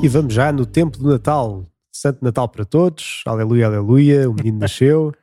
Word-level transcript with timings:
E 0.00 0.06
vamos 0.06 0.32
já 0.32 0.52
no 0.52 0.64
tempo 0.64 0.96
do 0.96 1.08
Natal. 1.08 1.66
Santo 1.92 2.24
Natal 2.24 2.48
para 2.48 2.64
todos. 2.64 3.22
Aleluia, 3.26 3.66
aleluia. 3.66 4.30
O 4.30 4.34
menino 4.34 4.58
nasceu. 4.58 5.12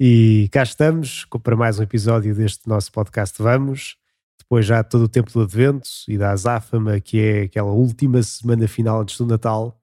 E 0.00 0.48
cá 0.50 0.64
estamos 0.64 1.24
para 1.44 1.54
mais 1.54 1.78
um 1.78 1.84
episódio 1.84 2.34
deste 2.34 2.68
nosso 2.68 2.90
podcast 2.90 3.40
Vamos. 3.40 3.96
Depois 4.40 4.66
já 4.66 4.82
todo 4.82 5.04
o 5.04 5.08
tempo 5.08 5.32
do 5.32 5.42
Advento 5.42 5.88
e 6.08 6.18
da 6.18 6.32
Azáfama, 6.32 6.98
que 6.98 7.20
é 7.20 7.42
aquela 7.42 7.70
última 7.70 8.20
semana 8.20 8.66
final 8.66 9.00
antes 9.00 9.16
do 9.16 9.24
Natal, 9.24 9.80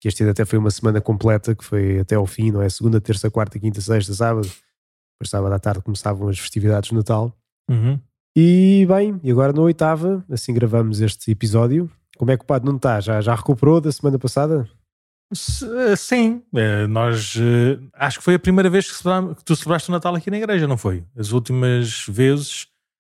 que 0.00 0.06
este 0.06 0.22
ano 0.22 0.30
até 0.30 0.44
foi 0.44 0.60
uma 0.60 0.70
semana 0.70 1.00
completa, 1.00 1.56
que 1.56 1.64
foi 1.64 1.98
até 1.98 2.14
ao 2.14 2.24
fim, 2.24 2.52
não 2.52 2.62
é? 2.62 2.68
Segunda, 2.68 3.00
terça, 3.00 3.28
quarta, 3.32 3.58
quinta, 3.58 3.80
sexta, 3.80 4.14
sábado. 4.14 4.46
Depois 4.46 5.28
sábado 5.28 5.52
à 5.52 5.58
tarde 5.58 5.82
começavam 5.82 6.28
as 6.28 6.38
festividades 6.38 6.90
de 6.90 6.94
Natal. 6.94 7.36
Uhum. 7.68 7.98
E 8.36 8.86
bem, 8.88 9.18
e 9.24 9.30
agora 9.32 9.52
na 9.52 9.62
oitava, 9.62 10.24
assim 10.30 10.54
gravamos 10.54 11.00
este 11.00 11.32
episódio. 11.32 11.90
Como 12.18 12.30
é 12.30 12.36
que 12.36 12.42
o 12.44 12.46
Padre 12.46 12.68
não 12.68 12.76
está? 12.76 13.00
Já, 13.00 13.20
já 13.20 13.34
recuperou 13.34 13.80
da 13.80 13.90
semana 13.92 14.18
passada? 14.18 14.68
S- 15.32 15.66
Sim, 15.96 16.42
eh, 16.54 16.86
nós 16.86 17.34
eh, 17.38 17.78
acho 17.94 18.18
que 18.18 18.24
foi 18.24 18.34
a 18.34 18.38
primeira 18.38 18.68
vez 18.70 18.90
que, 18.90 19.02
tu 19.44 19.54
celebraste 19.56 19.88
o 19.90 19.92
Natal 19.92 20.14
aqui 20.14 20.30
na 20.30 20.38
igreja, 20.38 20.66
não 20.66 20.76
foi? 20.78 21.04
As 21.16 21.32
últimas 21.32 22.06
vezes 22.08 22.66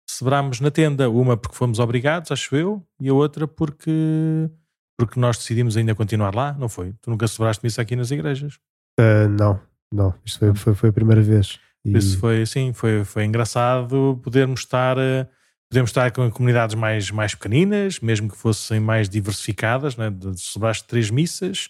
celebrámos 0.10 0.60
na 0.60 0.72
tenda, 0.72 1.10
uma 1.10 1.38
porque 1.38 1.56
fomos 1.56 1.78
obrigados, 1.80 2.32
acho 2.32 2.56
eu, 2.56 2.84
e 3.00 3.08
a 3.10 3.14
outra 3.14 3.48
porque, 3.48 4.50
porque 4.98 5.20
nós 5.20 5.38
decidimos 5.38 5.78
ainda 5.78 5.94
continuar 5.94 6.34
lá, 6.34 6.54
não 6.54 6.68
foi? 6.68 6.94
Tu 7.02 7.10
nunca 7.12 7.28
celebraste 7.28 7.66
isso 7.68 7.80
aqui 7.80 7.96
nas 7.96 8.10
igrejas. 8.12 8.60
Ah, 9.00 9.28
não, 9.28 9.60
não. 9.94 10.14
Isto 10.26 10.40
foi, 10.40 10.56
foi, 10.56 10.74
foi 10.74 10.90
a 10.90 10.94
primeira 10.94 11.22
vez. 11.22 11.60
E- 11.86 11.96
isso 11.96 12.18
foi 12.20 12.42
assim, 12.42 12.74
foi, 12.74 13.04
foi 13.06 13.24
engraçado 13.24 14.20
podermos 14.24 14.62
estar, 14.62 14.98
eh, 14.98 15.28
podermos 15.70 15.92
estar 15.92 16.12
com 16.12 16.30
comunidades 16.32 16.76
mais, 16.76 17.12
mais 17.12 17.36
pequeninas, 17.36 18.00
mesmo 18.00 18.30
que 18.30 18.38
fossem 18.38 18.80
mais 18.80 19.08
diversificadas, 19.08 19.96
né? 19.96 20.10
De- 20.10 20.40
celebraste 20.40 20.86
três 20.86 21.10
missas 21.10 21.70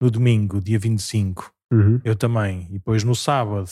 no 0.00 0.10
domingo, 0.10 0.60
dia 0.60 0.78
25. 0.78 1.52
Uhum. 1.72 2.00
Eu 2.04 2.14
também. 2.16 2.66
E 2.70 2.74
depois 2.74 3.04
no 3.04 3.14
sábado, 3.14 3.70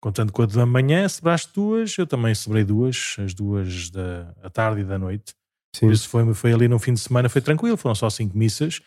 contando 0.00 0.32
com 0.32 0.42
a 0.42 0.46
da 0.46 0.66
manhã, 0.66 1.08
celebraste 1.08 1.52
duas. 1.54 1.96
Eu 1.96 2.06
também 2.06 2.34
celebrei 2.34 2.64
duas, 2.64 3.16
as 3.18 3.34
duas 3.34 3.90
da 3.90 4.34
à 4.42 4.50
tarde 4.50 4.82
e 4.82 4.84
da 4.84 4.98
noite. 4.98 5.34
Sim. 5.74 5.86
Por 5.86 5.92
isso 5.92 6.08
foi, 6.08 6.34
foi 6.34 6.52
ali 6.52 6.68
no 6.68 6.78
fim 6.78 6.94
de 6.94 7.00
semana, 7.00 7.28
foi 7.28 7.40
tranquilo, 7.40 7.76
foram 7.76 7.94
só 7.94 8.08
cinco 8.08 8.36
missas. 8.36 8.80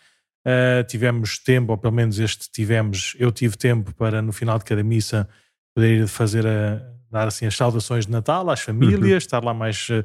Ah, 0.44 0.82
tivemos 0.84 1.38
tempo, 1.38 1.72
ou 1.72 1.78
pelo 1.78 1.92
menos 1.94 2.18
este 2.18 2.50
tivemos, 2.50 3.14
eu 3.18 3.30
tive 3.30 3.56
tempo 3.56 3.94
para 3.94 4.22
no 4.22 4.32
final 4.32 4.58
de 4.58 4.64
cada 4.64 4.82
missa 4.82 5.28
poder 5.74 6.02
ir 6.02 6.08
fazer 6.08 6.46
a, 6.46 6.82
dar 7.10 7.28
assim 7.28 7.46
as 7.46 7.56
saudações 7.56 8.06
de 8.06 8.12
Natal 8.12 8.48
às 8.50 8.60
famílias, 8.60 9.24
estar 9.24 9.42
lá 9.42 9.52
mais. 9.52 9.88
ah, 9.90 10.02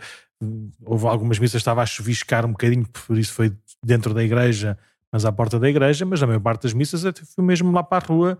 houve 0.84 1.08
algumas 1.08 1.39
missas 1.39 1.53
que 1.53 1.58
estava 1.58 1.81
a 1.81 1.86
chuviscar 1.86 2.45
um 2.45 2.52
bocadinho, 2.52 2.86
por 3.08 3.17
isso 3.17 3.34
foi 3.34 3.53
dentro 3.84 4.14
da 4.14 4.23
igreja, 4.23 4.78
mas 5.11 5.26
à 5.26 5.31
porta 5.31 5.59
da 5.59 5.70
igreja, 5.70 6.06
mas 6.06 6.20
na 6.20 6.28
maior 6.28 6.39
parte 6.39 6.64
das 6.64 6.73
missas 6.73 7.06
até 7.06 7.22
fui 7.23 7.44
mesmo 7.44 7.72
lá 7.72 7.83
para 7.83 8.03
a 8.03 8.08
rua 8.08 8.38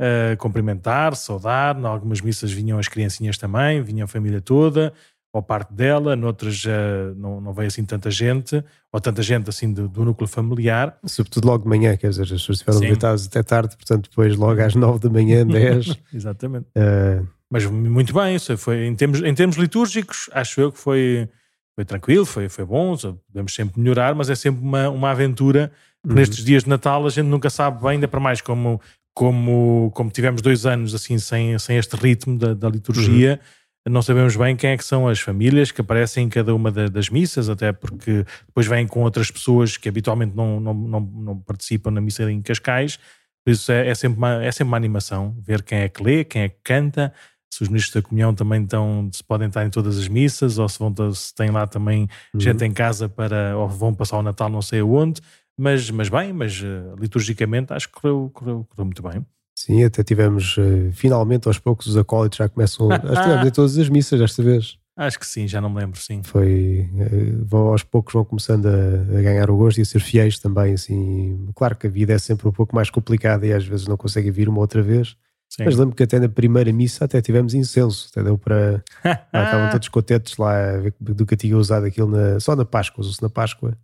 uh, 0.00 0.36
cumprimentar, 0.38 1.14
saudar. 1.16 1.78
Em 1.78 1.86
algumas 1.86 2.20
missas 2.20 2.52
vinham 2.52 2.78
as 2.78 2.88
criancinhas 2.88 3.38
também, 3.38 3.82
vinha 3.82 4.04
a 4.04 4.06
família 4.06 4.40
toda, 4.40 4.92
ou 5.32 5.42
parte 5.42 5.72
dela, 5.72 6.16
noutras 6.16 6.64
uh, 6.64 7.14
não, 7.16 7.40
não 7.40 7.52
veio 7.52 7.68
assim 7.68 7.84
tanta 7.84 8.10
gente, 8.10 8.62
ou 8.92 9.00
tanta 9.00 9.22
gente 9.22 9.48
assim 9.48 9.72
do, 9.72 9.88
do 9.88 10.04
núcleo 10.04 10.28
familiar. 10.28 10.98
Sobretudo 11.04 11.46
logo 11.46 11.62
de 11.64 11.68
manhã, 11.68 11.96
quer 11.96 12.10
dizer, 12.10 12.22
as 12.22 12.30
pessoas 12.30 12.58
estiveram 12.58 12.80
deitadas 12.80 13.26
até 13.26 13.42
tarde, 13.42 13.76
portanto, 13.76 14.08
depois 14.08 14.36
logo 14.36 14.60
às 14.60 14.74
nove 14.74 14.98
da 15.00 15.10
manhã, 15.10 15.44
dez. 15.48 15.96
Exatamente. 16.12 16.66
ah, 16.76 17.22
Mas 17.50 17.64
muito 17.64 18.12
bem, 18.12 18.38
foi, 18.56 18.86
em, 18.86 18.94
termos, 18.94 19.22
em 19.22 19.34
termos 19.34 19.56
litúrgicos, 19.56 20.28
acho 20.32 20.60
eu 20.60 20.70
que 20.70 20.78
foi, 20.78 21.28
foi 21.74 21.84
tranquilo, 21.84 22.26
foi, 22.26 22.48
foi 22.48 22.64
bom, 22.64 22.94
podemos 23.28 23.54
sempre 23.54 23.80
melhorar, 23.80 24.14
mas 24.14 24.28
é 24.28 24.34
sempre 24.34 24.60
uma, 24.62 24.88
uma 24.90 25.10
aventura. 25.10 25.72
uhum. 26.06 26.14
Nestes 26.14 26.44
dias 26.44 26.64
de 26.64 26.68
Natal 26.68 27.06
a 27.06 27.10
gente 27.10 27.26
nunca 27.26 27.48
sabe 27.48 27.80
bem, 27.80 27.92
ainda 27.92 28.06
para 28.06 28.20
mais 28.20 28.42
como, 28.42 28.80
como, 29.14 29.90
como 29.94 30.10
tivemos 30.10 30.42
dois 30.42 30.66
anos 30.66 30.94
assim 30.94 31.18
sem, 31.18 31.58
sem 31.58 31.78
este 31.78 31.96
ritmo 31.96 32.38
da, 32.38 32.52
da 32.52 32.68
liturgia, 32.68 33.40
não 33.88 34.02
sabemos 34.02 34.36
bem 34.36 34.54
quem 34.54 34.70
é 34.70 34.76
que 34.76 34.84
são 34.84 35.08
as 35.08 35.18
famílias 35.18 35.72
que 35.72 35.80
aparecem 35.80 36.26
em 36.26 36.28
cada 36.28 36.54
uma 36.54 36.70
da- 36.70 36.88
das 36.88 37.08
missas, 37.08 37.48
até 37.48 37.72
porque 37.72 38.24
depois 38.46 38.66
vêm 38.66 38.86
com 38.86 39.00
outras 39.02 39.30
pessoas 39.30 39.76
que 39.78 39.88
habitualmente 39.88 40.36
não, 40.36 40.60
não, 40.60 40.74
não, 40.74 41.00
não 41.00 41.38
participam 41.38 41.90
na 41.90 42.00
missa 42.00 42.30
em 42.30 42.42
Cascais, 42.42 42.98
por 43.44 43.50
isso 43.52 43.72
é, 43.72 43.88
é, 43.88 43.94
sempre 43.94 44.18
uma, 44.18 44.44
é 44.44 44.52
sempre 44.52 44.68
uma 44.68 44.76
animação 44.76 45.34
ver 45.40 45.62
quem 45.62 45.78
é 45.78 45.88
que 45.88 46.02
lê, 46.02 46.22
quem 46.22 46.42
é 46.42 46.48
que 46.50 46.58
canta, 46.62 47.14
se 47.50 47.62
os 47.62 47.68
ministros 47.68 47.94
da 47.94 48.06
comunhão 48.06 48.34
também 48.34 48.62
estão, 48.62 49.08
se 49.12 49.22
podem 49.24 49.48
estar 49.48 49.64
em 49.66 49.70
todas 49.70 49.98
as 49.98 50.08
missas, 50.08 50.58
ou 50.58 50.68
se, 50.68 50.78
vão, 50.78 50.94
se 51.14 51.34
tem 51.34 51.50
lá 51.50 51.66
também 51.66 52.08
uhum. 52.34 52.40
gente 52.40 52.64
em 52.64 52.72
casa 52.72 53.08
para, 53.08 53.56
ou 53.56 53.68
vão 53.68 53.94
passar 53.94 54.18
o 54.18 54.22
Natal 54.22 54.48
não 54.48 54.62
sei 54.62 54.80
aonde, 54.80 55.20
mas, 55.58 55.90
mas 55.90 56.08
bem, 56.08 56.32
mas 56.32 56.62
eh, 56.62 56.94
liturgicamente 57.00 57.72
acho 57.72 57.88
que 57.88 57.94
correu, 57.94 58.30
correu, 58.32 58.66
correu 58.70 58.84
muito 58.84 59.02
bem. 59.02 59.26
Sim, 59.58 59.82
até 59.82 60.04
tivemos 60.04 60.54
eh, 60.56 60.92
finalmente 60.92 61.48
aos 61.48 61.58
poucos 61.58 61.86
os 61.88 61.96
acólitos 61.96 62.38
já 62.38 62.48
começam. 62.48 62.88
Acho 62.92 63.02
que 63.02 63.22
tivemos 63.22 63.46
em 63.48 63.50
todas 63.50 63.76
as 63.76 63.88
missas 63.88 64.20
desta 64.20 64.40
vez. 64.40 64.78
Acho 64.96 65.18
que 65.18 65.26
sim, 65.26 65.48
já 65.48 65.60
não 65.60 65.68
me 65.68 65.80
lembro, 65.80 66.00
sim. 66.00 66.22
Foi. 66.22 66.88
eh, 66.96 67.32
vão 67.44 67.68
aos 67.68 67.82
poucos 67.82 68.14
vão 68.14 68.24
começando 68.24 68.66
a, 68.66 69.18
a 69.18 69.22
ganhar 69.22 69.50
o 69.50 69.56
gosto 69.56 69.78
e 69.78 69.82
a 69.82 69.84
ser 69.84 70.00
fiéis 70.00 70.38
também. 70.38 70.74
Assim, 70.74 71.48
claro 71.56 71.74
que 71.74 71.88
a 71.88 71.90
vida 71.90 72.12
é 72.12 72.18
sempre 72.18 72.46
um 72.46 72.52
pouco 72.52 72.74
mais 72.74 72.88
complicada 72.88 73.44
e 73.44 73.52
às 73.52 73.64
vezes 73.64 73.88
não 73.88 73.96
conseguem 73.96 74.30
vir 74.30 74.48
uma 74.48 74.60
outra 74.60 74.80
vez. 74.80 75.16
Sim. 75.48 75.64
Mas 75.64 75.76
lembro 75.76 75.94
que 75.94 76.02
até 76.02 76.18
na 76.18 76.28
primeira 76.28 76.72
missa 76.72 77.04
até 77.04 77.20
tivemos 77.20 77.54
incenso, 77.54 78.08
até 78.10 78.22
deu 78.22 78.36
para. 78.38 78.82
Lá 79.04 79.44
estavam 79.44 79.70
todos 79.70 79.88
contentes 79.88 80.36
lá 80.36 80.54
do 81.00 81.24
que 81.26 81.34
eu 81.34 81.38
tinha 81.38 81.56
usado 81.56 81.86
aquilo 81.86 82.10
na, 82.10 82.38
só 82.40 82.54
na 82.54 82.64
Páscoa, 82.64 83.00
usou-se 83.02 83.22
na 83.22 83.28
Páscoa. 83.30 83.76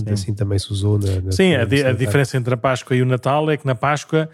Sim. 0.00 0.10
assim 0.12 0.34
também 0.34 0.58
se 0.60 0.70
usou 0.72 0.96
na. 0.98 1.20
na 1.20 1.32
Sim, 1.32 1.54
a, 1.56 1.64
di- 1.64 1.82
a 1.82 1.92
diferença 1.92 2.36
entre 2.36 2.54
a 2.54 2.56
Páscoa 2.56 2.94
e 2.96 3.02
o 3.02 3.06
Natal 3.06 3.50
é 3.50 3.56
que 3.56 3.66
na 3.66 3.74
Páscoa 3.74 4.30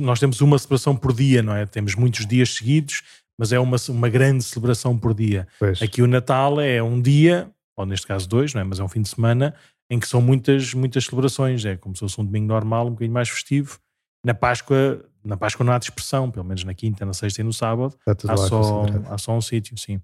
nós 0.00 0.18
temos 0.18 0.40
uma 0.40 0.58
celebração 0.58 0.96
por 0.96 1.12
dia, 1.12 1.40
não 1.40 1.54
é? 1.54 1.64
Temos 1.64 1.94
muitos 1.94 2.26
dias 2.26 2.54
seguidos, 2.56 3.02
mas 3.38 3.52
é 3.52 3.60
uma, 3.60 3.76
uma 3.90 4.08
grande 4.08 4.42
celebração 4.42 4.98
por 4.98 5.14
dia. 5.14 5.46
Pois. 5.60 5.80
Aqui 5.80 6.02
o 6.02 6.06
Natal 6.08 6.60
é 6.60 6.82
um 6.82 7.00
dia, 7.00 7.48
ou 7.76 7.86
neste 7.86 8.04
caso 8.08 8.28
dois, 8.28 8.52
não 8.54 8.60
é? 8.60 8.64
Mas 8.64 8.80
é 8.80 8.82
um 8.82 8.88
fim 8.88 9.00
de 9.02 9.08
semana 9.08 9.54
em 9.88 10.00
que 10.00 10.08
são 10.08 10.20
muitas, 10.20 10.74
muitas 10.74 11.04
celebrações. 11.04 11.64
É 11.64 11.76
como 11.76 11.94
se 11.94 12.00
fosse 12.00 12.20
um 12.20 12.24
domingo 12.24 12.48
normal, 12.48 12.88
um 12.88 12.90
bocadinho 12.90 13.14
mais 13.14 13.28
festivo. 13.28 13.78
Na 14.26 14.34
Páscoa, 14.34 15.04
na 15.28 15.36
Páscoa 15.36 15.64
não 15.64 15.72
há 15.72 15.78
dispersão, 15.78 16.30
pelo 16.30 16.44
menos 16.44 16.64
na 16.64 16.74
quinta, 16.74 17.04
na 17.04 17.12
sexta 17.12 17.42
e 17.42 17.44
no 17.44 17.52
sábado. 17.52 17.94
Há 18.32 18.36
só, 18.36 18.86
há 19.10 19.18
só 19.18 19.32
um 19.36 19.40
sítio, 19.40 19.76
sim. 19.78 20.00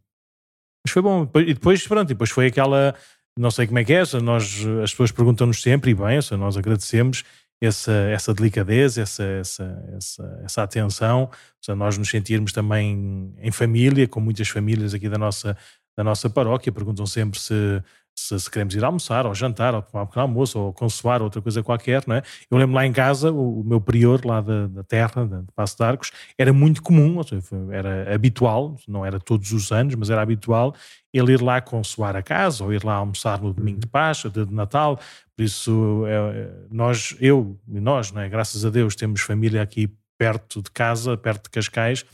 Mas 0.85 0.93
foi 0.93 1.01
bom. 1.01 1.29
E 1.37 1.55
depois, 1.55 1.87
pronto, 1.87 2.07
depois 2.07 2.31
foi 2.31 2.47
aquela. 2.47 2.95
Não 3.37 3.51
sei 3.51 3.67
como 3.67 3.79
é 3.79 3.85
que 3.85 3.93
é, 3.93 4.03
nós, 4.23 4.65
as 4.83 4.93
pessoas 4.93 5.11
perguntam-nos 5.11 5.61
sempre, 5.61 5.91
e 5.91 5.95
bem, 5.95 6.21
nós 6.39 6.57
agradecemos 6.57 7.25
essa, 7.61 7.93
essa 7.93 8.33
delicadeza, 8.33 9.03
essa, 9.03 9.25
essa, 9.25 9.85
essa, 9.97 10.41
essa 10.45 10.63
atenção, 10.63 11.29
nós 11.77 11.99
nos 11.99 12.09
sentirmos 12.09 12.53
também 12.53 13.35
em 13.39 13.51
família, 13.51 14.07
com 14.07 14.21
muitas 14.21 14.49
famílias 14.49 14.95
aqui 14.95 15.09
da 15.09 15.19
nossa, 15.19 15.57
da 15.99 16.05
nossa 16.05 16.31
paróquia, 16.31 16.71
perguntam 16.71 17.07
sempre 17.07 17.41
se, 17.41 17.83
se, 18.17 18.39
se 18.39 18.51
queremos 18.51 18.75
ir 18.75 18.85
almoçar, 18.85 19.27
ou 19.27 19.35
jantar, 19.35 19.75
ou 19.75 19.83
tomar 19.83 20.05
um 20.05 20.21
almoço, 20.21 20.59
ou 20.59 20.73
consoar, 20.73 21.21
outra 21.23 21.43
coisa 21.43 21.63
qualquer, 21.63 22.03
não 22.07 22.17
é? 22.17 22.23
Eu 22.51 22.57
lembro 22.59 22.75
lá 22.75 22.87
em 22.87 22.93
casa, 22.93 23.33
o, 23.33 23.61
o 23.61 23.65
meu 23.65 23.81
prior 23.81 24.25
lá 24.25 24.41
da, 24.41 24.67
da 24.69 24.83
terra, 24.85 25.27
da- 25.27 25.41
de 25.41 25.53
Passo 25.55 25.77
de 25.77 25.83
Arcos, 25.85 26.13
era 26.39 26.53
muito 26.53 26.83
comum, 26.83 27.17
ou 27.17 27.25
seja, 27.25 27.43
era 27.73 28.15
habitual, 28.15 28.77
não 28.87 29.05
era 29.05 29.19
todos 29.19 29.53
os 29.53 29.71
anos, 29.73 29.95
mas 29.95 30.11
era 30.11 30.23
habitual 30.23 30.75
ele 31.13 31.33
ir 31.33 31.41
lá 31.41 31.61
consoar 31.61 32.17
a 32.17 32.23
casa 32.23 32.65
ou 32.65 32.73
ir 32.73 32.85
lá 32.85 32.95
almoçar 32.95 33.41
no 33.41 33.53
domingo 33.53 33.81
de 33.81 33.87
Páscoa, 33.87 34.31
de 34.31 34.45
de 34.45 34.53
Natal. 34.55 34.99
Por 35.37 35.45
isso, 35.45 36.05
é, 36.07 36.13
é, 36.39 36.51
nós, 36.71 37.17
eu 37.21 37.59
e 37.69 37.79
nós, 37.81 38.11
não 38.13 38.21
é? 38.23 38.29
graças 38.29 38.65
a 38.65 38.71
Deus, 38.71 38.95
temos 38.97 39.21
família 39.21 39.63
aqui 39.63 39.89
perto 40.19 40.63
de 40.63 40.71
casa, 40.71 41.17
perto 41.17 41.45
de 41.45 41.51
Cascais, 41.51 42.05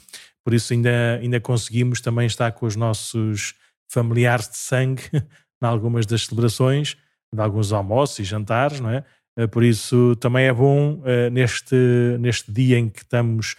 por 0.42 0.54
isso 0.54 0.72
ainda, 0.72 1.18
ainda 1.20 1.38
conseguimos 1.40 2.00
também 2.00 2.26
estar 2.26 2.50
com 2.52 2.64
os 2.66 2.74
nossos 2.76 3.54
familiares 3.90 4.48
de 4.48 4.56
sangue 4.56 5.02
em 5.62 5.66
algumas 5.66 6.06
das 6.06 6.26
celebrações, 6.26 6.96
de 7.32 7.40
alguns 7.40 7.72
almoços 7.72 8.18
e 8.18 8.24
jantares, 8.24 8.80
não 8.80 8.90
é? 8.90 9.04
Eh, 9.36 9.46
Por 9.46 9.62
isso 9.62 10.16
também 10.16 10.46
é 10.46 10.52
bom 10.52 11.02
eh, 11.04 11.30
neste, 11.30 11.76
neste 12.18 12.50
dia 12.52 12.78
em 12.78 12.88
que 12.88 13.02
estamos, 13.02 13.56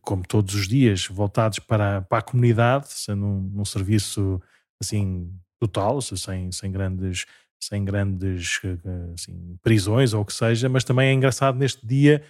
como 0.00 0.22
todos 0.26 0.54
os 0.54 0.66
dias, 0.66 1.06
voltados 1.06 1.58
para, 1.58 2.02
para 2.02 2.18
a 2.18 2.22
comunidade, 2.22 2.88
sendo 2.90 3.24
um, 3.26 3.52
um 3.56 3.64
serviço 3.64 4.40
assim 4.82 5.30
total, 5.60 6.00
sem, 6.00 6.50
sem 6.52 6.70
grandes 6.72 7.26
sem 7.62 7.82
grandes 7.84 8.60
eh, 8.64 9.12
assim, 9.14 9.56
prisões 9.62 10.12
ou 10.12 10.22
o 10.22 10.24
que 10.24 10.32
seja, 10.34 10.68
mas 10.68 10.84
também 10.84 11.08
é 11.08 11.12
engraçado 11.12 11.58
neste 11.58 11.86
dia, 11.86 12.22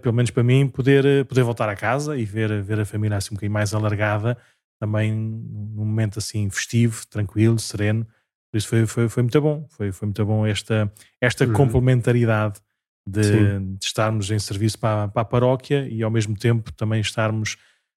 pelo 0.00 0.14
menos 0.14 0.30
para 0.30 0.44
mim, 0.44 0.68
poder, 0.68 1.24
poder 1.26 1.42
voltar 1.42 1.68
a 1.68 1.74
casa 1.74 2.16
e 2.16 2.24
ver, 2.24 2.62
ver 2.62 2.78
a 2.80 2.84
família 2.84 3.16
assim 3.16 3.30
um 3.32 3.34
bocadinho 3.34 3.52
mais 3.52 3.74
alargada, 3.74 4.38
também 4.80 5.12
num 5.12 5.84
momento 5.84 6.18
assim 6.18 6.48
festivo, 6.50 7.04
tranquilo, 7.08 7.58
sereno. 7.58 8.06
Por 8.52 8.58
isso 8.58 8.68
foi, 8.68 8.86
foi, 8.86 9.08
foi 9.08 9.22
muito 9.24 9.40
bom, 9.40 9.66
foi, 9.70 9.90
foi 9.92 10.06
muito 10.06 10.24
bom 10.26 10.46
esta, 10.46 10.92
esta 11.20 11.46
Uhum. 11.46 11.54
complementaridade 11.54 12.60
de, 13.08 13.58
de 13.58 13.84
estarmos 13.84 14.30
em 14.30 14.38
serviço 14.38 14.78
para, 14.78 15.08
para 15.08 15.22
a 15.22 15.24
paróquia 15.24 15.88
e 15.88 16.02
ao 16.02 16.10
mesmo 16.10 16.36
tempo 16.36 16.70
também 16.72 17.00
estarmos, 17.00 17.56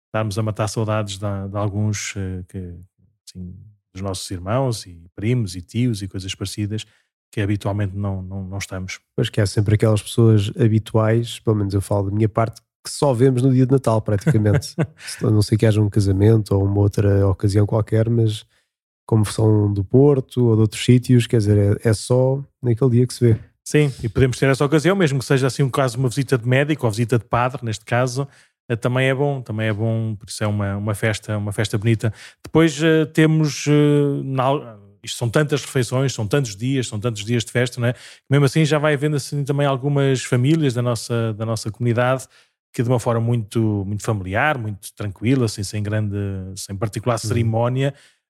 estarmos 0.08 0.38
a 0.38 0.42
matar 0.42 0.68
saudades 0.68 1.14
de, 1.18 1.48
de 1.50 1.56
alguns 1.56 2.14
eh, 2.16 2.44
que, 2.48 2.58
assim, 3.26 3.54
dos 3.94 4.02
nossos 4.02 4.30
irmãos 4.30 4.86
e 4.86 5.06
primos 5.16 5.56
e 5.56 5.62
tios 5.62 6.02
e 6.02 6.08
coisas 6.08 6.34
parecidas. 6.34 6.84
que 7.32 7.40
habitualmente 7.40 7.96
não, 7.96 8.20
não, 8.22 8.44
não 8.44 8.58
estamos. 8.58 9.00
Pois 9.16 9.30
que 9.30 9.40
há 9.40 9.46
sempre 9.46 9.74
aquelas 9.76 10.02
pessoas 10.02 10.52
habituais, 10.60 11.40
pelo 11.40 11.56
menos 11.56 11.72
eu 11.72 11.80
falo 11.80 12.10
da 12.10 12.14
minha 12.14 12.28
parte, 12.28 12.60
que 12.84 12.90
só 12.90 13.14
vemos 13.14 13.40
no 13.42 13.50
dia 13.52 13.64
de 13.64 13.72
Natal, 13.72 14.02
praticamente. 14.02 14.74
a 15.24 15.30
não 15.30 15.40
sei 15.40 15.56
que 15.56 15.64
haja 15.64 15.80
um 15.80 15.88
casamento 15.88 16.54
ou 16.54 16.62
uma 16.66 16.80
outra 16.80 17.26
ocasião 17.26 17.64
qualquer, 17.66 18.10
mas 18.10 18.44
como 19.12 19.26
são 19.26 19.70
do 19.70 19.84
Porto 19.84 20.42
ou 20.42 20.54
de 20.54 20.62
outros 20.62 20.82
sítios, 20.82 21.26
quer 21.26 21.36
dizer, 21.36 21.78
é, 21.84 21.90
é 21.90 21.92
só 21.92 22.42
naquele 22.62 22.92
dia 22.92 23.06
que 23.06 23.12
se 23.12 23.20
vê. 23.26 23.38
Sim, 23.62 23.92
e 24.02 24.08
podemos 24.08 24.38
ter 24.38 24.48
essa 24.48 24.64
ocasião, 24.64 24.96
mesmo 24.96 25.18
que 25.18 25.24
seja 25.26 25.48
assim 25.48 25.62
um 25.62 25.68
caso, 25.68 25.98
uma 25.98 26.08
visita 26.08 26.38
de 26.38 26.48
médico 26.48 26.86
ou 26.86 26.90
visita 26.90 27.18
de 27.18 27.24
padre, 27.26 27.62
neste 27.62 27.84
caso, 27.84 28.26
eh, 28.70 28.74
também 28.74 29.08
é 29.10 29.14
bom, 29.14 29.42
também 29.42 29.68
é 29.68 29.72
bom, 29.72 30.16
por 30.16 30.26
isso 30.30 30.42
é 30.42 30.46
uma, 30.46 30.78
uma 30.78 30.94
festa, 30.94 31.36
uma 31.36 31.52
festa 31.52 31.76
bonita. 31.76 32.10
Depois 32.42 32.82
uh, 32.82 33.04
temos 33.12 33.66
uh, 33.66 34.22
na, 34.24 34.78
isto 35.04 35.18
são 35.18 35.28
tantas 35.28 35.62
refeições, 35.62 36.14
são 36.14 36.26
tantos 36.26 36.56
dias, 36.56 36.88
são 36.88 36.98
tantos 36.98 37.22
dias 37.22 37.44
de 37.44 37.52
festa, 37.52 37.78
não 37.82 37.88
é? 37.88 37.94
Mesmo 38.30 38.46
assim 38.46 38.64
já 38.64 38.78
vai 38.78 38.94
havendo 38.94 39.16
assim 39.16 39.44
também 39.44 39.66
algumas 39.66 40.24
famílias 40.24 40.72
da 40.72 40.80
nossa, 40.80 41.34
da 41.34 41.44
nossa 41.44 41.70
comunidade 41.70 42.26
que 42.72 42.82
de 42.82 42.88
uma 42.88 42.98
forma 42.98 43.20
muito, 43.20 43.84
muito 43.86 44.02
familiar, 44.02 44.56
muito 44.56 44.88
tranquila, 44.94 45.44
assim, 45.44 45.62
sem 45.62 45.82
grande, 45.82 46.16
sem 46.56 46.74
particular 46.74 47.18
uhum. 47.22 47.28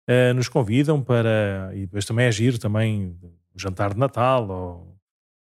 Uh, 0.09 0.35
nos 0.35 0.49
convidam 0.49 1.03
para, 1.03 1.71
e 1.75 1.81
depois 1.81 2.05
também 2.05 2.27
é 2.27 2.33
giro 2.33 2.59
também 2.59 3.17
jantar 3.55 3.93
de 3.95 4.01
Natal 4.01 4.49
ou, 4.49 4.99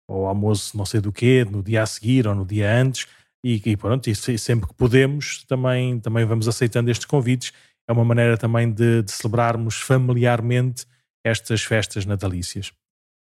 ou 0.08 0.26
almoço 0.28 0.78
não 0.78 0.86
sei 0.86 1.02
do 1.02 1.12
quê, 1.12 1.46
no 1.50 1.62
dia 1.62 1.84
a 1.84 1.86
seguir 1.86 2.28
ou 2.28 2.36
no 2.36 2.46
dia 2.46 2.74
antes, 2.74 3.08
e, 3.44 3.62
e 3.64 3.78
pronto, 3.78 4.10
e 4.10 4.16
sempre 4.16 4.68
que 4.68 4.74
podemos 4.74 5.44
também, 5.46 6.00
também 6.00 6.26
vamos 6.26 6.48
aceitando 6.48 6.90
estes 6.90 7.06
convites, 7.06 7.54
é 7.88 7.92
uma 7.94 8.04
maneira 8.04 8.38
também 8.38 8.72
de, 8.72 9.04
de 9.04 9.12
celebrarmos 9.12 9.76
familiarmente 9.76 10.86
estas 11.26 11.64
festas 11.64 12.06
natalícias. 12.06 12.74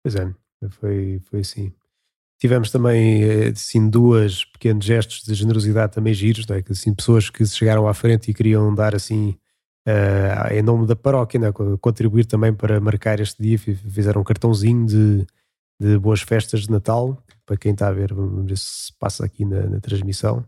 Pois 0.03 0.15
é, 0.15 0.33
foi, 0.69 1.21
foi 1.25 1.39
assim. 1.39 1.73
Tivemos 2.39 2.71
também 2.71 3.23
assim, 3.49 3.87
duas 3.87 4.43
pequenos 4.45 4.83
gestos 4.83 5.23
de 5.23 5.33
generosidade 5.35 5.93
também 5.93 6.13
giros, 6.13 6.49
é? 6.49 6.61
que, 6.61 6.71
assim, 6.71 6.93
pessoas 6.93 7.29
que 7.29 7.45
chegaram 7.45 7.87
à 7.87 7.93
frente 7.93 8.31
e 8.31 8.33
queriam 8.33 8.73
dar 8.73 8.95
assim 8.95 9.37
uh, 9.87 10.53
em 10.53 10.61
nome 10.61 10.87
da 10.87 10.95
paróquia, 10.95 11.39
é? 11.39 11.77
contribuir 11.79 12.25
também 12.25 12.53
para 12.53 12.79
marcar 12.79 13.19
este 13.19 13.41
dia, 13.41 13.57
fizeram 13.57 14.21
um 14.21 14.23
cartãozinho 14.23 14.85
de, 14.85 15.25
de 15.79 15.97
boas 15.97 16.21
festas 16.21 16.61
de 16.61 16.71
Natal, 16.71 17.21
para 17.45 17.57
quem 17.57 17.73
está 17.73 17.87
a 17.87 17.91
ver, 17.91 18.13
vamos 18.13 18.45
ver 18.45 18.57
se 18.57 18.93
passa 18.99 19.25
aqui 19.25 19.45
na, 19.45 19.67
na 19.67 19.79
transmissão. 19.79 20.45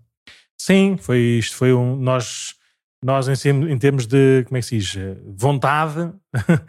Sim, 0.57 0.97
foi 0.97 1.19
isto, 1.19 1.55
foi 1.55 1.73
um. 1.73 1.95
Nós 1.95 2.55
nós 3.03 3.27
em, 3.27 3.49
em, 3.69 3.77
termos 3.77 4.07
de, 4.07 4.45
como 4.45 4.57
é 4.57 4.61
que 4.61 4.65
se 4.65 4.77
diz, 4.77 4.95
vontade. 5.35 6.09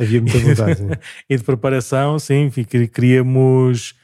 Havia 0.01 0.21
muita 0.21 0.39
vontade. 0.41 0.83
e 1.31 1.37
de 1.37 1.45
preparação, 1.45 2.19
sim, 2.19 2.51
queríamos, 2.51 3.95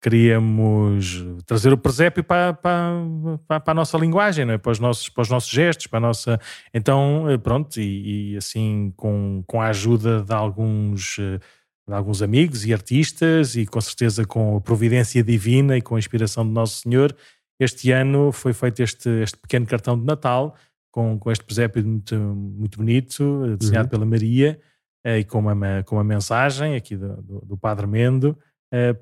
queríamos 0.00 1.24
trazer 1.44 1.72
o 1.72 1.78
presépio 1.78 2.24
para, 2.24 2.54
para, 2.54 2.92
para, 3.46 3.62
a 3.66 3.74
nossa 3.74 3.98
linguagem, 3.98 4.44
não 4.44 4.54
é? 4.54 4.58
para, 4.58 4.72
os 4.72 4.78
nossos, 4.78 5.08
para 5.08 5.22
os 5.22 5.28
nossos 5.28 5.50
gestos, 5.50 5.86
para 5.86 5.98
a 5.98 6.00
nossa... 6.00 6.40
Então, 6.72 7.28
eh, 7.28 7.36
pronto, 7.36 7.78
e, 7.78 8.32
e 8.32 8.36
assim, 8.36 8.92
com, 8.96 9.44
com 9.46 9.60
a 9.60 9.66
ajuda 9.66 10.22
de 10.22 10.32
alguns... 10.32 11.18
De 11.88 11.96
alguns 11.96 12.22
amigos 12.22 12.64
e 12.64 12.72
artistas, 12.72 13.56
e 13.56 13.66
com 13.66 13.80
certeza 13.80 14.24
com 14.24 14.58
a 14.58 14.60
providência 14.60 15.24
divina 15.24 15.76
e 15.76 15.82
com 15.82 15.96
a 15.96 15.98
inspiração 15.98 16.46
de 16.46 16.52
Nosso 16.52 16.82
Senhor, 16.82 17.12
este 17.58 17.90
ano 17.90 18.30
foi 18.30 18.52
feito 18.52 18.80
este, 18.80 19.08
este 19.22 19.36
pequeno 19.36 19.66
cartão 19.66 19.98
de 19.98 20.04
Natal, 20.04 20.54
com, 20.90 21.18
com 21.18 21.30
este 21.32 21.44
presépio 21.44 21.84
muito, 21.84 22.14
muito 22.16 22.78
bonito, 22.78 23.56
desenhado 23.58 23.86
uhum. 23.86 23.90
pela 23.90 24.06
Maria, 24.06 24.60
e 25.04 25.24
com 25.24 25.40
uma, 25.40 25.82
com 25.82 25.96
uma 25.96 26.04
mensagem 26.04 26.76
aqui 26.76 26.96
do, 26.96 27.20
do, 27.22 27.40
do 27.40 27.58
Padre 27.58 27.86
Mendo, 27.86 28.38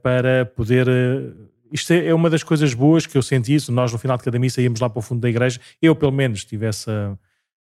para 0.03 0.47
poder. 0.47 0.89
Uh, 0.89 1.49
isto 1.71 1.93
é, 1.93 2.07
é, 2.07 2.15
uma 2.15 2.31
das 2.31 2.43
coisas 2.43 2.73
boas 2.73 3.07
que 3.07 3.17
eu 3.17 3.23
senti 3.23 3.55
isso. 3.55 3.71
Nós, 3.71 3.93
no 3.93 3.99
final 3.99 4.17
de 4.17 4.25
cada 4.25 4.39
missa, 4.39 4.61
íamos 4.63 4.81
lá 4.81 4.89
para 4.89 4.99
o 4.99 5.03
fundo 5.03 5.21
da 5.21 5.29
igreja. 5.29 5.61
Eu, 5.81 5.95
pelo 5.95 6.13
menos, 6.13 6.45
tive 6.45 6.67
essa, 6.67 7.19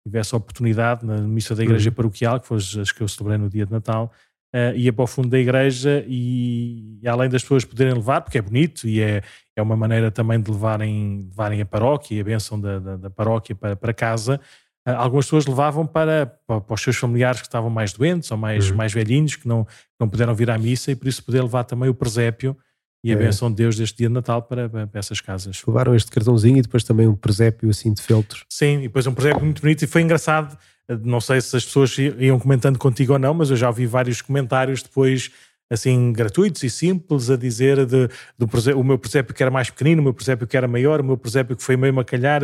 tive 0.05 0.19
essa 0.19 0.37
oportunidade 0.37 1.07
na 1.07 1.19
missa 1.19 1.55
da 1.55 1.63
igreja 1.63 1.91
uhum. 1.91 1.95
paroquial, 1.95 2.41
que 2.41 2.47
foi 2.47 2.59
as 2.59 2.93
que 2.93 3.01
eu 3.01 3.09
celebrei 3.09 3.39
no 3.39 3.49
dia 3.49 3.65
de 3.65 3.73
Natal, 3.73 4.13
uh, 4.55 4.77
ia 4.77 4.93
para 4.93 5.05
o 5.05 5.07
fundo 5.07 5.29
da 5.29 5.39
igreja 5.39 6.05
e, 6.07 6.99
e, 7.03 7.09
além 7.09 7.29
das 7.29 7.43
pessoas 7.43 7.65
poderem 7.65 7.95
levar, 7.95 8.21
porque 8.21 8.39
é 8.39 8.43
bonito 8.43 8.87
e 8.89 9.01
é, 9.01 9.23
é 9.57 9.63
uma 9.63 9.77
maneira 9.77 10.11
também 10.11 10.41
de 10.41 10.51
levarem, 10.51 11.27
levarem 11.29 11.61
a 11.61 11.67
paróquia 11.67 12.17
e 12.17 12.21
a 12.21 12.25
bênção 12.25 12.61
da, 12.61 12.79
da, 12.79 12.97
da 12.97 13.11
paróquia 13.11 13.55
para, 13.55 13.77
para 13.77 13.95
casa, 13.95 14.41
algumas 14.85 15.27
pessoas 15.27 15.47
levavam 15.47 15.87
para, 15.87 16.27
para, 16.47 16.61
para, 16.61 16.75
os 16.75 16.81
seus 16.81 16.97
familiares 16.97 17.41
que 17.41 17.47
estavam 17.47 17.71
mais 17.71 17.93
doentes 17.93 18.31
ou 18.31 18.37
mais, 18.37 18.71
uhum. 18.71 18.77
mais 18.77 18.93
velhinhos, 18.93 19.37
que 19.37 19.49
não, 19.49 19.67
não 19.99 20.09
puderam 20.09 20.35
vir 20.35 20.51
à 20.51 20.59
missa 20.59 20.91
e 20.91 20.97
por 20.97 21.09
isso 21.09 21.25
poder 21.25 21.43
levar 21.43 21.65
também 21.65 21.89
o 21.89 21.95
presépio 21.95 22.57
e 23.03 23.11
a 23.11 23.15
é. 23.15 23.17
bênção 23.17 23.51
de 23.51 23.57
Deus 23.57 23.77
deste 23.77 23.99
dia 23.99 24.09
de 24.09 24.15
Natal 24.15 24.43
para, 24.43 24.69
para, 24.69 24.89
essas 24.95 25.21
casas. 25.21 25.63
Levaram 25.67 25.95
este 25.95 26.11
cartãozinho 26.11 26.59
e 26.59 26.63
depois 26.63 26.85
também 26.85 27.07
um 27.07 27.15
presépio 27.15 27.69
assim 27.71 27.93
de 27.93 28.03
feltros. 28.03 28.45
Sim, 28.49 28.79
e 28.79 28.83
depois 28.83 29.07
um 29.07 29.15
presépio 29.15 29.45
muito 29.45 29.61
bonito 29.61 29.83
e 29.83 29.87
foi 29.87 30.03
engraçado 30.03 30.57
não 31.03 31.21
sei 31.21 31.41
se 31.41 31.57
as 31.57 31.65
pessoas 31.65 31.97
iam 31.97 32.39
comentando 32.39 32.79
contigo 32.79 33.15
ou 33.15 33.19
não, 33.19 33.33
mas 33.33 33.51
eu 33.51 33.57
já 33.57 33.69
ouvi 33.69 33.87
vários 33.87 34.21
comentários 34.21 34.83
depois 34.83 35.31
assim 35.75 36.13
gratuitos 36.13 36.63
e 36.63 36.71
simples 36.71 37.31
a 37.31 37.37
dizer 37.37 37.85
de, 37.87 38.09
do 38.39 38.49
o 38.79 38.85
meu 38.85 38.99
presépio 38.99 39.35
que 39.35 39.43
era 39.43 39.51
mais 39.51 39.71
pequenino, 39.71 40.01
o 40.01 40.05
meu 40.05 40.15
presépio 40.15 40.47
que 40.47 40.57
era 40.57 40.67
maior, 40.67 41.01
o 41.01 41.05
meu 41.05 41.17
presépio 41.17 41.57
que 41.57 41.63
foi 41.63 41.77
meio 41.77 41.93
macalhar 41.93 42.43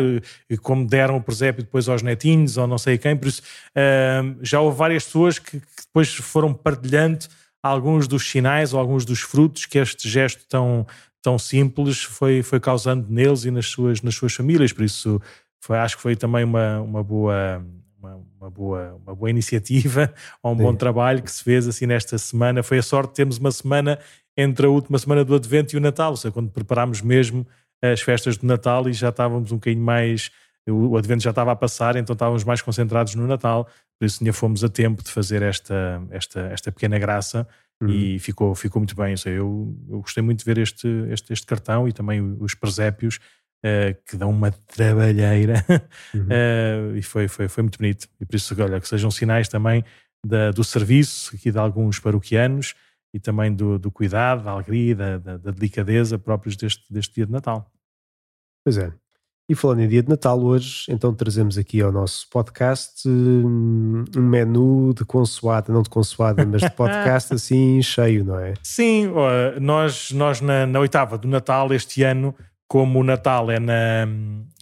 e 0.49 0.59
como 0.59 0.87
deram 0.87 1.17
o 1.17 1.23
presépio 1.23 1.62
depois 1.62 1.88
aos 1.88 2.03
netinhos 2.03 2.56
ou 2.56 2.67
não 2.67 2.79
sei 2.79 2.99
quem, 2.99 3.17
por 3.17 3.29
isso 3.29 3.43
uh, 3.71 4.38
já 4.43 4.61
houve 4.61 4.77
várias 4.77 5.05
pessoas 5.05 5.38
que, 5.38 5.59
que, 5.61 5.82
depois 5.87 6.15
foram 6.15 6.55
partilhando 6.55 7.27
alguns 7.62 8.06
dos 8.06 8.29
sinais 8.29 8.73
ou 8.73 8.81
alguns 8.81 9.05
dos 9.05 9.21
frutos 9.21 9.67
que 9.67 9.79
este 9.79 10.09
gesto 10.09 10.44
tão, 10.49 10.87
tão 11.23 11.38
simples 11.38 12.03
foi, 12.03 12.43
foi 12.43 12.61
causando 12.61 13.06
neles 13.09 13.44
e 13.44 13.50
nas 13.50 13.67
suas, 13.67 14.03
nas 14.03 14.15
suas 14.15 14.32
famílias, 14.35 14.73
por 14.73 14.85
isso 14.85 15.21
foi, 15.61 15.79
acho 15.79 15.97
que 15.97 16.03
foi 16.03 16.17
também 16.17 16.44
uma, 16.44 16.81
uma 16.81 17.03
boa 17.03 17.65
uma, 18.00 18.20
uma, 18.41 18.50
boa, 18.50 18.94
uma 19.05 19.14
boa 19.14 19.31
iniciativa 19.31 20.13
ou 20.43 20.53
um 20.53 20.56
Sim. 20.56 20.63
bom 20.63 20.75
trabalho 20.75 21.22
que 21.22 21.31
se 21.31 21.44
fez 21.44 21.69
assim 21.69 21.86
nesta 21.86 22.17
semana. 22.19 22.63
Foi 22.63 22.79
a 22.79 22.82
sorte 22.82 23.10
de 23.10 23.17
termos 23.17 23.39
uma 23.39 23.53
semana 23.53 23.98
entre 24.36 24.67
a 24.67 24.70
última 24.70 24.98
semana 24.98 25.25
do 25.25 25.34
Advento 25.34 25.75
e 25.75 25.79
o 25.79 25.81
Natal, 25.81 26.13
ou 26.13 26.17
seja, 26.17 26.32
quando 26.32 26.51
preparámos 26.51 27.03
mesmo 27.03 27.46
as 27.82 28.01
festas 28.01 28.36
do 28.36 28.46
Natal 28.46 28.89
e 28.89 28.93
já 28.93 29.10
estávamos 29.10 29.53
um 29.53 29.56
bocadinho 29.56 29.84
mais. 29.84 30.31
O 30.69 30.96
Advento 30.96 31.22
já 31.22 31.31
estava 31.31 31.53
a 31.53 31.56
passar, 31.56 31.96
então 31.96 32.13
estávamos 32.13 32.44
mais 32.44 32.63
concentrados 32.63 33.15
no 33.15 33.27
Natal, 33.27 33.67
por 33.98 34.05
isso 34.05 34.22
ainda 34.22 34.32
fomos 34.32 34.63
a 34.63 34.69
tempo 34.69 35.03
de 35.03 35.10
fazer 35.10 35.43
esta, 35.43 36.03
esta, 36.10 36.41
esta 36.41 36.70
pequena 36.70 36.98
graça 36.98 37.48
uhum. 37.82 37.89
e 37.89 38.19
ficou, 38.19 38.55
ficou 38.55 38.81
muito 38.81 38.94
bem. 38.94 39.17
Seja, 39.17 39.36
eu, 39.36 39.75
eu 39.89 40.01
gostei 40.01 40.22
muito 40.22 40.41
de 40.41 40.44
ver 40.44 40.58
este, 40.58 40.86
este, 41.10 41.32
este 41.32 41.46
cartão 41.46 41.89
e 41.89 41.93
também 41.93 42.20
os 42.39 42.55
presépios 42.55 43.19
Uh, 43.62 43.93
que 44.06 44.17
dão 44.17 44.31
uma 44.31 44.50
trabalheira 44.50 45.62
uhum. 46.14 46.22
uh, 46.22 46.96
e 46.96 47.02
foi, 47.02 47.29
foi, 47.29 47.46
foi 47.46 47.62
muito 47.62 47.79
bonito. 47.79 48.08
E 48.19 48.24
por 48.24 48.34
isso, 48.34 48.55
olha, 48.58 48.81
que 48.81 48.88
sejam 48.88 49.10
sinais 49.10 49.48
também 49.48 49.84
da, 50.24 50.50
do 50.50 50.64
serviço 50.64 51.34
aqui 51.34 51.50
de 51.50 51.58
alguns 51.58 51.98
paroquianos 51.98 52.74
e 53.12 53.19
também 53.19 53.52
do, 53.52 53.79
do 53.79 53.90
cuidado, 53.90 54.44
da 54.44 54.52
alegria, 54.52 54.94
da, 54.94 55.19
da, 55.19 55.36
da, 55.36 55.50
delicadeza 55.50 56.19
próprios 56.19 56.56
deste, 56.56 56.90
deste 56.93 57.14
dia 57.14 57.26
de 57.26 57.32
Natal. 57.32 57.70
Pois 58.64 58.79
é. 58.79 58.93
E 59.48 59.55
falando 59.55 59.81
em 59.81 59.88
dia 59.88 60.00
de 60.00 60.08
Natal, 60.08 60.40
hoje 60.40 60.84
então 60.88 61.12
trazemos 61.12 61.58
aqui 61.58 61.82
ao 61.82 61.90
nosso 61.90 62.29
podcast 62.31 63.02
hum, 63.08 64.05
um 64.17 64.22
menu 64.22 64.94
de 64.94 65.05
consoada, 65.05 65.72
não 65.72 65.82
de 65.82 65.90
consoada, 65.90 66.46
mas 66.46 66.60
de 66.60 66.70
podcast 66.76 67.34
assim 67.34 67.82
cheio, 67.82 68.24
não 68.24 68.38
é? 68.38 68.55
Sim, 68.62 69.10
nós, 69.60 70.12
nós 70.12 70.40
na, 70.40 70.67
na 70.67 70.79
oitava 70.79 71.19
do 71.19 71.26
Natal 71.26 71.72
este 71.74 72.05
ano 72.05 72.32
como 72.70 73.00
o 73.00 73.03
Natal 73.05 73.50
é, 73.50 73.58
na, 73.58 74.06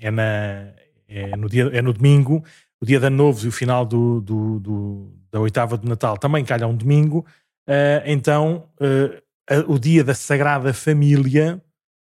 é, 0.01 0.11
na, 0.11 0.73
é, 1.07 1.37
no, 1.37 1.47
dia, 1.47 1.65
é 1.75 1.83
no 1.83 1.93
domingo, 1.93 2.43
o 2.81 2.87
dia 2.87 2.99
de 2.99 3.05
Ano 3.05 3.19
Novo 3.19 3.45
e 3.45 3.49
o 3.49 3.53
final 3.53 3.85
do, 3.85 4.23
do, 4.23 4.59
do, 4.61 5.13
da 5.31 5.39
oitava 5.39 5.77
do 5.77 5.87
Natal 5.87 6.17
também 6.17 6.43
calha 6.43 6.67
um 6.67 6.75
domingo, 6.75 7.27
uh, 7.69 8.03
então 8.07 8.67
uh, 8.81 9.71
o 9.71 9.79
dia 9.79 10.03
da 10.03 10.15
Sagrada 10.15 10.73
Família 10.73 11.63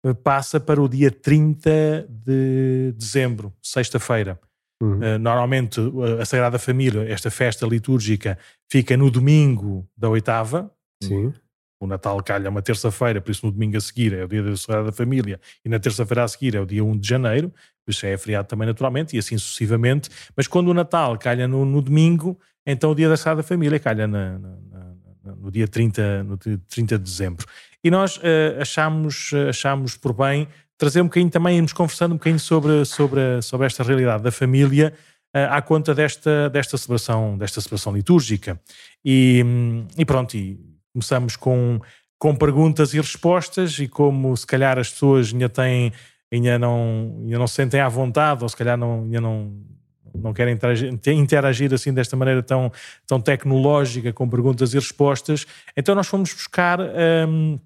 uh, 0.04 0.14
passa 0.14 0.60
para 0.60 0.82
o 0.82 0.86
dia 0.86 1.10
30 1.10 2.06
de 2.10 2.92
dezembro, 2.94 3.52
sexta-feira. 3.62 4.38
Uhum. 4.78 5.18
normalmente 5.18 5.80
a 6.20 6.26
Sagrada 6.26 6.58
Família, 6.58 7.10
esta 7.10 7.30
festa 7.30 7.64
litúrgica, 7.66 8.36
fica 8.70 8.94
no 8.94 9.10
domingo 9.10 9.88
da 9.96 10.10
oitava. 10.10 10.70
Sim 11.02 11.32
o 11.78 11.87
Natal 11.87 12.23
calha 12.23 12.49
uma 12.49 12.62
terça-feira, 12.62 13.21
por 13.21 13.30
isso 13.30 13.45
no 13.45 13.52
domingo 13.52 13.76
a 13.76 13.80
seguir 13.80 14.12
é 14.14 14.25
o 14.25 14.28
dia 14.28 14.42
da 14.42 14.56
Sagrada 14.56 14.92
Família 14.92 15.40
e 15.64 15.68
na 15.68 15.78
terça-feira 15.78 16.25
a 16.25 16.28
seguir 16.28 16.54
é 16.54 16.61
o 16.61 16.66
dia 16.66 16.85
1 16.85 16.99
de 16.99 17.09
janeiro, 17.09 17.52
por 17.85 17.90
isso 17.90 18.06
é 18.06 18.16
feriado 18.16 18.49
também 18.49 18.66
naturalmente 18.66 19.14
e 19.14 19.18
assim 19.18 19.37
sucessivamente. 19.37 20.09
Mas 20.35 20.47
quando 20.47 20.68
o 20.68 20.75
Natal 20.75 21.18
calha 21.18 21.47
no, 21.47 21.64
no 21.64 21.83
domingo, 21.83 22.38
então 22.66 22.90
o 22.90 22.95
dia 22.95 23.09
da 23.09 23.16
Sagrada 23.16 23.42
Família 23.42 23.78
calha 23.78 24.06
na, 24.06 24.38
na, 24.38 24.49
na, 24.49 25.37
no, 25.37 25.50
dia 25.50 25.68
30, 25.68 26.25
no 26.25 26.37
dia 26.37 26.61
30 26.68 26.99
de 26.99 27.04
dezembro. 27.04 27.47
E 27.85 27.90
nós 27.90 28.16
uh, 28.16 28.61
achamos, 28.61 29.33
uh, 29.33 29.49
achamos 29.50 29.97
por 29.97 30.12
bem 30.12 30.49
trazer 30.78 31.00
um 31.00 31.04
bocadinho 31.04 31.30
também, 31.30 31.56
irmos 31.56 31.73
conversando 31.73 32.12
um 32.12 32.16
bocadinho 32.16 32.40
sobre, 32.40 32.85
sobre, 32.85 33.40
sobre 33.42 33.66
esta 33.66 33.83
realidade 33.83 34.23
da 34.23 34.33
família 34.33 34.92
uh, 35.35 35.52
à 35.52 35.62
conta 35.62 35.95
desta, 35.95 36.50
desta, 36.50 36.76
celebração, 36.76 37.38
desta 37.38 37.61
celebração 37.61 37.95
litúrgica. 37.95 38.61
E, 39.04 39.45
e 39.97 40.04
pronto, 40.04 40.37
e 40.37 40.59
Começamos 40.96 41.36
com, 41.36 41.78
com 42.18 42.34
perguntas 42.34 42.94
e 42.94 42.96
respostas, 42.96 43.78
e 43.78 43.86
como 43.86 44.34
se 44.34 44.46
calhar 44.46 44.78
as 44.78 44.90
pessoas 44.90 45.30
ainda 45.30 45.46
têm, 45.46 45.92
ainda 46.32 46.58
não, 46.58 47.18
ainda 47.22 47.38
não 47.38 47.46
se 47.46 47.54
sentem 47.54 47.80
à 47.80 47.88
vontade, 47.88 48.42
ou 48.42 48.48
se 48.48 48.56
calhar 48.56 48.78
não, 48.78 49.02
ainda 49.02 49.20
não, 49.20 49.52
não 50.14 50.32
querem 50.32 50.54
interagir, 50.54 50.98
interagir, 51.08 51.74
assim 51.74 51.92
desta 51.92 52.16
maneira 52.16 52.42
tão, 52.42 52.72
tão 53.06 53.20
tecnológica, 53.20 54.10
com 54.10 54.26
perguntas 54.26 54.72
e 54.72 54.78
respostas, 54.78 55.46
então 55.76 55.94
nós 55.94 56.06
fomos 56.06 56.32
buscar. 56.32 56.80
Um, 56.80 57.58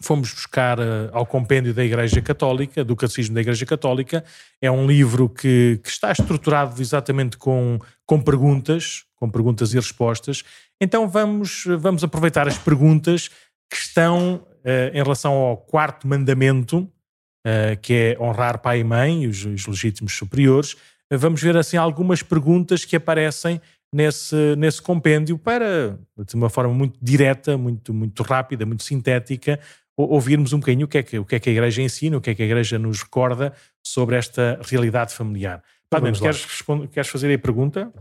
fomos 0.00 0.32
buscar 0.32 0.78
uh, 0.78 1.10
ao 1.12 1.24
compêndio 1.24 1.72
da 1.72 1.84
Igreja 1.84 2.20
Católica, 2.20 2.84
do 2.84 2.94
Catecismo 2.94 3.34
da 3.34 3.40
Igreja 3.40 3.64
Católica. 3.64 4.24
É 4.60 4.70
um 4.70 4.86
livro 4.86 5.28
que, 5.28 5.80
que 5.82 5.88
está 5.88 6.12
estruturado 6.12 6.80
exatamente 6.80 7.36
com, 7.36 7.78
com 8.04 8.20
perguntas, 8.20 9.04
com 9.16 9.30
perguntas 9.30 9.72
e 9.72 9.76
respostas. 9.76 10.44
Então 10.80 11.08
vamos, 11.08 11.64
vamos 11.78 12.04
aproveitar 12.04 12.46
as 12.46 12.58
perguntas 12.58 13.28
que 13.70 13.76
estão 13.76 14.46
uh, 14.64 14.92
em 14.92 15.02
relação 15.02 15.32
ao 15.32 15.56
quarto 15.56 16.06
mandamento, 16.06 16.78
uh, 16.78 17.76
que 17.80 17.92
é 17.92 18.16
honrar 18.20 18.58
pai 18.60 18.80
e 18.80 18.84
mãe, 18.84 19.26
os, 19.26 19.44
os 19.44 19.66
legítimos 19.66 20.14
superiores. 20.14 20.76
vamos 21.10 21.40
ver 21.40 21.56
assim 21.56 21.76
algumas 21.76 22.22
perguntas 22.22 22.84
que 22.84 22.96
aparecem 22.96 23.60
nesse, 23.92 24.54
nesse 24.56 24.82
compêndio 24.82 25.38
para, 25.38 25.98
de 26.26 26.34
uma 26.34 26.50
forma 26.50 26.74
muito 26.74 26.98
direta, 27.00 27.56
muito, 27.56 27.94
muito 27.94 28.22
rápida, 28.22 28.66
muito 28.66 28.82
sintética, 28.82 29.58
ouvirmos 29.96 30.52
um 30.52 30.58
bocadinho 30.58 30.84
o 30.84 30.88
que, 30.88 30.98
é 30.98 31.02
que, 31.02 31.18
o 31.18 31.24
que 31.24 31.36
é 31.36 31.40
que 31.40 31.48
a 31.48 31.52
Igreja 31.52 31.82
ensina, 31.82 32.16
o 32.16 32.20
que 32.20 32.30
é 32.30 32.34
que 32.34 32.42
a 32.42 32.46
Igreja 32.46 32.78
nos 32.78 33.02
recorda 33.02 33.52
sobre 33.82 34.16
esta 34.16 34.60
realidade 34.62 35.14
familiar. 35.14 35.62
Padre 35.88 36.10
Nuno, 36.10 36.22
queres, 36.22 36.46
queres 36.92 37.08
fazer 37.08 37.32
a 37.32 37.38
pergunta? 37.38 37.92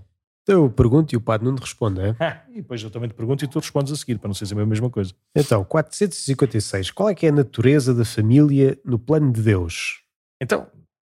Eu 0.48 0.70
pergunto 0.70 1.14
e 1.14 1.18
o 1.18 1.22
Padre 1.22 1.46
Nuno 1.46 1.60
responde, 1.60 2.02
é? 2.02 2.16
Ah, 2.20 2.42
e 2.50 2.58
depois 2.58 2.82
eu 2.84 2.92
também 2.92 3.10
te 3.10 3.16
pergunto 3.16 3.44
e 3.44 3.48
tu 3.48 3.60
respondes 3.60 3.92
a 3.92 3.96
seguir, 3.96 4.20
para 4.20 4.28
não 4.28 4.36
ser 4.36 4.46
sempre 4.46 4.64
a 4.64 4.68
mesma 4.68 4.90
coisa. 4.90 5.12
Então, 5.36 5.64
456. 5.64 6.92
Qual 6.92 7.10
é 7.10 7.16
que 7.16 7.26
é 7.26 7.30
a 7.30 7.32
natureza 7.32 7.94
da 7.94 8.06
família 8.06 8.78
no 8.86 9.00
plano 9.00 9.32
de 9.32 9.42
Deus? 9.42 10.02
Então, 10.40 10.68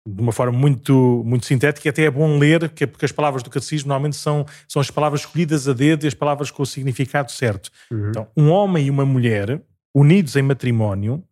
de 0.06 0.20
uma 0.20 0.32
forma 0.32 0.56
muito, 0.56 1.22
muito 1.24 1.46
sintética, 1.46 1.90
até 1.90 2.02
é 2.02 2.10
bom 2.10 2.38
ler, 2.38 2.68
porque 2.68 3.04
as 3.04 3.12
palavras 3.12 3.42
do 3.42 3.50
catecismo 3.50 3.88
normalmente 3.88 4.16
são, 4.16 4.46
são 4.68 4.80
as 4.80 4.90
palavras 4.90 5.22
escolhidas 5.22 5.66
a 5.66 5.72
dedo 5.72 6.04
e 6.04 6.06
as 6.06 6.14
palavras 6.14 6.50
com 6.50 6.62
o 6.62 6.66
significado 6.66 7.32
certo. 7.32 7.70
Uhum. 7.90 8.10
Então, 8.10 8.28
um 8.36 8.50
homem 8.50 8.86
e 8.86 8.90
uma 8.90 9.06
mulher 9.06 9.60
unidos 9.94 10.34
em 10.36 10.42
matrimónio, 10.42 11.22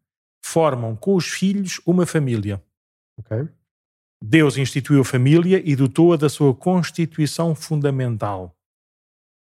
formam 0.45 0.95
com 0.95 1.15
os 1.17 1.27
filhos 1.27 1.81
uma 1.85 2.07
família. 2.07 2.63
Okay. 3.19 3.49
Deus 4.23 4.57
instituiu 4.57 5.01
a 5.01 5.05
família 5.05 5.61
e 5.65 5.75
dotou-a 5.75 6.17
da 6.17 6.29
sua 6.29 6.55
constituição 6.55 7.55
fundamental. 7.55 8.57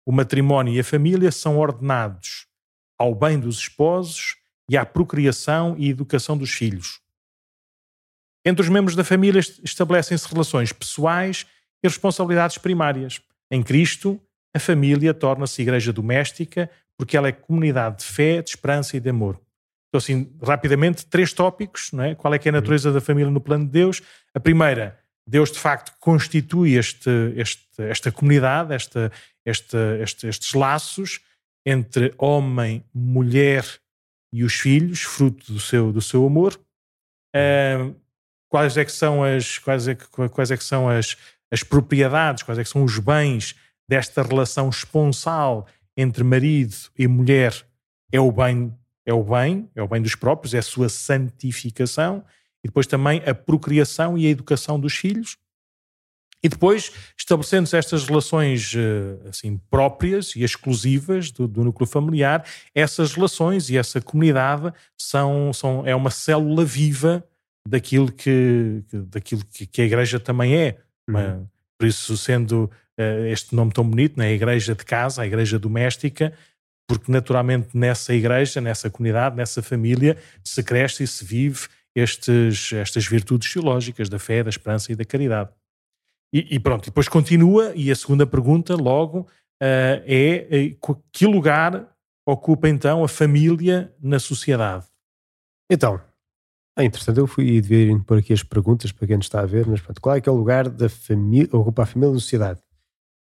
O 0.07 0.13
matrimónio 0.13 0.73
e 0.73 0.81
a 0.81 0.85
família 0.85 1.31
são 1.31 1.59
ordenados 1.59 2.47
ao 2.99 3.15
bem 3.15 3.39
dos 3.39 3.59
esposos 3.59 4.37
e 4.69 4.77
à 4.77 4.87
procriação 4.87 5.75
e 5.79 5.91
educação 5.91 6.37
dos 6.37 6.51
filhos. 6.51 7.01
Entre 8.45 8.63
os 8.63 8.69
membros 8.69 8.97
da 8.97 9.05
família 9.05 9.41
estabelecem-se 9.41 10.27
relações 10.29 10.73
pessoais 10.73 11.47
e 11.83 11.89
responsabilidades 11.89 12.57
primárias. 12.57 13.21
Em 13.51 13.63
Cristo, 13.63 14.21
a 14.55 14.59
família 14.59 15.13
torna-se 15.13 15.61
igreja 15.61 15.93
doméstica 15.93 16.71
porque 17.01 17.17
ela 17.17 17.29
é 17.29 17.33
comunidade 17.33 18.01
de 18.01 18.05
fé, 18.05 18.43
de 18.43 18.51
esperança 18.51 18.95
e 18.95 19.01
de 19.01 19.09
amor. 19.09 19.41
Então, 19.89 19.97
assim, 19.97 20.31
rapidamente, 20.43 21.07
três 21.07 21.33
tópicos, 21.33 21.91
não 21.93 22.05
é? 22.05 22.15
Qual 22.15 22.35
é 22.35 22.39
que 22.39 22.47
é 22.47 22.51
a 22.51 22.53
uhum. 22.53 22.61
natureza 22.61 22.93
da 22.93 23.01
família 23.01 23.31
no 23.31 23.41
plano 23.41 23.65
de 23.65 23.71
Deus? 23.71 24.03
A 24.35 24.39
primeira, 24.39 24.99
Deus 25.27 25.51
de 25.51 25.59
facto 25.59 25.95
constitui 25.99 26.75
este, 26.75 27.11
este, 27.37 27.65
esta 27.79 28.13
comunidade, 28.13 28.75
esta, 28.75 29.11
esta, 29.47 29.99
este, 30.03 30.27
estes 30.27 30.53
laços 30.53 31.21
entre 31.65 32.13
homem, 32.19 32.85
mulher 32.93 33.65
e 34.31 34.45
os 34.45 34.53
filhos, 34.53 35.01
fruto 35.01 35.55
do 35.55 35.59
seu, 35.59 35.91
do 35.91 36.03
seu 36.03 36.27
amor. 36.27 36.61
Uh, 37.35 37.97
quais 38.51 38.77
é 38.77 38.85
que 38.85 38.93
são 38.93 39.25
as 39.25 39.57
quais 39.57 39.89
é 39.89 39.95
que, 39.95 40.07
quais 40.29 40.51
é 40.51 40.57
que 40.57 40.65
são 40.65 40.87
as, 40.87 41.17
as 41.51 41.63
propriedades, 41.63 42.43
quais 42.43 42.59
é 42.59 42.63
que 42.63 42.69
são 42.69 42.85
os 42.85 42.99
bens 42.99 43.57
desta 43.89 44.23
relação 44.23 44.69
esponsal 44.69 45.67
entre 45.97 46.25
marido 46.25 46.75
e 46.99 47.07
mulher 47.07 47.55
é 48.13 48.21
o 48.21 48.31
bem, 48.33 48.75
é 49.05 49.13
o 49.13 49.23
bem, 49.23 49.69
é 49.75 49.83
o 49.83 49.89
bem 49.89 50.03
dos 50.03 50.15
próprios, 50.15 50.55
é 50.55 50.59
a 50.59 50.63
sua 50.63 50.89
santificação, 50.89 52.25
e 52.63 52.69
depois 52.69 52.87
também 52.87 53.23
a 53.27 53.35
procriação 53.35 54.19
e 54.19 54.27
a 54.27 54.31
educação 54.31 54.79
dos 54.79 54.95
filhos. 54.95 55.37
E 56.43 56.49
depois, 56.49 56.91
estabelecendo-se 57.19 57.77
estas 57.77 58.05
relações 58.05 58.73
eh, 58.75 59.29
assim 59.29 59.59
próprias 59.71 60.35
e 60.35 60.43
exclusivas 60.43 61.31
do, 61.31 61.47
do, 61.47 61.63
núcleo 61.63 61.87
familiar, 61.87 62.47
essas 62.75 63.13
relações 63.13 63.69
e 63.69 63.77
essa 63.77 64.01
comunidade 64.01 64.73
são, 64.97 65.53
são 65.53 65.87
é 65.87 65.95
uma 65.95 66.11
célula 66.11 66.65
viva 66.65 67.23
daquilo 67.69 68.11
que, 68.11 68.83
daquilo 68.91 69.45
que, 69.45 69.83
a 69.83 69.85
Igreja 69.85 70.19
também 70.19 70.57
é. 70.57 70.79
Uhum. 71.09 71.47
Por 71.81 71.87
isso, 71.87 72.15
sendo 72.15 72.71
uh, 73.01 73.25
este 73.33 73.55
nome 73.55 73.73
tão 73.73 73.89
bonito, 73.89 74.19
né? 74.19 74.27
a 74.27 74.33
Igreja 74.33 74.75
de 74.75 74.85
Casa, 74.85 75.23
a 75.23 75.27
Igreja 75.27 75.59
Doméstica, 75.59 76.31
porque 76.87 77.11
naturalmente 77.11 77.69
nessa 77.73 78.13
igreja, 78.13 78.61
nessa 78.61 78.91
comunidade, 78.91 79.35
nessa 79.35 79.63
família, 79.63 80.19
se 80.45 80.63
cresce 80.63 81.05
e 81.05 81.07
se 81.07 81.25
vive 81.25 81.69
estes, 81.95 82.71
estas 82.75 83.07
virtudes 83.07 83.51
teológicas 83.51 84.11
da 84.11 84.19
fé, 84.19 84.43
da 84.43 84.51
esperança 84.51 84.93
e 84.93 84.95
da 84.95 85.07
caridade. 85.07 85.49
E, 86.35 86.57
e 86.57 86.61
pronto, 86.61 86.85
depois 86.85 87.09
continua, 87.09 87.73
e 87.75 87.91
a 87.91 87.97
segunda 87.97 88.27
pergunta, 88.27 88.77
logo, 88.77 89.21
uh, 89.21 89.27
é 90.05 90.77
uh, 90.87 91.03
que 91.11 91.25
lugar 91.25 91.97
ocupa 92.29 92.69
então 92.69 93.03
a 93.03 93.09
família 93.09 93.91
na 94.03 94.19
sociedade? 94.19 94.85
Então, 95.71 95.99
é 96.81 96.85
interessante, 96.85 97.19
eu 97.19 97.27
fui 97.27 97.47
e 97.47 97.61
devia 97.61 97.93
ir 97.93 98.05
por 98.05 98.19
aqui 98.19 98.33
as 98.33 98.43
perguntas 98.43 98.93
para 98.93 99.07
quem 99.07 99.17
nos 99.17 99.27
está 99.27 99.41
a 99.41 99.47
ver, 99.47 99.67
mas 99.67 99.81
pronto, 99.81 100.01
qual 100.01 100.17
é 100.17 100.21
que 100.21 100.29
é 100.29 100.33
o 100.33 100.37
lugar 100.37 100.69
da 100.69 100.89
família, 100.89 101.49
ocupa 101.53 101.83
a 101.83 101.87
família 101.87 102.13
na 102.13 102.21
sociedade? 102.21 102.61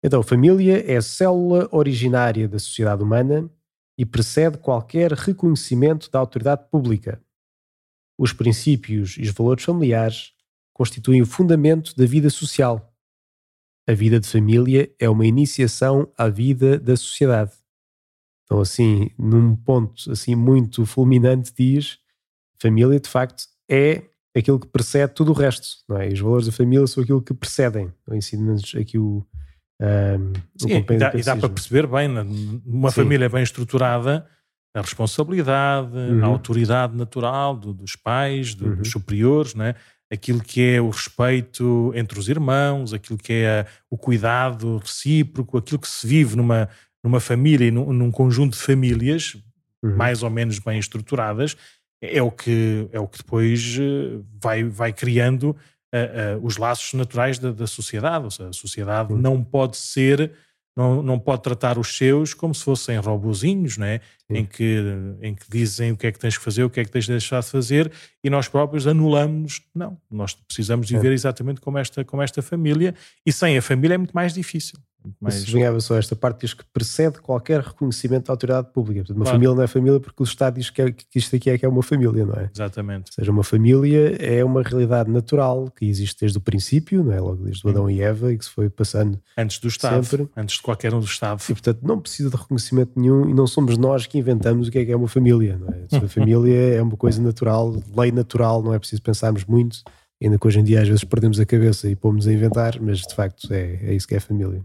Então, 0.03 0.23
família 0.23 0.85
é 0.91 0.97
a 0.97 1.03
célula 1.03 1.69
originária 1.71 2.49
da 2.49 2.59
sociedade 2.59 3.03
humana 3.03 3.49
e 3.97 4.05
precede 4.05 4.59
qualquer 4.59 5.13
reconhecimento 5.13 6.11
da 6.11 6.19
autoridade 6.19 6.69
pública. 6.71 7.23
Os 8.19 8.33
princípios 8.33 9.17
e 9.17 9.23
os 9.23 9.31
valores 9.31 9.65
familiares 9.65 10.33
constituem 10.73 11.23
o 11.23 11.27
fundamento 11.27 11.95
da 11.95 12.05
vida 12.05 12.31
social. 12.31 12.93
A 13.89 13.93
vida 13.93 14.19
de 14.19 14.27
família 14.27 14.93
é 14.99 15.09
uma 15.09 15.27
iniciação 15.27 16.11
à 16.17 16.29
vida 16.29 16.79
da 16.79 16.97
sociedade. 16.97 17.53
Então, 18.45 18.61
assim, 18.61 19.11
num 19.19 19.55
ponto 19.55 20.11
assim 20.11 20.35
muito 20.35 20.85
fulminante, 20.85 21.53
diz 21.57 22.02
família, 22.63 22.99
de 22.99 23.09
facto, 23.09 23.45
é 23.71 24.03
aquilo 24.37 24.59
que 24.59 24.67
precede 24.67 25.13
tudo 25.13 25.33
o 25.33 25.35
resto, 25.35 25.69
não 25.89 25.99
é? 25.99 26.09
E 26.09 26.13
os 26.13 26.21
valores 26.21 26.47
da 26.47 26.53
família 26.53 26.87
são 26.87 27.03
aquilo 27.03 27.21
que 27.21 27.35
precedem. 27.35 27.93
Então, 28.03 28.17
ensina-nos 28.17 28.75
aqui 28.75 28.99
o, 28.99 29.27
um, 29.81 30.33
Sim, 30.57 30.85
e 30.89 30.97
dá, 30.97 31.13
e 31.15 31.23
dá, 31.23 31.37
para 31.37 31.49
perceber 31.49 31.87
bem, 31.87 32.09
uma 32.65 32.91
Sim. 32.91 33.03
família 33.03 33.29
bem 33.29 33.43
estruturada, 33.43 34.27
a 34.75 34.81
responsabilidade, 34.81 35.95
uhum. 35.95 36.25
a 36.25 36.27
autoridade 36.27 36.97
natural 36.97 37.57
do, 37.57 37.75
dos 37.75 37.95
pais, 37.95 38.55
do, 38.55 38.69
uhum. 38.69 38.77
dos 38.77 38.91
superiores, 38.91 39.55
né? 39.55 39.75
aquilo 40.11 40.41
que 40.41 40.63
é 40.63 40.81
o 40.81 40.91
respeito 40.91 41.93
entre 41.95 42.19
os 42.19 42.29
irmãos, 42.29 42.93
aquilo 42.93 43.19
que 43.19 43.33
é 43.33 43.67
o 43.91 43.97
cuidado 43.97 44.79
recíproco, 44.79 45.59
aquilo 45.59 45.79
que 45.79 45.89
se 45.89 46.07
vive 46.07 46.37
numa, 46.37 46.69
numa 47.03 47.19
família 47.19 47.67
e 47.67 47.71
num, 47.71 47.93
num 47.93 48.11
conjunto 48.11 48.53
de 48.53 48.63
famílias 48.63 49.37
uhum. 49.83 49.97
mais 49.97 50.23
ou 50.23 50.31
menos 50.31 50.59
bem 50.59 50.79
estruturadas, 50.79 51.57
é 52.03 52.21
o 52.21 52.31
que, 52.33 52.89
é 52.91 52.99
o 52.99 53.07
que 53.07 53.19
depois 53.19 53.79
eh, 53.79 54.21
vai, 54.43 54.65
vai 54.65 54.93
criando 54.93 55.51
uh, 55.95 56.37
uh, 56.37 56.45
os 56.45 56.57
laços 56.57 56.93
naturais 56.95 57.39
da, 57.39 57.53
da, 57.53 57.67
sociedade. 57.67 58.25
Ou 58.25 58.31
seja, 58.31 58.49
a 58.49 58.53
sociedade 58.53 59.15
não 59.15 59.43
pode 59.45 59.77
ser, 59.77 60.33
não, 60.77 61.01
não 61.01 61.17
pode 61.17 61.43
tratar 61.43 61.79
os 61.79 61.97
seus 61.97 62.35
como 62.35 62.53
se 62.53 62.65
fossem 62.65 62.99
robozinhos, 62.99 63.79
né? 63.79 64.01
em, 64.29 64.45
que, 64.45 64.83
em 65.21 65.33
que 65.33 65.45
dizem 65.49 65.93
o 65.93 65.97
que 65.97 66.09
é 66.09 66.13
que 66.13 66.19
tens 66.19 66.37
que 66.37 66.43
fazer, 66.43 66.65
o 66.65 66.71
que 66.71 66.81
é 66.81 66.85
que 66.85 66.91
tens 66.91 67.05
de 67.05 67.13
deixar 67.13 67.41
de 67.41 67.49
fazer, 67.49 67.93
e 68.25 68.29
nós 68.29 68.49
próprios 68.49 68.87
anulamos. 68.87 69.63
Não, 69.73 69.97
nós 70.11 70.35
precisamos 70.35 70.91
viver 70.91 71.13
exatamente 71.13 71.61
como 71.61 71.79
esta, 71.79 72.05
como 72.05 72.21
esta 72.21 72.43
família, 72.43 72.97
e 73.25 73.33
sem 73.33 73.57
a 73.57 73.63
família 73.63 73.95
é 73.95 73.99
muito 73.99 74.13
mais 74.13 74.35
difícil. 74.35 74.77
Mas 75.21 75.35
sublinhava 75.35 75.81
só 75.81 75.97
esta 75.97 76.15
parte, 76.15 76.41
diz 76.41 76.55
que 76.55 76.65
precede 76.73 77.21
qualquer 77.21 77.61
reconhecimento 77.61 78.27
da 78.27 78.33
autoridade 78.33 78.69
pública. 78.73 79.01
Portanto, 79.01 79.17
uma 79.17 79.25
claro. 79.25 79.37
família 79.37 79.55
não 79.55 79.63
é 79.63 79.67
família 79.67 80.01
porque 80.01 80.23
o 80.23 80.25
Estado 80.25 80.55
diz 80.55 80.71
que, 80.71 80.83
é, 80.83 80.93
que 80.93 81.19
isto 81.19 81.35
aqui 81.37 81.51
é 81.51 81.59
que 81.59 81.65
é 81.65 81.69
uma 81.69 81.83
família, 81.83 82.25
não 82.25 82.35
é? 82.35 82.51
Exatamente. 82.55 83.11
Ou 83.11 83.15
seja, 83.15 83.31
uma 83.31 83.45
família 83.45 84.17
é 84.21 84.45
uma 84.45 84.63
realidade 84.63 85.11
natural 85.11 85.71
que 85.71 85.87
existe 85.87 86.21
desde 86.21 86.39
o 86.39 86.41
princípio, 86.41 87.05
não 87.05 87.13
é? 87.13 87.21
Logo 87.21 87.45
desde 87.45 87.67
o 87.67 87.71
Adão 87.71 87.91
e 87.91 88.01
Eva 88.01 88.33
e 88.33 88.39
que 88.39 88.45
se 88.45 88.51
foi 88.51 88.69
passando 88.69 89.21
antes 89.37 89.59
do 89.59 89.69
Estado, 89.69 90.05
sempre. 90.05 90.29
antes 90.37 90.57
de 90.57 90.63
qualquer 90.63 90.95
um 90.95 91.01
do 91.01 91.07
Estado. 91.07 91.43
E 91.49 91.53
portanto 91.53 91.81
não 91.83 92.01
precisa 92.01 92.31
de 92.31 92.37
reconhecimento 92.37 92.93
nenhum 92.97 93.29
e 93.29 93.35
não 93.35 93.47
somos 93.47 93.77
nós 93.77 94.07
que 94.07 94.19
inventamos 94.19 94.69
o 94.69 94.71
que 94.71 94.79
é 94.79 94.85
que 94.85 94.93
é 94.93 94.97
uma 94.97 95.09
família, 95.09 95.59
não 95.59 95.69
é? 95.69 96.05
A 96.05 96.09
família 96.09 96.77
é 96.77 96.83
uma 96.83 96.97
coisa 96.97 97.21
natural, 97.23 97.75
lei 97.97 98.13
natural, 98.13 98.63
não 98.63 98.75
é 98.75 98.79
preciso 98.79 99.03
pensarmos 99.03 99.45
muito. 99.45 99.79
Ainda 100.23 100.39
que 100.39 100.47
hoje 100.47 100.61
em 100.61 100.65
dia 100.65 100.81
às 100.81 100.89
vezes 100.89 101.03
perdemos 101.03 101.41
a 101.41 101.45
cabeça 101.45 101.89
e 101.89 101.97
pomos 101.97 102.29
a 102.29 102.33
inventar, 102.33 102.81
mas 102.81 103.01
de 103.01 103.15
facto 103.15 103.53
é, 103.53 103.81
é 103.83 103.95
isso 103.95 104.07
que 104.07 104.15
é 104.15 104.19
a 104.19 104.21
família. 104.21 104.63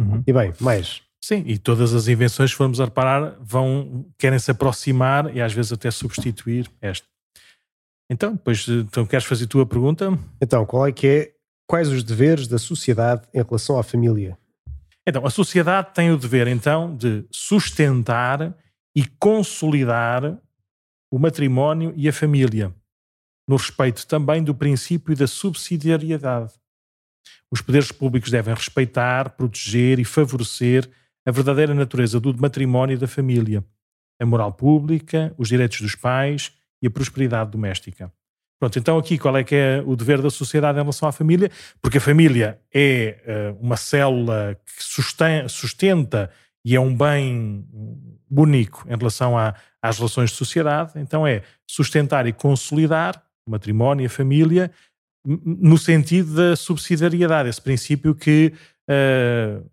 Uhum. 0.00 0.22
E 0.26 0.32
bem, 0.32 0.52
mais. 0.60 1.02
Sim, 1.24 1.44
e 1.46 1.56
todas 1.56 1.94
as 1.94 2.08
invenções, 2.08 2.50
se 2.50 2.56
formos 2.56 2.80
a 2.80 2.84
reparar, 2.84 3.36
vão, 3.40 4.06
querem 4.18 4.38
se 4.38 4.50
aproximar 4.50 5.34
e 5.34 5.40
às 5.40 5.52
vezes 5.52 5.72
até 5.72 5.90
substituir 5.90 6.68
esta. 6.80 7.06
Então, 8.10 8.32
depois, 8.32 8.66
então 8.68 9.06
queres 9.06 9.24
fazer 9.24 9.44
a 9.44 9.48
tua 9.48 9.64
pergunta? 9.64 10.18
Então, 10.40 10.66
qual 10.66 10.86
é 10.86 10.92
que 10.92 11.06
é, 11.06 11.32
quais 11.66 11.88
os 11.88 12.02
deveres 12.02 12.48
da 12.48 12.58
sociedade 12.58 13.22
em 13.32 13.40
relação 13.40 13.78
à 13.78 13.82
família? 13.82 14.36
Então, 15.06 15.24
a 15.24 15.30
sociedade 15.30 15.94
tem 15.94 16.10
o 16.10 16.18
dever, 16.18 16.46
então, 16.48 16.94
de 16.96 17.24
sustentar 17.30 18.54
e 18.94 19.06
consolidar 19.18 20.38
o 21.10 21.18
matrimónio 21.18 21.92
e 21.96 22.08
a 22.08 22.12
família, 22.12 22.74
no 23.48 23.56
respeito 23.56 24.06
também 24.06 24.42
do 24.42 24.54
princípio 24.54 25.16
da 25.16 25.26
subsidiariedade. 25.26 26.52
Os 27.52 27.60
poderes 27.60 27.92
públicos 27.92 28.30
devem 28.30 28.54
respeitar, 28.54 29.28
proteger 29.30 29.98
e 29.98 30.04
favorecer 30.04 30.88
a 31.26 31.30
verdadeira 31.30 31.74
natureza 31.74 32.18
do 32.18 32.34
matrimónio 32.40 32.94
e 32.94 32.98
da 32.98 33.06
família, 33.06 33.62
a 34.18 34.24
moral 34.24 34.54
pública, 34.54 35.34
os 35.36 35.48
direitos 35.48 35.82
dos 35.82 35.94
pais 35.94 36.52
e 36.80 36.86
a 36.86 36.90
prosperidade 36.90 37.50
doméstica. 37.50 38.10
Pronto, 38.58 38.78
então 38.78 38.96
aqui 38.96 39.18
qual 39.18 39.36
é 39.36 39.44
que 39.44 39.54
é 39.54 39.82
o 39.84 39.94
dever 39.94 40.22
da 40.22 40.30
sociedade 40.30 40.78
em 40.78 40.80
relação 40.80 41.06
à 41.06 41.12
família? 41.12 41.50
Porque 41.82 41.98
a 41.98 42.00
família 42.00 42.58
é 42.72 43.52
uh, 43.52 43.58
uma 43.60 43.76
célula 43.76 44.56
que 44.64 44.82
sustenta, 44.82 45.48
sustenta, 45.48 46.30
e 46.64 46.74
é 46.74 46.80
um 46.80 46.96
bem 46.96 47.66
único 48.30 48.86
em 48.88 48.96
relação 48.96 49.36
a, 49.36 49.54
às 49.82 49.98
relações 49.98 50.30
de 50.30 50.36
sociedade, 50.36 50.92
então 50.96 51.26
é 51.26 51.42
sustentar 51.66 52.26
e 52.26 52.32
consolidar 52.32 53.22
o 53.44 53.50
matrimónio 53.50 54.04
e 54.04 54.06
a 54.06 54.10
família 54.10 54.70
no 55.24 55.78
sentido 55.78 56.34
da 56.34 56.56
subsidiariedade, 56.56 57.48
esse 57.48 57.60
princípio 57.60 58.14
que 58.14 58.52
uh, 58.88 59.64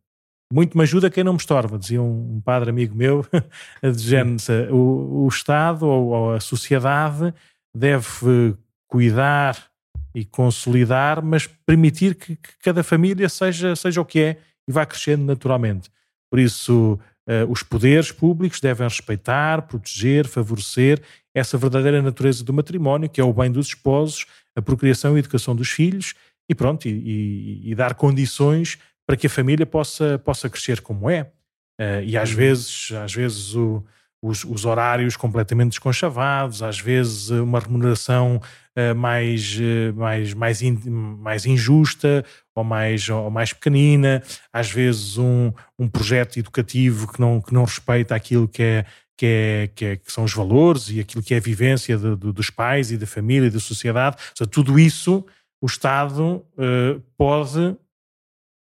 muito 0.52 0.78
me 0.78 0.84
ajuda 0.84 1.10
quem 1.10 1.24
não 1.24 1.34
me 1.34 1.40
estorva, 1.40 1.78
dizia 1.78 2.02
um 2.02 2.42
padre 2.44 2.70
amigo 2.70 2.96
meu, 2.96 3.26
dizendo 3.82 4.38
o, 4.72 5.26
o 5.26 5.28
Estado 5.28 5.88
ou, 5.88 6.08
ou 6.08 6.34
a 6.34 6.40
sociedade 6.40 7.34
deve 7.76 8.56
cuidar 8.88 9.70
e 10.14 10.26
consolidar, 10.26 11.24
mas 11.24 11.48
permitir 11.66 12.16
que, 12.16 12.36
que, 12.36 12.50
cada 12.64 12.84
família 12.84 13.30
seja, 13.30 13.76
seja 13.76 14.02
o 14.02 14.06
que 14.06 14.20
é 14.20 14.38
e 14.68 14.72
vá 14.72 14.86
crescendo 14.86 15.24
naturalmente. 15.24 15.90
Por 16.32 16.40
isso, 16.40 17.00
uh, 17.28 17.52
os 17.52 17.62
poderes 17.62 18.12
públicos 18.12 18.60
devem 18.60 18.88
respeitar, 18.88 19.64
proteger, 19.64 20.28
favorecer 20.28 21.02
essa 21.34 21.58
verdadeira 21.58 22.02
natureza 22.02 22.44
do 22.44 22.54
matrimónio, 22.54 23.10
que 23.10 23.22
é 23.22 23.24
o 23.24 23.34
bem 23.34 23.52
dos 23.52 23.68
esposos, 23.68 24.26
a 24.60 24.62
procriação 24.62 25.16
e 25.16 25.20
educação 25.20 25.56
dos 25.56 25.70
filhos, 25.70 26.14
e 26.50 26.56
pronto, 26.56 26.88
e, 26.88 26.92
e, 26.92 27.72
e 27.72 27.76
dar 27.76 27.94
condições 27.94 28.78
para 29.06 29.18
que 29.18 29.28
a 29.28 29.30
família 29.30 29.66
possa, 29.66 30.20
possa 30.20 30.50
crescer 30.50 30.82
como 30.82 31.10
é. 31.10 31.32
Uh, 31.80 32.04
e 32.04 32.18
às 32.18 32.32
uhum. 32.32 32.36
vezes, 32.36 32.92
às 32.92 33.14
vezes 33.14 33.56
o, 33.56 33.84
os, 34.22 34.44
os, 34.44 34.66
horários 34.66 35.16
completamente 35.16 35.70
desconchavados, 35.70 36.62
às 36.62 36.80
vezes 36.80 37.30
uma 37.30 37.60
remuneração 37.60 38.42
uh, 38.78 38.94
mais, 38.96 39.58
uh, 39.58 39.96
mais, 39.96 40.34
mais, 40.34 40.62
in, 40.62 40.78
mais 40.86 41.46
injusta 41.46 42.26
ou 42.54 42.64
mais, 42.64 43.08
ou 43.10 43.32
mais 43.32 43.54
pequenina, 43.54 44.22
às 44.52 44.70
vezes 44.70 45.18
um, 45.18 45.54
um 45.78 45.88
projeto 45.88 46.38
educativo 46.38 47.12
que 47.12 47.20
não, 47.20 47.40
que 47.40 47.54
não 47.54 47.64
respeita 47.64 48.14
aquilo 48.14 48.48
que 48.48 48.62
é, 48.62 48.86
que, 49.20 49.26
é, 49.26 49.70
que, 49.76 49.86
é, 49.86 49.96
que, 49.98 50.10
são 50.10 50.24
os 50.24 50.34
valores 50.34 50.90
e 50.90 51.02
aquilo 51.02 51.22
que 51.22 51.34
é 51.34 51.38
a 51.38 51.42
vivência 51.42 51.98
de, 51.98 52.16
de, 52.16 52.32
dos 52.32 52.50
pais 52.50 52.90
e 52.90 52.96
da 52.96 53.06
família 53.06 53.48
e 53.48 53.50
da 53.50 53.60
sociedade. 53.60 54.16
Ou 54.18 54.38
seja, 54.38 54.50
tudo 54.50 54.80
isso 54.80 55.26
o 55.62 55.66
Estado 55.66 56.46
uh, 56.54 57.02
pode 57.18 57.76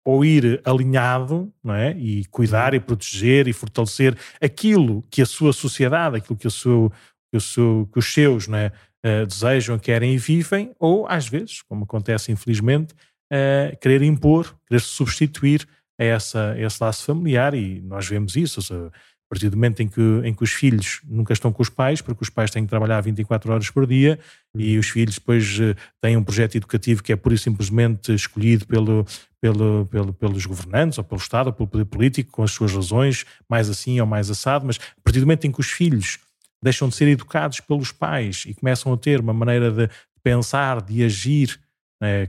ou 0.05 0.25
ir 0.25 0.61
alinhado 0.65 1.49
não 1.63 1.73
é? 1.73 1.97
e 1.97 2.25
cuidar 2.25 2.73
e 2.73 2.79
proteger 2.81 3.47
e 3.47 3.53
fortalecer 3.53 4.17
aquilo 4.41 5.01
que 5.09 5.21
a 5.21 5.25
sua 5.25 5.53
sociedade, 5.53 6.17
aquilo 6.17 6.37
que, 6.37 6.47
o 6.47 6.51
seu, 6.51 6.91
que, 7.31 7.37
o 7.37 7.41
seu, 7.41 7.89
que 7.93 7.99
os 7.99 8.13
seus 8.13 8.47
não 8.49 8.57
é? 8.57 8.73
Uh, 9.05 9.25
desejam, 9.25 9.79
querem 9.79 10.13
e 10.13 10.17
vivem, 10.17 10.75
ou 10.77 11.07
às 11.07 11.25
vezes, 11.25 11.61
como 11.61 11.85
acontece 11.85 12.33
infelizmente, 12.33 12.93
uh, 13.31 13.77
querer 13.79 14.01
impor, 14.01 14.53
querer 14.67 14.81
substituir 14.81 15.65
a, 15.97 16.03
essa, 16.03 16.51
a 16.51 16.59
esse 16.59 16.83
laço 16.83 17.05
familiar 17.05 17.53
e 17.53 17.79
nós 17.79 18.05
vemos 18.05 18.35
isso, 18.35 18.61
seja, 18.61 18.91
a 19.29 19.35
partir 19.35 19.49
do 19.49 19.57
momento 19.57 19.81
em 19.81 19.87
que, 19.87 20.01
em 20.23 20.33
que 20.33 20.43
os 20.43 20.49
filhos 20.49 21.01
nunca 21.07 21.33
estão 21.33 21.53
com 21.53 21.61
os 21.61 21.69
pais, 21.69 22.01
porque 22.01 22.23
os 22.23 22.31
pais 22.31 22.49
têm 22.49 22.63
que 22.63 22.69
trabalhar 22.69 22.99
24 22.99 23.53
horas 23.53 23.69
por 23.69 23.85
dia 23.85 24.17
e 24.55 24.73
uhum. 24.73 24.79
os 24.79 24.89
filhos 24.89 25.15
depois 25.15 25.59
eh, 25.61 25.75
têm 26.01 26.17
um 26.17 26.23
projeto 26.23 26.55
educativo 26.55 27.03
que 27.03 27.13
é 27.13 27.15
pura 27.15 27.35
e 27.35 27.37
simplesmente 27.37 28.11
escolhido 28.11 28.65
pelo, 28.65 29.05
pelo, 29.39 29.85
pelo, 29.85 30.13
pelos 30.13 30.47
governantes 30.47 30.97
ou 30.97 31.03
pelo 31.03 31.21
Estado 31.21 31.47
ou 31.47 31.53
pelo 31.53 31.69
poder 31.69 31.85
político 31.85 32.31
com 32.31 32.41
as 32.41 32.49
suas 32.49 32.73
razões, 32.73 33.23
mais 33.47 33.69
assim 33.69 34.01
ou 34.01 34.07
mais 34.07 34.31
assado, 34.31 34.65
mas 34.65 34.77
a 34.77 35.01
partir 35.03 35.19
do 35.19 35.27
momento 35.27 35.45
em 35.45 35.51
que 35.51 35.59
os 35.59 35.69
filhos 35.69 36.17
deixam 36.59 36.89
de 36.89 36.95
ser 36.95 37.07
educados 37.07 37.59
pelos 37.59 37.91
pais 37.91 38.45
e 38.47 38.55
começam 38.55 38.91
a 38.91 38.97
ter 38.97 39.19
uma 39.19 39.33
maneira 39.33 39.71
de 39.71 39.87
pensar, 40.23 40.81
de 40.81 41.03
agir 41.03 41.59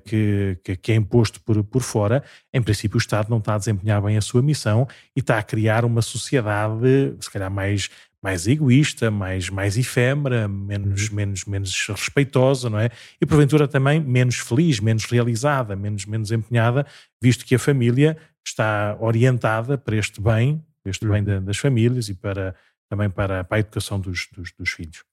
que, 0.04 0.58
que, 0.64 0.76
que, 0.76 0.92
é 0.92 0.94
imposto 0.96 1.40
por, 1.42 1.62
por 1.62 1.82
fora, 1.82 2.24
em 2.52 2.60
princípio 2.60 2.96
o 2.96 2.98
Estado 2.98 3.30
não 3.30 3.38
está 3.38 3.54
a 3.54 3.58
desempenhar 3.58 4.02
bem 4.02 4.16
a 4.16 4.20
sua 4.20 4.42
missão 4.42 4.86
e 5.14 5.20
está 5.20 5.38
a 5.38 5.42
criar 5.42 5.84
uma 5.84 6.02
sociedade, 6.02 7.14
se 7.20 7.30
calhar 7.30 7.50
mais, 7.50 7.88
mais 8.22 8.46
egoísta, 8.48 9.10
mais, 9.10 9.48
mais 9.48 9.78
efêmera, 9.78 10.48
menos, 10.48 11.08
uhum. 11.08 11.14
menos, 11.14 11.44
menos 11.44 11.86
respeitosa, 11.88 12.68
não 12.68 12.78
é? 12.78 12.90
E 13.20 13.26
porventura 13.26 13.68
também 13.68 14.00
menos 14.00 14.36
feliz, 14.36 14.80
menos 14.80 15.04
realizada, 15.04 15.76
menos, 15.76 16.04
menos 16.04 16.32
empenhada, 16.32 16.84
visto 17.22 17.44
que 17.44 17.54
a 17.54 17.58
família 17.58 18.16
está 18.44 18.96
orientada 19.00 19.78
para 19.78 19.96
este 19.96 20.20
bem, 20.20 20.64
este 20.84 21.06
bem 21.06 21.22
uhum. 21.22 21.44
das 21.44 21.58
famílias 21.58 22.08
e 22.08 22.14
para, 22.14 22.56
também 22.88 23.08
para, 23.08 23.44
para 23.44 23.56
a 23.56 23.60
educação 23.60 24.00
dos, 24.00 24.28
dos, 24.32 24.52
dos 24.52 24.70
filhos. 24.70 25.04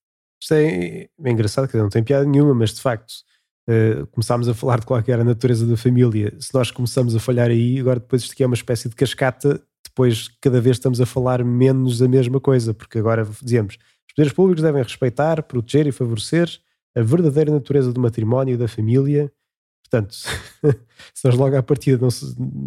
Isto 0.41 0.53
é, 0.53 1.09
é 1.23 1.31
engraçado, 1.31 1.67
que 1.67 1.77
não 1.77 1.89
tem 1.89 2.03
piada 2.03 2.25
nenhuma, 2.25 2.53
mas 2.53 2.73
de 2.73 2.81
facto 2.81 3.13
uh, 3.67 4.07
começámos 4.07 4.47
a 4.47 4.53
falar 4.53 4.79
de 4.79 4.85
qual 4.85 5.01
era 5.05 5.21
a 5.21 5.25
natureza 5.25 5.65
da 5.65 5.77
família, 5.77 6.33
se 6.39 6.53
nós 6.53 6.71
começamos 6.71 7.15
a 7.15 7.19
falhar 7.19 7.49
aí, 7.49 7.79
agora 7.79 7.99
depois 7.99 8.23
isto 8.23 8.33
aqui 8.33 8.43
é 8.43 8.45
uma 8.45 8.55
espécie 8.55 8.89
de 8.89 8.95
cascata, 8.95 9.61
depois 9.83 10.29
cada 10.41 10.61
vez 10.61 10.77
estamos 10.77 11.01
a 11.01 11.05
falar 11.05 11.43
menos 11.43 12.01
a 12.01 12.07
mesma 12.07 12.39
coisa, 12.39 12.73
porque 12.73 12.99
agora 12.99 13.27
dizemos 13.41 13.77
os 14.07 14.13
poderes 14.13 14.33
públicos 14.33 14.63
devem 14.63 14.83
respeitar, 14.83 15.43
proteger 15.43 15.87
e 15.87 15.91
favorecer 15.91 16.49
a 16.95 17.01
verdadeira 17.01 17.51
natureza 17.51 17.93
do 17.93 18.01
matrimónio 18.01 18.55
e 18.55 18.57
da 18.57 18.67
família. 18.67 19.31
Portanto, 19.83 20.13
se 21.13 21.25
nós 21.25 21.35
logo 21.35 21.55
à 21.55 21.63
partida 21.63 21.97
não, 21.99 22.09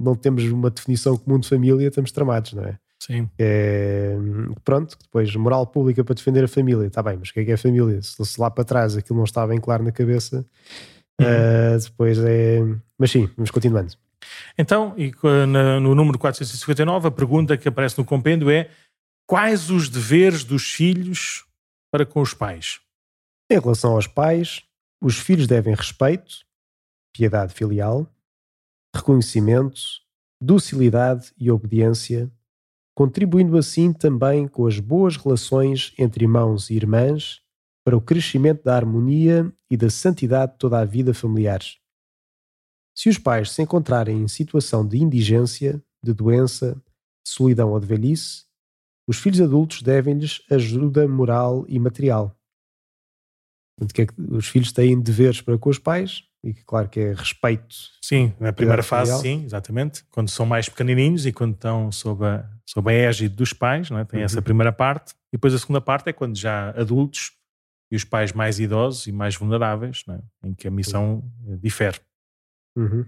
não 0.04 0.14
temos 0.14 0.44
uma 0.44 0.70
definição 0.70 1.16
comum 1.16 1.38
de 1.38 1.48
família, 1.48 1.88
estamos 1.88 2.12
tramados, 2.12 2.52
não 2.52 2.64
é? 2.64 2.78
Sim. 3.00 3.30
É, 3.38 4.14
pronto, 4.62 4.96
depois 5.00 5.34
moral 5.34 5.66
pública 5.66 6.04
para 6.04 6.14
defender 6.14 6.44
a 6.44 6.48
família, 6.48 6.86
está 6.86 7.02
bem, 7.02 7.16
mas 7.16 7.30
o 7.30 7.32
que 7.32 7.40
é 7.40 7.44
que 7.46 7.52
é 7.52 7.56
família? 7.56 8.00
Se, 8.02 8.22
se 8.24 8.38
lá 8.38 8.50
para 8.50 8.62
trás 8.62 8.94
aquilo 8.94 9.16
não 9.16 9.24
está 9.24 9.46
bem 9.46 9.58
claro 9.58 9.82
na 9.82 9.90
cabeça, 9.90 10.44
uhum. 11.18 11.26
uh, 11.26 11.80
depois 11.80 12.18
é. 12.18 12.60
Mas 12.98 13.10
sim, 13.10 13.28
vamos 13.36 13.50
continuando. 13.50 13.96
Então, 14.58 14.94
e 14.98 15.12
no 15.80 15.94
número 15.94 16.18
459, 16.18 17.08
a 17.08 17.10
pergunta 17.10 17.56
que 17.56 17.68
aparece 17.68 17.96
no 17.96 18.04
compêndio 18.04 18.50
é: 18.50 18.70
quais 19.26 19.70
os 19.70 19.88
deveres 19.88 20.44
dos 20.44 20.70
filhos 20.70 21.46
para 21.90 22.04
com 22.04 22.20
os 22.20 22.34
pais? 22.34 22.80
Em 23.50 23.58
relação 23.58 23.92
aos 23.92 24.06
pais, 24.06 24.62
os 25.00 25.18
filhos 25.18 25.46
devem 25.46 25.74
respeito, 25.74 26.44
piedade 27.14 27.54
filial, 27.54 28.06
reconhecimento, 28.94 29.80
docilidade 30.40 31.32
e 31.38 31.50
obediência 31.50 32.30
contribuindo 32.94 33.56
assim 33.56 33.92
também 33.92 34.46
com 34.46 34.66
as 34.66 34.78
boas 34.78 35.16
relações 35.16 35.92
entre 35.98 36.24
irmãos 36.24 36.70
e 36.70 36.74
irmãs 36.74 37.40
para 37.84 37.96
o 37.96 38.00
crescimento 38.00 38.62
da 38.64 38.76
harmonia 38.76 39.52
e 39.70 39.76
da 39.76 39.88
santidade 39.88 40.52
de 40.52 40.58
toda 40.58 40.78
a 40.78 40.84
vida 40.84 41.14
familiar. 41.14 41.60
Se 42.94 43.08
os 43.08 43.18
pais 43.18 43.52
se 43.52 43.62
encontrarem 43.62 44.20
em 44.20 44.28
situação 44.28 44.86
de 44.86 44.98
indigência, 44.98 45.82
de 46.02 46.12
doença, 46.12 46.74
de 47.24 47.30
solidão 47.30 47.70
ou 47.70 47.80
de 47.80 47.86
velhice, 47.86 48.44
os 49.08 49.16
filhos 49.16 49.40
adultos 49.40 49.82
devem-lhes 49.82 50.42
ajuda 50.50 51.08
moral 51.08 51.64
e 51.68 51.78
material. 51.78 52.36
Portanto, 53.76 53.94
que 53.94 54.02
é 54.02 54.06
que 54.06 54.14
os 54.20 54.46
filhos 54.46 54.72
têm 54.72 55.00
deveres 55.00 55.40
para 55.40 55.56
com 55.56 55.70
os 55.70 55.78
pais, 55.78 56.22
e 56.44 56.54
que 56.54 56.62
claro 56.64 56.88
que 56.88 57.00
é 57.00 57.12
respeito. 57.12 57.74
Sim, 58.02 58.34
na 58.38 58.52
primeira 58.52 58.82
fase, 58.82 59.18
sim, 59.20 59.44
exatamente. 59.44 60.04
Quando 60.10 60.28
são 60.28 60.46
mais 60.46 60.68
pequenininhos 60.68 61.26
e 61.26 61.32
quando 61.32 61.54
estão 61.54 61.90
sob 61.90 62.24
a, 62.24 62.48
sob 62.70 62.88
a 62.88 62.94
égide 62.94 63.34
dos 63.34 63.52
pais, 63.52 63.90
é? 63.90 64.04
tem 64.04 64.20
uhum. 64.20 64.24
essa 64.24 64.40
primeira 64.40 64.72
parte. 64.72 65.12
E 65.32 65.36
depois 65.36 65.52
a 65.52 65.58
segunda 65.58 65.80
parte 65.80 66.08
é 66.08 66.12
quando 66.12 66.36
já 66.36 66.70
adultos 66.70 67.32
e 67.90 67.96
os 67.96 68.04
pais 68.04 68.32
mais 68.32 68.60
idosos 68.60 69.08
e 69.08 69.12
mais 69.12 69.34
vulneráveis, 69.34 70.04
é? 70.08 70.46
em 70.46 70.54
que 70.54 70.68
a 70.68 70.70
missão 70.70 71.28
uhum. 71.44 71.56
difere. 71.56 71.98
Uhum. 72.76 73.04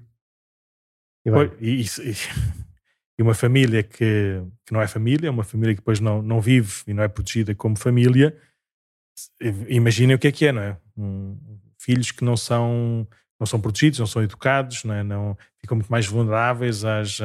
E, 1.24 1.30
e, 1.60 1.82
e, 1.82 1.86
e, 3.18 3.22
uma 3.22 3.34
família 3.34 3.84
que, 3.84 4.42
que 4.66 4.72
não 4.72 4.82
é 4.82 4.88
família, 4.88 5.30
uma 5.30 5.44
família 5.44 5.74
que 5.74 5.80
depois 5.80 6.00
não, 6.00 6.20
não 6.20 6.40
vive 6.40 6.82
e 6.88 6.92
não 6.92 7.04
é 7.04 7.08
protegida 7.08 7.54
como 7.54 7.78
família, 7.78 8.36
imaginem 9.68 10.16
o 10.16 10.18
que 10.18 10.26
é 10.26 10.32
que 10.32 10.46
é, 10.46 10.52
não 10.52 10.62
é? 10.62 10.76
Um, 10.96 11.38
filhos 11.78 12.10
que 12.10 12.24
não 12.24 12.36
são 12.36 13.06
não 13.38 13.46
são 13.46 13.60
protegidos, 13.60 13.98
não 13.98 14.06
são 14.06 14.22
educados, 14.22 14.84
não, 14.84 14.94
é? 14.94 15.02
não 15.02 15.36
ficam 15.60 15.76
muito 15.76 15.90
mais 15.90 16.06
vulneráveis 16.06 16.84
às, 16.84 17.20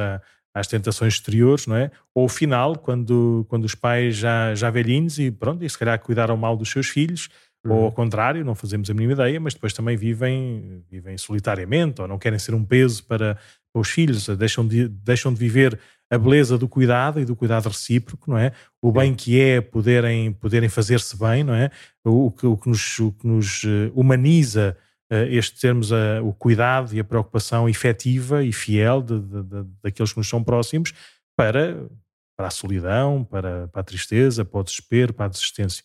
às 0.58 0.66
tentações 0.66 1.14
exteriores, 1.14 1.66
não 1.66 1.76
é? 1.76 1.90
Ou 2.14 2.24
o 2.24 2.28
final, 2.28 2.76
quando, 2.76 3.46
quando 3.48 3.64
os 3.64 3.74
pais 3.74 4.16
já, 4.16 4.54
já 4.54 4.70
velhinhos 4.70 5.18
e 5.18 5.30
pronto, 5.30 5.64
e 5.64 5.70
se 5.70 5.78
calhar 5.78 5.98
cuidaram 6.00 6.36
mal 6.36 6.56
dos 6.56 6.70
seus 6.70 6.88
filhos, 6.88 7.28
uhum. 7.64 7.72
ou 7.72 7.84
ao 7.84 7.92
contrário, 7.92 8.44
não 8.44 8.54
fazemos 8.54 8.90
a 8.90 8.94
mínima 8.94 9.12
ideia, 9.12 9.40
mas 9.40 9.54
depois 9.54 9.72
também 9.72 9.96
vivem, 9.96 10.82
vivem 10.90 11.16
solitariamente, 11.16 12.00
ou 12.00 12.08
não 12.08 12.18
querem 12.18 12.38
ser 12.38 12.54
um 12.54 12.64
peso 12.64 13.04
para, 13.04 13.38
para 13.72 13.80
os 13.80 13.88
filhos, 13.88 14.26
deixam 14.28 14.66
de, 14.66 14.88
deixam 14.88 15.32
de 15.32 15.38
viver 15.38 15.78
a 16.10 16.18
beleza 16.18 16.56
do 16.56 16.66
cuidado 16.66 17.20
e 17.20 17.24
do 17.24 17.36
cuidado 17.36 17.68
recíproco, 17.68 18.30
não 18.30 18.38
é? 18.38 18.52
O 18.80 18.90
bem 18.90 19.14
que 19.14 19.38
é 19.40 19.60
poderem, 19.60 20.32
poderem 20.32 20.68
fazer-se 20.68 21.16
bem, 21.18 21.44
não 21.44 21.54
é? 21.54 21.70
O, 22.04 22.30
que, 22.30 22.46
o, 22.46 22.56
que, 22.56 22.68
nos, 22.68 22.98
o 22.98 23.12
que 23.12 23.26
nos 23.26 23.62
eh, 23.64 23.90
humaniza 23.94 24.76
este 25.10 25.60
termos 25.60 25.90
uh, 25.90 26.22
o 26.22 26.32
cuidado 26.32 26.94
e 26.94 27.00
a 27.00 27.04
preocupação 27.04 27.68
efetiva 27.68 28.44
e 28.44 28.52
fiel 28.52 29.02
de, 29.02 29.18
de, 29.18 29.42
de, 29.42 29.64
daqueles 29.82 30.12
que 30.12 30.18
nos 30.18 30.28
são 30.28 30.44
próximos 30.44 30.92
para, 31.36 31.88
para 32.36 32.48
a 32.48 32.50
solidão, 32.50 33.24
para, 33.24 33.68
para 33.68 33.80
a 33.80 33.84
tristeza, 33.84 34.44
para 34.44 34.60
o 34.60 34.64
desespero, 34.64 35.14
para 35.14 35.26
a 35.26 35.28
desistência. 35.28 35.84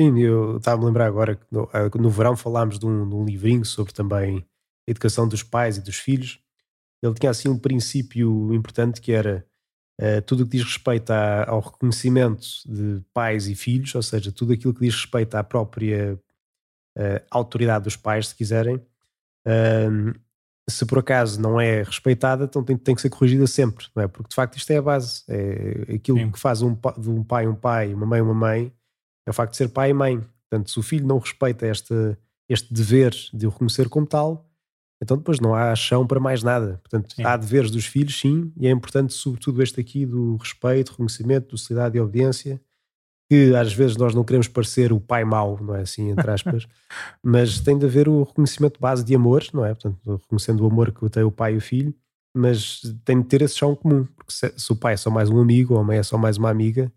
Sim, 0.00 0.18
eu 0.20 0.56
estava 0.56 0.82
a 0.82 0.84
lembrar 0.84 1.06
agora 1.06 1.36
que 1.36 1.46
no, 1.50 1.68
no 1.94 2.10
verão 2.10 2.36
falámos 2.36 2.78
de 2.78 2.86
um, 2.86 3.08
de 3.08 3.14
um 3.14 3.24
livrinho 3.24 3.64
sobre 3.64 3.92
também 3.92 4.44
a 4.86 4.90
educação 4.90 5.28
dos 5.28 5.42
pais 5.42 5.76
e 5.76 5.80
dos 5.80 5.96
filhos 5.96 6.42
ele 7.02 7.14
tinha 7.14 7.30
assim 7.30 7.48
um 7.48 7.58
princípio 7.58 8.54
importante 8.54 9.00
que 9.00 9.12
era 9.12 9.44
uh, 10.00 10.22
tudo 10.22 10.42
o 10.42 10.46
que 10.46 10.56
diz 10.56 10.64
respeito 10.64 11.10
à, 11.10 11.50
ao 11.50 11.60
reconhecimento 11.60 12.46
de 12.64 13.02
pais 13.12 13.48
e 13.48 13.54
filhos, 13.54 13.94
ou 13.94 14.02
seja, 14.02 14.30
tudo 14.30 14.52
aquilo 14.52 14.72
que 14.72 14.80
diz 14.80 14.94
respeito 14.94 15.34
à 15.34 15.42
própria 15.42 16.18
uh, 16.98 17.24
autoridade 17.30 17.84
dos 17.84 17.96
pais, 17.96 18.28
se 18.28 18.34
quiserem, 18.34 18.76
uh, 18.76 20.20
se 20.68 20.86
por 20.86 20.98
acaso 20.98 21.40
não 21.40 21.60
é 21.60 21.82
respeitada, 21.82 22.44
então 22.44 22.62
tem, 22.62 22.76
tem, 22.76 22.94
que 22.94 23.02
ser 23.02 23.10
corrigida 23.10 23.46
sempre, 23.46 23.86
não 23.94 24.02
é? 24.02 24.08
Porque 24.08 24.28
de 24.28 24.34
facto 24.34 24.56
isto 24.56 24.70
é 24.70 24.76
a 24.76 24.82
base. 24.82 25.24
É 25.28 25.94
aquilo 25.94 26.18
Sim. 26.18 26.30
que 26.30 26.38
faz 26.38 26.62
um, 26.62 26.76
de 26.98 27.10
um 27.10 27.24
pai 27.24 27.48
um 27.48 27.54
pai, 27.54 27.92
uma 27.92 28.06
mãe 28.06 28.20
uma 28.20 28.34
mãe, 28.34 28.72
é 29.26 29.30
o 29.30 29.32
facto 29.34 29.52
de 29.52 29.56
ser 29.56 29.68
pai 29.68 29.90
e 29.90 29.94
mãe. 29.94 30.20
Portanto, 30.48 30.70
se 30.70 30.78
o 30.78 30.82
filho 30.82 31.06
não 31.06 31.18
respeita 31.18 31.66
este, 31.66 32.16
este 32.48 32.72
dever 32.72 33.12
de 33.32 33.46
o 33.46 33.50
reconhecer 33.50 33.88
como 33.88 34.06
tal, 34.06 34.48
então 35.02 35.16
depois 35.16 35.40
não 35.40 35.54
há 35.54 35.74
chão 35.74 36.06
para 36.06 36.20
mais 36.20 36.42
nada. 36.42 36.78
Portanto, 36.82 37.12
sim. 37.14 37.24
há 37.24 37.36
deveres 37.36 37.70
dos 37.70 37.86
filhos, 37.86 38.18
sim, 38.18 38.52
e 38.56 38.68
é 38.68 38.70
importante, 38.70 39.12
sobretudo, 39.12 39.62
este 39.62 39.80
aqui 39.80 40.06
do 40.06 40.36
respeito, 40.36 40.90
reconhecimento, 40.90 41.50
docilidade 41.50 41.96
e 41.96 42.00
obediência, 42.00 42.60
que 43.32 43.56
às 43.56 43.72
vezes 43.72 43.96
nós 43.96 44.14
não 44.14 44.22
queremos 44.22 44.46
parecer 44.46 44.92
o 44.92 45.00
pai 45.00 45.24
mau, 45.24 45.58
não 45.58 45.74
é 45.74 45.80
assim, 45.80 46.10
entre 46.10 46.30
aspas, 46.30 46.68
mas 47.24 47.60
tem 47.60 47.78
de 47.78 47.86
haver 47.86 48.06
o 48.06 48.24
reconhecimento 48.24 48.78
base 48.78 49.02
de 49.02 49.14
amor, 49.14 49.42
não 49.54 49.64
é? 49.64 49.72
Portanto, 49.72 50.16
reconhecendo 50.20 50.62
o 50.62 50.66
amor 50.66 50.92
que 50.92 51.08
tem 51.08 51.22
o 51.22 51.30
pai 51.30 51.54
e 51.54 51.56
o 51.56 51.60
filho, 51.60 51.94
mas 52.36 52.82
tem 53.06 53.22
de 53.22 53.28
ter 53.28 53.40
esse 53.40 53.56
chão 53.56 53.74
comum, 53.74 54.04
porque 54.04 54.30
se, 54.30 54.52
se 54.54 54.70
o 54.70 54.76
pai 54.76 54.92
é 54.92 54.96
só 54.98 55.08
mais 55.08 55.30
um 55.30 55.40
amigo 55.40 55.72
ou 55.72 55.80
a 55.80 55.82
mãe 55.82 55.96
é 55.96 56.02
só 56.02 56.18
mais 56.18 56.36
uma 56.36 56.50
amiga, 56.50 56.92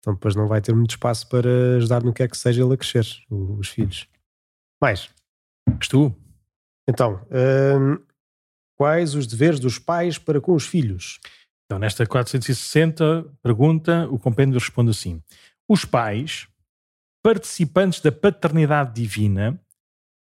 então 0.00 0.14
depois 0.14 0.34
não 0.34 0.48
vai 0.48 0.62
ter 0.62 0.74
muito 0.74 0.92
espaço 0.92 1.28
para 1.28 1.76
ajudar 1.76 2.02
no 2.02 2.14
que 2.14 2.22
é 2.22 2.28
que 2.28 2.38
seja 2.38 2.64
ele 2.64 2.72
a 2.72 2.76
crescer, 2.78 3.06
os 3.30 3.68
filhos. 3.68 4.08
Mais. 4.80 5.10
És 5.78 5.88
tu? 5.88 6.14
Então, 6.88 7.20
hum, 7.30 7.98
quais 8.78 9.14
os 9.14 9.26
deveres 9.26 9.60
dos 9.60 9.78
pais 9.78 10.16
para 10.16 10.40
com 10.40 10.54
os 10.54 10.66
filhos? 10.66 11.20
Então, 11.66 11.78
nesta 11.78 12.06
460 12.06 13.26
pergunta, 13.42 14.08
o 14.10 14.18
compêndio 14.18 14.58
responde 14.58 14.90
assim: 14.90 15.20
Os 15.68 15.84
pais, 15.84 16.48
participantes 17.22 18.00
da 18.00 18.12
paternidade 18.12 18.94
divina, 18.94 19.60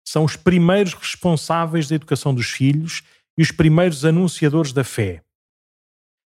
são 0.05 0.23
os 0.23 0.35
primeiros 0.35 0.93
responsáveis 0.93 1.87
da 1.87 1.95
educação 1.95 2.33
dos 2.33 2.49
filhos 2.49 3.03
e 3.37 3.41
os 3.41 3.51
primeiros 3.51 4.05
anunciadores 4.05 4.73
da 4.73 4.83
fé. 4.83 5.23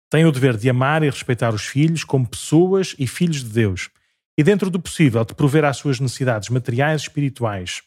Têm 0.09 0.25
o 0.25 0.31
dever 0.31 0.57
de 0.57 0.69
amar 0.69 1.03
e 1.03 1.09
respeitar 1.09 1.53
os 1.53 1.65
filhos 1.65 2.03
como 2.03 2.27
pessoas 2.27 2.95
e 2.97 3.07
filhos 3.07 3.43
de 3.43 3.49
Deus, 3.49 3.89
e 4.37 4.43
dentro 4.43 4.69
do 4.69 4.79
possível 4.79 5.23
de 5.23 5.33
prover 5.33 5.63
às 5.65 5.77
suas 5.77 5.99
necessidades 5.99 6.49
materiais 6.49 7.01
e 7.01 7.05
espirituais 7.05 7.81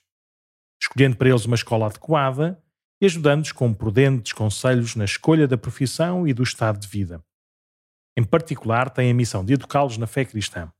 escolhendo 0.80 1.16
para 1.16 1.28
eles 1.28 1.44
uma 1.44 1.56
escola 1.56 1.86
adequada 1.86 2.62
e 3.00 3.06
ajudando-os 3.06 3.52
com 3.52 3.72
prudentes 3.74 4.32
conselhos 4.32 4.94
na 4.94 5.04
escolha 5.04 5.46
da 5.46 5.58
profissão 5.58 6.26
e 6.26 6.32
do 6.32 6.42
estado 6.42 6.78
de 6.78 6.88
vida. 6.88 7.22
Em 8.16 8.24
particular, 8.24 8.90
tem 8.90 9.10
a 9.10 9.14
missão 9.14 9.44
de 9.44 9.54
educá-los 9.54 9.98
na 9.98 10.06
fé 10.06 10.24
cristã. 10.24 10.72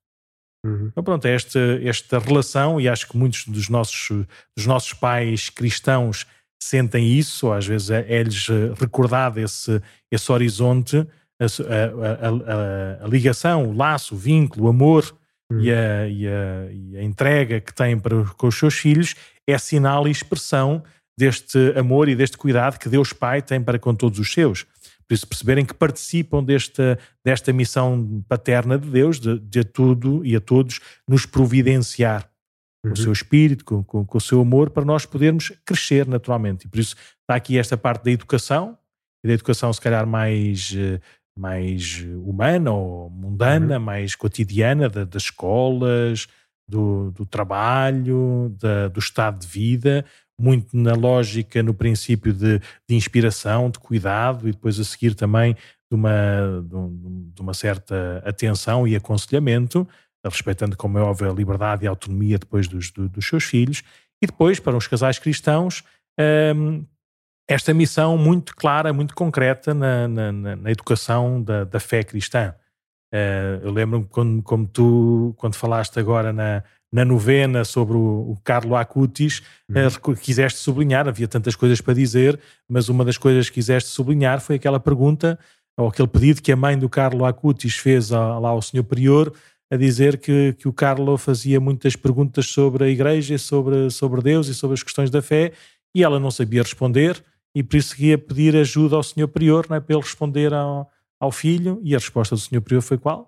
Uhum. 0.65 0.89
Então, 0.91 1.05
pronto, 1.05 1.27
é 1.27 1.35
esta, 1.35 1.59
esta 1.83 2.19
relação, 2.19 2.81
e 2.81 2.89
acho 2.89 3.09
que 3.09 3.17
muitos 3.17 3.47
dos 3.47 3.69
nossos, 3.69 4.27
dos 4.57 4.67
nossos 4.67 4.93
pais 4.93 5.49
cristãos 5.49 6.27
sentem 6.61 7.07
isso, 7.07 7.47
ou 7.47 7.53
às 7.53 7.67
vezes 7.67 7.91
é-lhes 7.91 8.49
é 8.49 8.75
recordado 8.79 9.39
esse, 9.39 9.81
esse 10.11 10.31
horizonte, 10.33 11.07
a, 11.41 11.45
a, 11.45 12.29
a, 12.29 13.05
a, 13.05 13.09
ligação, 13.09 13.69
o 13.69 13.73
laço, 13.73 14.17
o 14.17 14.19
vínculo, 14.19 14.67
o 14.67 14.69
amor 14.69 15.17
uhum. 15.51 15.61
e, 15.61 15.73
a, 15.73 16.09
e, 16.09 16.25
e, 16.25 16.97
a, 16.99 17.03
entrega 17.03 17.61
que 17.61 17.73
têm 17.73 17.99
para, 17.99 18.25
com 18.37 18.49
os 18.49 18.59
seus 18.59 18.75
filhos 18.75 19.15
é 19.47 19.57
sinal 19.57 20.09
e 20.09 20.11
expressão 20.11 20.83
deste 21.17 21.73
amor 21.77 22.09
e 22.09 22.17
deste 22.17 22.37
cuidado 22.37 22.79
que 22.79 22.89
Deus 22.89 23.13
Pai 23.13 23.41
tem 23.41 23.61
para 23.63 23.79
com 23.79 23.95
todos 23.95 24.19
os 24.19 24.33
seus. 24.33 24.67
Por 25.09 25.15
isso, 25.15 25.27
perceberem 25.27 25.65
que 25.65 25.73
participam 25.73 26.45
desta, 26.45 26.99
desta 27.25 27.51
missão 27.51 28.23
paterna 28.29 28.79
de 28.79 28.91
Deus, 28.91 29.19
de, 29.19 29.39
de 29.39 29.61
a 29.61 29.65
tudo 29.65 30.25
e 30.25 30.37
a 30.37 30.41
todos 30.41 30.81
nos 31.09 31.25
providenciar 31.25 32.31
com 32.83 32.89
uhum. 32.89 32.93
o 32.93 32.97
seu 32.97 33.13
espírito, 33.13 33.65
com, 33.65 33.83
com, 33.83 34.05
com, 34.05 34.19
o 34.19 34.21
seu 34.21 34.41
amor, 34.41 34.71
para 34.71 34.85
nós 34.85 35.07
podermos 35.07 35.51
crescer 35.65 36.07
naturalmente. 36.07 36.67
E 36.67 36.69
por 36.69 36.79
isso 36.79 36.95
está 37.23 37.35
aqui 37.35 37.59
esta 37.59 37.77
parte 37.77 38.05
da 38.05 38.11
educação, 38.11 38.77
e 39.25 39.29
da 39.29 39.35
educação 39.35 39.73
se 39.73 39.81
calhar 39.81 40.07
mais, 40.07 40.75
eh, 40.77 41.01
mais 41.37 42.05
humana 42.25 42.71
ou 42.71 43.11
mundana, 43.11 43.79
uhum. 43.79 43.85
mais 43.85 44.15
cotidiana, 44.15 44.89
da, 44.89 45.05
das 45.05 45.25
escolas, 45.25 46.29
do, 46.69 47.11
do 47.13 47.25
trabalho, 47.25 48.55
da, 48.61 48.89
do 48.89 49.01
estado 49.01 49.41
de 49.41 49.47
vida, 49.47 50.05
muito 50.41 50.77
na 50.77 50.95
lógica, 50.95 51.63
no 51.63 51.75
princípio 51.75 52.33
de, 52.33 52.59
de, 52.59 52.95
inspiração, 52.95 53.71
de 53.71 53.79
cuidado 53.79 54.49
e 54.49 54.53
depois 54.53 54.79
a 54.79 54.85
seguir 54.85 55.15
também 55.15 55.55
de 55.55 55.95
uma, 55.95 56.65
de 57.35 57.41
uma 57.41 57.55
certa 57.55 58.23
atenção 58.25 58.87
e 58.87 58.95
aconselhamento, 58.95 59.89
respeitando, 60.25 60.77
como 60.77 60.99
é 60.99 61.03
óbvio, 61.03 61.31
a 61.31 61.35
liberdade 61.35 61.85
e 61.85 61.87
a 61.87 61.91
autonomia 61.91 62.39
depois 62.39 62.69
dos, 62.69 62.91
do, 62.91 63.09
dos 63.09 63.27
seus 63.27 63.45
filhos. 63.45 63.83
E 64.23 64.27
depois, 64.27 64.61
para 64.61 64.77
os 64.77 64.87
casais 64.87 65.19
cristãos, 65.19 65.83
hum, 66.55 66.85
esta 67.49 67.73
missão 67.73 68.19
muito 68.19 68.55
clara, 68.55 68.93
muito 68.93 69.15
concreta 69.15 69.73
na, 69.73 70.07
na, 70.07 70.33
na 70.33 70.71
educação 70.71 71.43
da, 71.43 71.65
da 71.65 71.81
fé 71.81 72.05
cristã. 72.05 72.55
Uh, 73.13 73.65
eu 73.65 73.73
lembro-me 73.73 74.05
quando, 74.05 74.43
como 74.43 74.67
tu, 74.67 75.35
quando 75.39 75.55
falaste 75.55 75.99
agora 75.99 76.31
na, 76.31 76.63
na 76.93 77.05
novena 77.05 77.65
sobre 77.65 77.97
o, 77.97 78.33
o 78.33 78.39
Carlo 78.43 78.75
Acutis, 78.75 79.43
uhum. 79.69 80.13
uh, 80.13 80.17
quiseste 80.17 80.59
sublinhar, 80.59 81.09
havia 81.09 81.29
tantas 81.29 81.55
coisas 81.55 81.81
para 81.81 81.95
dizer, 81.95 82.39
mas 82.69 82.89
uma 82.89 83.05
das 83.05 83.19
coisas 83.19 83.49
que 83.49 83.55
quiseste 83.55 83.91
sublinhar 83.91 84.41
foi 84.41 84.57
aquela 84.57 84.81
pergunta, 84.81 85.39
ou 85.77 85.89
aquele 85.89 86.09
pedido 86.09 86.43
que 86.43 86.51
a 86.51 86.57
mãe 86.57 86.79
do 86.79 86.89
Carlo 86.89 87.25
Acutis 87.25 87.77
fez 87.77 88.11
a, 88.11 88.39
lá 88.39 88.49
ao 88.49 88.63
senhor 88.63 88.85
prior, 88.85 89.33
a 89.71 89.77
dizer 89.77 90.19
que, 90.19 90.55
que 90.55 90.67
o 90.67 90.73
Carlo 90.73 91.19
fazia 91.19 91.61
muitas 91.61 91.95
perguntas 91.95 92.47
sobre 92.47 92.85
a 92.85 92.89
igreja, 92.89 93.37
sobre, 93.37 93.91
sobre 93.91 94.23
Deus 94.23 94.49
e 94.49 94.55
sobre 94.55 94.75
as 94.75 94.83
questões 94.83 95.11
da 95.11 95.21
fé, 95.21 95.53
e 95.95 96.03
ela 96.03 96.19
não 96.19 96.31
sabia 96.31 96.63
responder, 96.63 97.23
e 97.55 97.63
por 97.63 97.77
isso 97.77 97.95
ia 98.03 98.17
pedir 98.17 98.57
ajuda 98.57 98.97
ao 98.97 99.03
senhor 99.03 99.29
prior, 99.29 99.67
não 99.69 99.77
é, 99.77 99.81
para 99.81 99.95
ele 99.95 100.03
responder 100.03 100.55
ao 100.55 100.91
ao 101.21 101.33
filho 101.33 101.81
e 101.83 101.95
a 101.95 101.99
resposta 101.99 102.35
do 102.35 102.41
senhor 102.41 102.61
prior 102.61 102.81
foi 102.81 102.99
qual? 102.99 103.28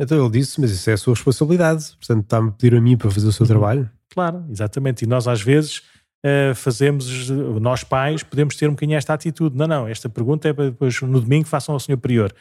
Então 0.00 0.18
ele 0.18 0.30
disse, 0.30 0.58
mas 0.58 0.70
isso 0.70 0.88
é 0.88 0.94
a 0.94 0.96
sua 0.96 1.12
responsabilidade, 1.12 1.92
portanto 1.98 2.24
está-me 2.24 2.48
a 2.48 2.52
pedir 2.52 2.74
a 2.74 2.80
mim 2.80 2.96
para 2.96 3.10
fazer 3.10 3.28
o 3.28 3.32
seu 3.32 3.44
uhum. 3.44 3.48
trabalho. 3.48 3.90
Claro, 4.08 4.44
exatamente. 4.50 5.04
E 5.04 5.06
nós 5.06 5.28
às 5.28 5.42
vezes 5.42 5.82
uh, 6.24 6.54
fazemos, 6.54 7.28
nós 7.60 7.84
pais, 7.84 8.22
podemos 8.22 8.56
ter 8.56 8.66
um 8.66 8.72
bocadinho 8.72 8.96
esta 8.96 9.12
atitude. 9.12 9.56
Não, 9.56 9.66
não, 9.66 9.86
esta 9.86 10.08
pergunta 10.08 10.48
é 10.48 10.52
para 10.54 10.70
depois 10.70 11.00
no 11.02 11.20
domingo 11.20 11.46
façam 11.46 11.74
ao 11.74 11.80
senhor 11.80 11.98
prior. 11.98 12.32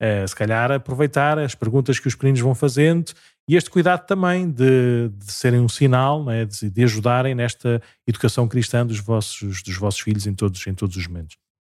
Uh, 0.00 0.26
se 0.28 0.36
calhar 0.36 0.70
aproveitar 0.70 1.40
as 1.40 1.56
perguntas 1.56 1.98
que 1.98 2.06
os 2.06 2.14
pequeninos 2.14 2.40
vão 2.40 2.54
fazendo 2.54 3.12
e 3.48 3.56
este 3.56 3.68
cuidado 3.68 4.06
também 4.06 4.48
de, 4.48 5.08
de 5.08 5.32
serem 5.32 5.58
um 5.58 5.68
sinal, 5.68 6.22
né, 6.22 6.44
de, 6.44 6.70
de, 6.70 6.84
ajudarem 6.84 7.34
nesta 7.34 7.82
educação 8.06 8.46
cristã 8.46 8.86
dos 8.86 9.00
vossos, 9.00 9.62
dos 9.62 9.74
vossos 9.74 10.00
filhos 10.00 10.26
em 10.26 10.34
todos, 10.34 10.64
em 10.66 10.74
todos 10.74 10.96
os 10.96 11.08
momentos. 11.08 11.36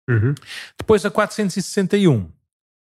Uhum. 0.09 0.35
Depois 0.79 1.05
a 1.05 1.11
461. 1.11 2.27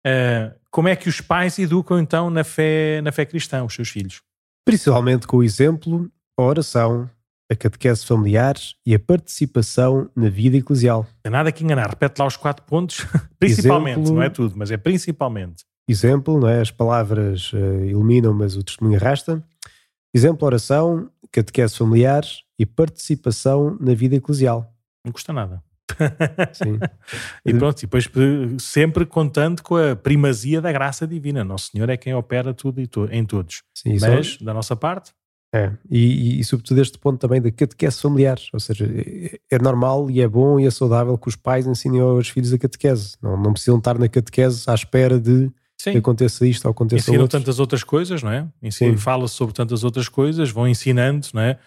Uh, 0.08 0.50
eh, 0.50 0.54
como 0.70 0.88
é 0.88 0.96
que 0.96 1.08
os 1.08 1.20
pais 1.20 1.58
educam 1.58 1.98
então 1.98 2.30
na 2.30 2.44
fé, 2.44 3.00
na 3.02 3.12
fé 3.12 3.24
cristã 3.24 3.64
os 3.64 3.74
seus 3.74 3.88
filhos? 3.88 4.22
Principalmente 4.64 5.26
com 5.26 5.38
o 5.38 5.42
exemplo, 5.42 6.10
a 6.38 6.42
oração, 6.42 7.08
a 7.50 7.56
catequese 7.56 8.04
familiar 8.04 8.54
e 8.84 8.94
a 8.94 8.98
participação 8.98 10.10
na 10.14 10.28
vida 10.28 10.56
eclesial. 10.56 11.04
Não 11.04 11.22
tem 11.22 11.32
nada 11.32 11.50
que 11.50 11.64
enganar, 11.64 11.88
repete 11.88 12.20
lá 12.20 12.26
os 12.26 12.36
quatro 12.36 12.64
pontos, 12.64 13.06
principalmente, 13.38 14.00
exemplo, 14.00 14.14
não 14.14 14.22
é 14.22 14.28
tudo, 14.28 14.54
mas 14.56 14.70
é 14.70 14.76
principalmente. 14.76 15.64
Exemplo, 15.88 16.38
não 16.38 16.48
é? 16.48 16.60
As 16.60 16.70
palavras 16.70 17.50
uh, 17.54 17.84
iluminam, 17.84 18.34
mas 18.34 18.56
o 18.56 18.62
testemunho 18.62 18.98
arrasta. 18.98 19.42
Exemplo, 20.14 20.46
oração, 20.46 21.10
catequese 21.32 21.76
familiar 21.76 22.22
e 22.58 22.66
participação 22.66 23.76
na 23.80 23.94
vida 23.94 24.16
eclesial. 24.16 24.70
Não 25.04 25.12
custa 25.12 25.32
nada. 25.32 25.62
Sim. 26.52 26.78
e 27.44 27.54
pronto, 27.54 27.78
e 27.78 27.86
depois 27.86 28.08
sempre 28.58 29.06
contando 29.06 29.62
com 29.62 29.76
a 29.76 29.96
primazia 29.96 30.60
da 30.60 30.72
graça 30.72 31.06
divina. 31.06 31.44
Nosso 31.44 31.70
Senhor 31.70 31.88
é 31.88 31.96
quem 31.96 32.14
opera 32.14 32.52
tudo 32.54 32.80
e 32.80 32.86
to 32.86 33.08
em 33.10 33.24
todos. 33.24 33.62
Sim, 33.74 33.96
Mas, 34.00 34.38
da 34.38 34.52
nossa 34.52 34.76
parte, 34.76 35.12
é, 35.54 35.72
e, 35.90 35.98
e, 35.98 36.40
e, 36.40 36.44
sobretudo 36.44 36.78
este 36.78 36.98
ponto 36.98 37.18
também 37.18 37.40
da 37.40 37.50
catequese 37.50 38.02
familiar, 38.02 38.36
ou 38.52 38.60
seja, 38.60 38.84
é, 38.84 39.38
é, 39.50 39.58
normal 39.58 40.10
e 40.10 40.20
é 40.20 40.28
bom 40.28 40.60
e 40.60 40.66
é 40.66 40.70
saudável 40.70 41.16
que 41.16 41.28
os 41.28 41.36
pais 41.36 41.66
ensinem 41.66 42.00
aos 42.00 42.28
filhos 42.28 42.52
a 42.52 42.58
catequese, 42.58 43.16
não, 43.22 43.34
não 43.40 43.52
precisam 43.52 43.78
estar 43.78 43.98
na 43.98 44.08
catequese 44.08 44.68
à 44.68 44.74
espera 44.74 45.18
de 45.18 45.50
Sim. 45.80 45.92
que 45.92 45.98
aconteça 45.98 46.46
isto 46.46 46.66
ou 46.66 46.72
aconteça 46.72 47.10
Ensinam 47.10 47.26
tantas 47.26 47.58
outras 47.58 47.82
coisas, 47.82 48.22
não 48.22 48.30
é? 48.30 48.46
Ensinam, 48.62 48.98
fala 48.98 49.26
sobre 49.26 49.54
tantas 49.54 49.84
outras 49.84 50.08
coisas, 50.08 50.50
vão 50.50 50.68
ensinando, 50.68 51.26
não 51.32 51.40
é? 51.40 51.58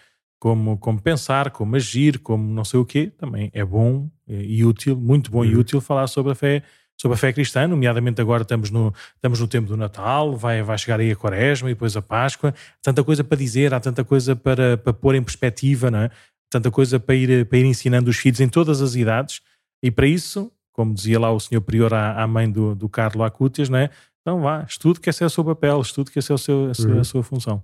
Como, 0.42 0.76
como 0.76 1.00
pensar, 1.00 1.52
como 1.52 1.76
agir, 1.76 2.18
como 2.18 2.42
não 2.52 2.64
sei 2.64 2.80
o 2.80 2.84
quê, 2.84 3.12
também 3.16 3.48
é 3.54 3.64
bom 3.64 4.10
e 4.26 4.64
útil, 4.64 4.96
muito 4.96 5.30
bom 5.30 5.38
uhum. 5.38 5.44
e 5.44 5.56
útil 5.56 5.80
falar 5.80 6.08
sobre 6.08 6.32
a 6.32 6.34
fé 6.34 6.64
sobre 7.00 7.14
a 7.14 7.16
fé 7.16 7.32
cristã, 7.32 7.68
nomeadamente 7.68 8.20
agora 8.20 8.42
estamos 8.42 8.68
no, 8.68 8.92
estamos 9.14 9.38
no 9.38 9.46
tempo 9.46 9.68
do 9.68 9.76
Natal, 9.76 10.36
vai, 10.36 10.60
vai 10.60 10.76
chegar 10.76 10.98
aí 10.98 11.12
a 11.12 11.16
Quaresma 11.16 11.70
e 11.70 11.74
depois 11.74 11.96
a 11.96 12.02
Páscoa, 12.02 12.52
tanta 12.82 13.04
coisa 13.04 13.22
para 13.22 13.38
dizer, 13.38 13.72
há 13.72 13.78
tanta 13.78 14.02
coisa 14.02 14.34
para, 14.34 14.76
para 14.76 14.92
pôr 14.92 15.14
em 15.14 15.22
perspectiva, 15.22 15.92
não 15.92 16.00
é? 16.00 16.10
tanta 16.50 16.72
coisa 16.72 16.98
para 16.98 17.14
ir, 17.14 17.46
para 17.46 17.58
ir 17.58 17.64
ensinando 17.64 18.10
os 18.10 18.16
filhos 18.16 18.40
em 18.40 18.48
todas 18.48 18.82
as 18.82 18.96
idades, 18.96 19.42
e 19.80 19.92
para 19.92 20.08
isso, 20.08 20.50
como 20.72 20.92
dizia 20.92 21.20
lá 21.20 21.30
o 21.30 21.38
senhor 21.38 21.60
prior 21.60 21.94
à, 21.94 22.20
à 22.20 22.26
mãe 22.26 22.50
do, 22.50 22.74
do 22.74 22.88
Carlos 22.88 23.24
Acútias, 23.24 23.68
não 23.68 23.78
é? 23.78 23.90
Então 24.20 24.40
vá, 24.40 24.64
estude 24.68 24.98
que 24.98 25.08
esse 25.08 25.22
é 25.22 25.26
o 25.26 25.30
seu 25.30 25.44
papel, 25.44 25.80
estude 25.80 26.10
que 26.10 26.18
esse 26.18 26.32
é 26.32 26.34
o 26.34 26.38
seu, 26.38 26.70
a, 26.70 26.74
sua, 26.74 26.90
uhum. 26.90 27.00
a 27.00 27.04
sua 27.04 27.22
função. 27.22 27.62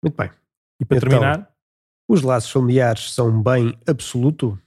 Muito 0.00 0.16
bem. 0.16 0.30
E 0.80 0.84
para 0.84 0.98
então, 0.98 1.08
terminar... 1.08 1.51
Os 2.12 2.20
laços 2.20 2.50
familiares 2.50 3.14
são 3.14 3.30
um 3.30 3.42
bem 3.42 3.74
absoluto? 3.86 4.58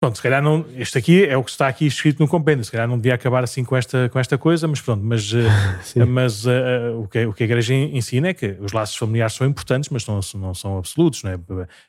Pronto, 0.00 0.16
se 0.16 0.22
calhar 0.22 0.42
não. 0.42 0.64
Este 0.74 0.96
aqui 0.96 1.22
é 1.26 1.36
o 1.36 1.44
que 1.44 1.50
está 1.50 1.68
aqui 1.68 1.84
escrito 1.84 2.18
no 2.18 2.26
compêndio. 2.26 2.64
Se 2.64 2.70
calhar 2.70 2.88
não 2.88 2.96
devia 2.96 3.12
acabar 3.12 3.44
assim 3.44 3.62
com 3.62 3.76
esta, 3.76 4.08
com 4.08 4.18
esta 4.18 4.38
coisa, 4.38 4.66
mas 4.66 4.80
pronto. 4.80 5.04
Mas, 5.04 5.30
eh, 5.34 6.04
mas 6.08 6.46
uh, 6.46 6.98
o, 7.02 7.06
que, 7.06 7.26
o 7.26 7.34
que 7.34 7.42
a 7.42 7.44
igreja 7.44 7.74
ensina 7.74 8.28
é 8.28 8.32
que 8.32 8.56
os 8.58 8.72
laços 8.72 8.96
familiares 8.96 9.34
são 9.34 9.46
importantes, 9.46 9.90
mas 9.90 10.06
não, 10.06 10.18
não 10.36 10.54
são 10.54 10.78
absolutos. 10.78 11.22
Não 11.22 11.32
é? 11.32 11.38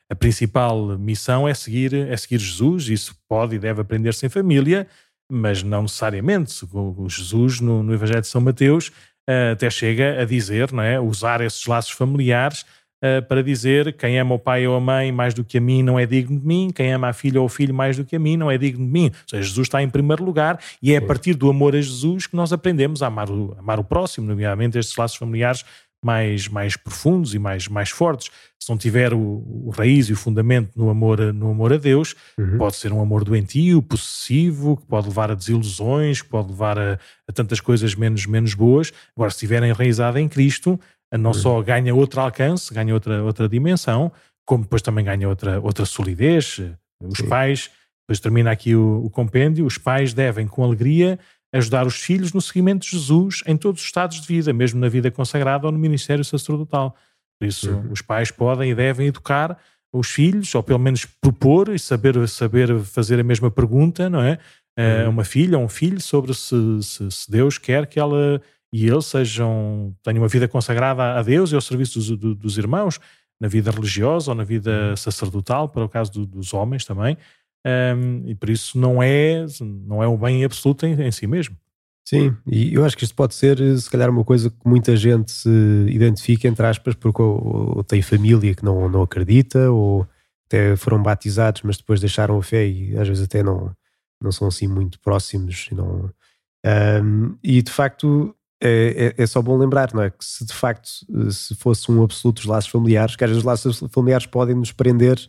A 0.10 0.16
principal 0.16 0.98
missão 0.98 1.48
é 1.48 1.54
seguir, 1.54 1.94
é 1.94 2.18
seguir 2.18 2.40
Jesus. 2.40 2.90
Isso 2.90 3.16
pode 3.26 3.56
e 3.56 3.60
deve 3.60 3.80
aprender-se 3.80 4.26
em 4.26 4.30
família, 4.30 4.86
mas 5.32 5.64
não 5.64 5.84
necessariamente. 5.84 6.54
O 6.74 7.08
Jesus, 7.08 7.62
no, 7.62 7.82
no 7.82 7.94
Evangelho 7.94 8.20
de 8.20 8.28
São 8.28 8.42
Mateus, 8.42 8.90
uh, 9.30 9.54
até 9.54 9.70
chega 9.70 10.22
a 10.22 10.26
dizer, 10.26 10.74
não 10.74 10.84
é? 10.84 11.00
usar 11.00 11.40
esses 11.40 11.66
laços 11.66 11.92
familiares 11.92 12.66
uh, 13.04 13.26
para 13.28 13.44
dizer 13.44 13.94
quem 13.94 14.20
ama 14.20 14.36
o 14.36 14.40
pai 14.40 14.68
ou 14.68 14.76
a 14.76 14.80
mãe 14.80 15.12
mais 15.12 15.34
do 15.34 15.44
que 15.44 15.58
a 15.58 15.62
mim 15.62 15.84
não 15.84 15.98
é 15.98 16.06
digno 16.06 16.40
de 16.40 16.46
mim, 16.46 16.70
quem 16.74 16.92
ama 16.94 17.10
a 17.10 17.14
filha 17.14 17.40
ou 17.40 17.46
o 17.46 17.50
filho 17.50 17.74
mais 17.74 17.98
do 17.98 18.06
que 18.06 18.16
a 18.16 18.20
mim 18.20 18.38
não 18.38 18.50
é 18.50 18.58
digno 18.58 18.86
de 18.86 18.92
mim. 18.92 19.06
Ou 19.06 19.30
seja, 19.30 19.44
Jesus 19.44 19.68
está 19.68 19.82
em 19.82 19.90
primeiro 19.90 20.24
lugar 20.24 20.60
e 20.82 20.94
é 20.94 20.98
a 20.98 21.02
partir 21.02 21.34
do 21.34 21.50
amor 21.50 21.76
a 21.76 21.82
Jesus 21.82 22.28
que 22.28 22.36
nós 22.36 22.54
aprendemos 22.54 23.02
a 23.02 23.08
amar 23.08 23.30
o, 23.30 23.56
amar 23.58 23.80
o 23.80 23.84
próximo, 23.84 24.28
nomeadamente 24.28 24.78
estes 24.78 24.96
laços 24.96 25.18
familiares 25.18 25.64
mais, 26.06 26.48
mais 26.48 26.78
profundos 26.78 27.34
e 27.34 27.40
mais, 27.40 27.68
mais 27.68 27.90
fortes. 27.90 28.30
Se 28.60 28.70
não 28.70 28.78
tiver 28.78 29.12
o, 29.12 29.20
o 29.20 29.72
raiz 29.76 30.08
e 30.08 30.14
o 30.14 30.16
fundamento 30.16 30.70
no 30.76 30.88
amor, 30.92 31.34
no 31.34 31.50
amor 31.50 31.74
a 31.74 31.78
Deus, 31.78 32.14
uhum. 32.38 32.60
pode 32.60 32.76
ser 32.76 32.94
um 32.94 33.02
amor 33.02 33.24
doentio, 33.24 33.82
possessivo, 33.82 34.78
que 34.78 34.86
pode 34.86 35.08
levar 35.08 35.32
a 35.32 35.36
desilusões, 35.36 36.22
que 36.22 36.30
pode 36.30 36.50
levar 36.50 36.78
a, 36.78 37.00
a 37.28 37.34
tantas 37.34 37.60
coisas 37.60 37.96
menos, 37.96 38.28
menos 38.28 38.54
boas. 38.54 38.94
Agora, 39.16 39.32
se 39.32 39.38
estiver 39.38 39.64
enraizado 39.64 40.20
em 40.20 40.28
Cristo, 40.28 40.80
não 41.18 41.34
só 41.34 41.62
ganha 41.62 41.94
outro 41.94 42.22
alcance, 42.22 42.74
ganha 42.74 42.94
outra, 42.94 43.24
outra 43.24 43.50
dimensão, 43.50 44.12
como 44.46 44.64
depois 44.64 44.82
também 44.82 45.04
ganha 45.04 45.28
outra, 45.28 45.60
outra 45.60 45.86
solidez. 45.86 46.62
Os 47.04 47.20
Sim. 47.20 47.28
pais, 47.28 47.72
depois 48.04 48.20
termina 48.20 48.52
aqui 48.52 48.76
o, 48.76 49.06
o, 49.06 49.10
compêndio, 49.10 49.66
os 49.66 49.78
pais 49.78 50.14
devem 50.14 50.48
com 50.48 50.64
alegria 50.64 51.20
ajudar 51.54 51.88
os 51.88 51.96
filhos 51.96 52.34
no 52.34 52.42
seguimento 52.42 52.86
de 52.86 52.92
Jesus 52.92 53.42
em 53.48 53.56
todos 53.56 53.82
os 53.82 53.88
estados 53.88 54.20
de 54.20 54.28
vida, 54.28 54.52
mesmo 54.52 54.80
na 54.80 54.90
vida 54.90 55.10
consagrada 55.10 55.66
ou 55.66 55.72
no 55.72 55.80
ministério 55.80 56.24
sacerdotal. 56.24 56.96
Por 57.40 57.48
isso, 57.48 57.72
uhum. 57.72 57.92
os 57.92 58.02
pais 58.02 58.32
podem 58.32 58.72
e 58.72 58.76
devem 58.76 59.08
educar 59.08 59.58
os 59.94 60.10
filhos, 60.10 60.54
ou 60.54 60.62
pelo 60.62 60.80
menos 60.80 61.06
propor 61.06 61.74
e 61.74 61.80
saber, 61.80 62.28
saber 62.28 62.80
fazer 62.82 63.20
a 63.20 63.24
mesma 63.24 63.50
pergunta, 63.50 64.10
não 64.10 64.22
é? 64.22 64.38
Uhum. 64.78 65.12
uma 65.12 65.24
filha 65.24 65.58
ou 65.58 65.64
um 65.64 65.70
filho 65.70 66.02
sobre 66.02 66.34
se, 66.34 66.56
se, 66.82 67.10
se 67.10 67.32
Deus 67.32 67.58
quer 67.58 67.88
que 67.88 67.98
ela 67.98 68.42
e 68.76 68.90
eles 68.90 69.06
sejam, 69.06 69.96
tenham 70.04 70.22
uma 70.22 70.28
vida 70.28 70.50
consagrada 70.50 71.18
a 71.18 71.24
Deus 71.24 71.50
e 71.50 71.56
ao 71.56 71.62
serviço 71.62 71.98
dos, 71.98 72.36
dos 72.36 72.58
irmãos, 72.58 73.00
na 73.40 73.48
vida 73.48 73.72
religiosa 73.72 74.32
ou 74.32 74.36
na 74.36 74.44
vida 74.44 74.90
uhum. 74.90 74.98
sacerdotal, 74.98 75.70
para 75.70 75.86
o 75.86 75.88
caso 75.88 76.12
do, 76.12 76.26
dos 76.26 76.54
homens 76.54 76.84
também, 76.84 77.18
um, 77.66 78.28
e 78.28 78.36
por 78.36 78.50
isso 78.50 78.78
não 78.78 79.02
é, 79.02 79.46
não 79.62 80.04
é 80.04 80.08
um 80.10 80.18
bem 80.18 80.44
absoluto 80.44 80.86
em, 80.86 81.02
em, 81.02 81.10
si 81.10 81.26
mesmo. 81.26 81.56
Sim, 82.04 82.36
e 82.46 82.74
eu 82.74 82.84
acho 82.84 82.98
que 82.98 83.06
isto 83.06 83.16
pode 83.16 83.34
ser, 83.34 83.58
se 83.80 83.90
calhar, 83.90 84.10
uma 84.10 84.26
coisa 84.26 84.50
que 84.50 84.58
muita 84.68 84.94
gente 84.98 85.32
se 85.32 85.50
identifica, 85.88 86.46
entre 86.46 86.66
aspas, 86.66 86.96
porque 86.96 87.22
ou, 87.22 87.78
ou 87.78 87.84
tem 87.84 88.02
família 88.02 88.54
que 88.54 88.64
não, 88.66 88.90
não 88.90 89.04
acredita, 89.04 89.72
ou 89.72 90.06
até 90.48 90.76
foram 90.76 91.02
batizados, 91.02 91.62
mas 91.62 91.78
depois 91.78 92.02
deixaram 92.02 92.38
a 92.38 92.44
fé 92.44 92.68
e 92.68 92.98
às 92.98 93.08
vezes 93.08 93.24
até 93.24 93.42
não, 93.42 93.74
não 94.22 94.34
são 94.34 94.50
assim 94.50 94.68
muito 94.68 95.00
próximos. 95.00 95.70
Não, 95.72 96.12
um, 96.66 97.38
e 97.44 97.62
de 97.62 97.72
facto, 97.72 98.35
é, 98.62 99.14
é, 99.18 99.24
é, 99.24 99.28
só 99.28 99.42
bom 99.42 99.58
lembrar, 99.58 99.94
não 99.94 100.02
é? 100.02 100.10
Que 100.10 100.24
se 100.24 100.46
de 100.46 100.54
facto 100.54 100.90
se 101.30 101.56
fosse 101.56 101.92
um 101.92 102.04
absoluto 102.04 102.40
os 102.40 102.46
laços 102.46 102.70
familiares, 102.70 103.16
que 103.16 103.24
às 103.24 103.30
vezes 103.30 103.44
os 103.44 103.46
laços 103.46 103.84
familiares 103.92 104.26
podem 104.26 104.56
nos 104.56 104.72
prender 104.72 105.20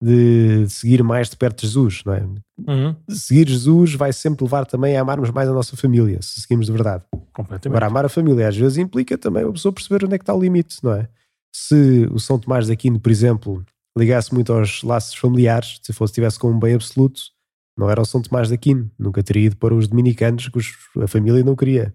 de 0.00 0.68
seguir 0.68 1.02
mais 1.02 1.28
de 1.28 1.36
perto 1.36 1.60
de 1.60 1.66
Jesus, 1.66 2.02
não 2.04 2.14
é? 2.14 2.24
Uhum. 2.66 2.96
Seguir 3.10 3.48
Jesus 3.48 3.94
vai 3.94 4.12
sempre 4.12 4.44
levar 4.44 4.64
também 4.64 4.96
a 4.96 5.00
amarmos 5.00 5.30
mais 5.30 5.48
a 5.48 5.52
nossa 5.52 5.76
família, 5.76 6.20
se 6.22 6.40
seguimos 6.40 6.66
de 6.66 6.72
verdade. 6.72 7.04
Completamente. 7.32 7.66
Agora, 7.66 7.86
amar 7.86 8.04
a 8.04 8.08
família 8.08 8.48
às 8.48 8.56
vezes 8.56 8.78
implica 8.78 9.18
também 9.18 9.44
a 9.44 9.52
pessoa 9.52 9.72
perceber 9.72 10.04
onde 10.04 10.14
é 10.14 10.18
que 10.18 10.22
está 10.22 10.34
o 10.34 10.40
limite, 10.40 10.78
não 10.82 10.92
é? 10.92 11.08
Se 11.52 12.08
o 12.12 12.20
São 12.20 12.38
Tomás 12.38 12.66
de 12.66 12.72
Aquino, 12.72 13.00
por 13.00 13.10
exemplo, 13.10 13.64
ligasse 13.96 14.32
muito 14.32 14.52
aos 14.52 14.82
laços 14.84 15.14
familiares, 15.14 15.80
se 15.82 15.92
fosse 15.92 16.14
tivesse 16.14 16.38
como 16.38 16.54
um 16.54 16.60
bem 16.60 16.74
absoluto, 16.74 17.20
não 17.76 17.90
era 17.90 18.00
o 18.00 18.04
São 18.04 18.22
Tomás 18.22 18.48
de 18.48 18.54
Aquino, 18.54 18.88
nunca 18.96 19.22
teria 19.22 19.46
ido 19.46 19.56
para 19.56 19.74
os 19.74 19.88
dominicanos 19.88 20.48
que 20.48 20.58
a 21.02 21.08
família 21.08 21.42
não 21.42 21.56
queria. 21.56 21.92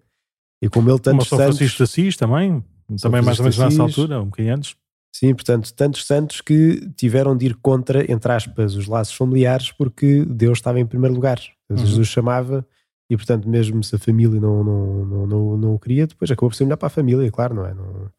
E 0.63 0.69
como 0.69 0.89
ele 0.89 0.99
tantos 0.99 1.27
como 1.27 1.41
santos... 1.41 1.57
Francisco 1.57 1.77
de 1.77 1.83
Assis 1.83 2.15
também, 2.15 2.63
também 3.01 3.21
mais 3.21 3.37
ou 3.37 3.43
menos 3.43 3.57
nessa 3.57 3.81
altura, 3.81 4.21
um 4.21 4.25
bocadinho 4.25 4.55
antes. 4.55 4.77
Sim, 5.13 5.35
portanto, 5.35 5.73
tantos 5.73 6.05
santos 6.07 6.39
que 6.39 6.89
tiveram 6.95 7.35
de 7.35 7.47
ir 7.47 7.55
contra, 7.55 8.09
entre 8.09 8.31
aspas, 8.31 8.73
os 8.73 8.87
laços 8.87 9.13
familiares 9.13 9.73
porque 9.73 10.23
Deus 10.25 10.59
estava 10.59 10.79
em 10.79 10.85
primeiro 10.85 11.13
lugar. 11.13 11.37
Uhum. 11.69 11.75
Jesus 11.75 12.07
chamava 12.07 12.65
e, 13.09 13.17
portanto, 13.17 13.47
mesmo 13.47 13.83
se 13.83 13.93
a 13.93 13.99
família 13.99 14.39
não, 14.39 14.63
não, 14.63 15.05
não, 15.05 15.27
não, 15.27 15.57
não 15.57 15.73
o 15.75 15.79
queria, 15.79 16.07
depois 16.07 16.31
acabou 16.31 16.49
por 16.49 16.55
ser 16.55 16.63
melhor 16.63 16.77
para 16.77 16.87
a 16.87 16.89
família, 16.89 17.29
claro, 17.29 17.53
não 17.53 17.65
é? 17.65 17.73
Não, 17.73 18.09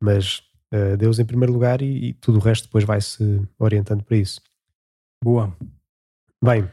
mas 0.00 0.38
uh, 0.72 0.96
Deus 0.96 1.18
em 1.18 1.24
primeiro 1.24 1.52
lugar 1.52 1.82
e, 1.82 2.10
e, 2.10 2.12
tudo 2.14 2.38
o 2.38 2.40
resto 2.40 2.68
depois 2.68 2.84
vai-se 2.84 3.42
orientando 3.58 4.04
para 4.04 4.16
isso. 4.16 4.40
Boa. 5.22 5.52
Bem. 6.42 6.70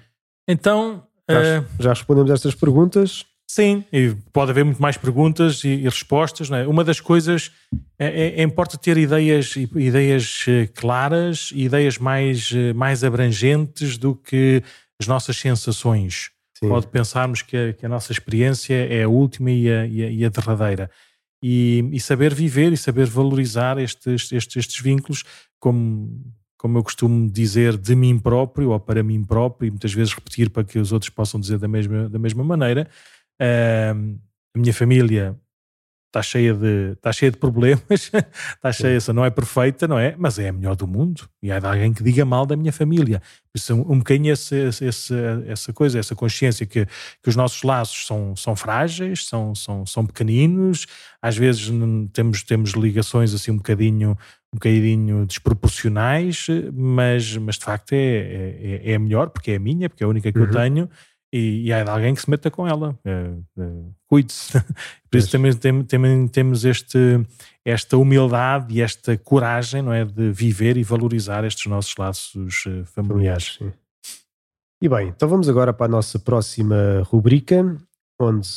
Então... 0.47 1.03
Já, 1.27 1.61
uh... 1.61 1.65
já 1.79 1.89
respondemos 1.89 2.29
estas 2.29 2.53
perguntas. 2.53 3.25
Sim, 3.47 3.85
e 3.93 4.15
pode 4.33 4.51
haver 4.51 4.65
muito 4.65 4.81
mais 4.81 4.97
perguntas 4.97 5.63
e, 5.63 5.69
e 5.69 5.83
respostas. 5.83 6.49
É? 6.51 6.67
Uma 6.67 6.83
das 6.83 6.99
coisas 6.99 7.51
é, 7.97 8.07
é, 8.07 8.41
é, 8.41 8.43
importa 8.43 8.77
ter 8.77 8.97
ideias, 8.97 9.55
ideias 9.55 10.45
eh, 10.47 10.67
claras, 10.73 11.51
ideias 11.53 11.97
mais, 11.97 12.51
eh, 12.53 12.73
mais 12.73 13.03
abrangentes 13.03 13.97
do 13.97 14.15
que 14.15 14.63
as 14.99 15.07
nossas 15.07 15.37
sensações. 15.37 16.31
Sim. 16.57 16.69
Pode 16.69 16.87
pensarmos 16.87 17.41
que 17.41 17.55
a, 17.55 17.73
que 17.73 17.85
a, 17.85 17.89
nossa 17.89 18.11
experiência 18.11 18.73
é 18.73 19.03
a 19.03 19.09
última 19.09 19.51
e 19.51 19.69
a, 19.69 19.85
e 19.85 20.03
a, 20.03 20.09
e 20.09 20.25
a 20.25 20.29
derradeira. 20.29 20.89
E, 21.43 21.87
e, 21.91 21.99
saber 21.99 22.33
viver 22.33 22.73
e 22.73 22.77
saber 22.77 23.05
valorizar 23.05 23.77
estes, 23.77 24.31
estes, 24.31 24.55
estes 24.55 24.81
vínculos, 24.81 25.23
como, 25.59 26.19
como 26.57 26.79
eu 26.79 26.83
costumo 26.83 27.29
dizer, 27.29 27.77
de 27.77 27.95
mim 27.95 28.17
próprio 28.17 28.71
ou 28.71 28.79
para 28.79 29.03
mim 29.03 29.23
próprio, 29.23 29.67
e 29.67 29.69
muitas 29.69 29.93
vezes 29.93 30.13
repetir 30.13 30.49
para 30.49 30.63
que 30.63 30.79
os 30.79 30.91
outros 30.91 31.09
possam 31.09 31.39
dizer 31.39 31.59
da 31.59 31.67
mesma, 31.67 32.09
da 32.09 32.17
mesma 32.17 32.43
maneira 32.43 32.89
Uh, 33.41 34.19
a 34.55 34.59
minha 34.59 34.73
família 34.73 35.37
está 36.15 36.21
cheia 36.21 36.53
de, 36.53 36.93
está 36.93 37.11
cheia 37.11 37.31
de 37.31 37.37
problemas, 37.37 37.81
está 37.89 38.71
cheia, 38.71 38.95
essa 38.95 39.11
não 39.11 39.25
é 39.25 39.29
perfeita, 39.29 39.85
não 39.85 39.99
é? 39.99 40.15
Mas 40.17 40.39
é 40.39 40.47
a 40.47 40.53
melhor 40.53 40.75
do 40.75 40.87
mundo. 40.87 41.27
E 41.43 41.51
há 41.51 41.57
alguém 41.57 41.93
que 41.93 42.01
diga 42.01 42.23
mal 42.23 42.45
da 42.45 42.55
minha 42.55 42.71
família. 42.71 43.21
Por 43.51 43.57
isso, 43.57 43.75
um, 43.75 43.91
um 43.91 43.97
bocadinho 43.97 44.31
esse, 44.31 44.55
esse, 44.55 45.13
essa 45.47 45.73
coisa, 45.73 45.99
essa 45.99 46.15
consciência 46.15 46.65
que, 46.65 46.85
que 46.85 47.29
os 47.29 47.35
nossos 47.35 47.61
laços 47.63 48.07
são, 48.07 48.33
são 48.35 48.55
frágeis, 48.55 49.27
são, 49.27 49.53
são, 49.53 49.85
são 49.85 50.05
pequeninos, 50.05 50.87
às 51.21 51.35
vezes 51.35 51.69
temos, 52.13 52.43
temos 52.43 52.71
ligações 52.71 53.33
assim 53.33 53.51
um 53.51 53.57
bocadinho, 53.57 54.11
um 54.53 54.55
bocadinho 54.55 55.25
desproporcionais, 55.25 56.47
mas, 56.73 57.35
mas 57.35 57.55
de 57.55 57.65
facto 57.65 57.91
é, 57.91 57.97
é, 57.97 58.91
é 58.91 58.95
a 58.95 58.99
melhor, 58.99 59.29
porque 59.29 59.51
é 59.51 59.55
a 59.55 59.59
minha, 59.59 59.89
porque 59.89 60.03
é 60.03 60.05
a 60.05 60.09
única 60.09 60.31
que 60.31 60.39
uhum. 60.39 60.45
eu 60.45 60.51
tenho 60.51 60.89
e, 61.33 61.67
e 61.67 61.73
há 61.73 61.89
alguém 61.89 62.13
que 62.13 62.21
se 62.21 62.29
meta 62.29 62.49
com 62.49 62.67
ela. 62.67 62.97
Uh, 63.05 63.93
Cuide-se. 64.07 64.53
Por 65.09 65.17
isso 65.17 65.31
também, 65.31 65.53
tem, 65.53 65.83
também 65.83 66.27
temos 66.27 66.65
este, 66.65 66.97
esta 67.63 67.97
humildade 67.97 68.73
e 68.73 68.81
esta 68.81 69.17
coragem 69.17 69.81
não 69.81 69.93
é, 69.93 70.05
de 70.05 70.31
viver 70.31 70.77
e 70.77 70.83
valorizar 70.83 71.43
estes 71.43 71.65
nossos 71.65 71.95
laços 71.97 72.65
uh, 72.65 72.85
familiares. 72.85 73.57
Sim. 73.59 73.71
E 74.81 74.89
bem, 74.89 75.07
então 75.07 75.27
vamos 75.27 75.49
agora 75.49 75.73
para 75.73 75.85
a 75.85 75.89
nossa 75.89 76.19
próxima 76.19 77.01
rubrica, 77.05 77.77
onde 78.19 78.47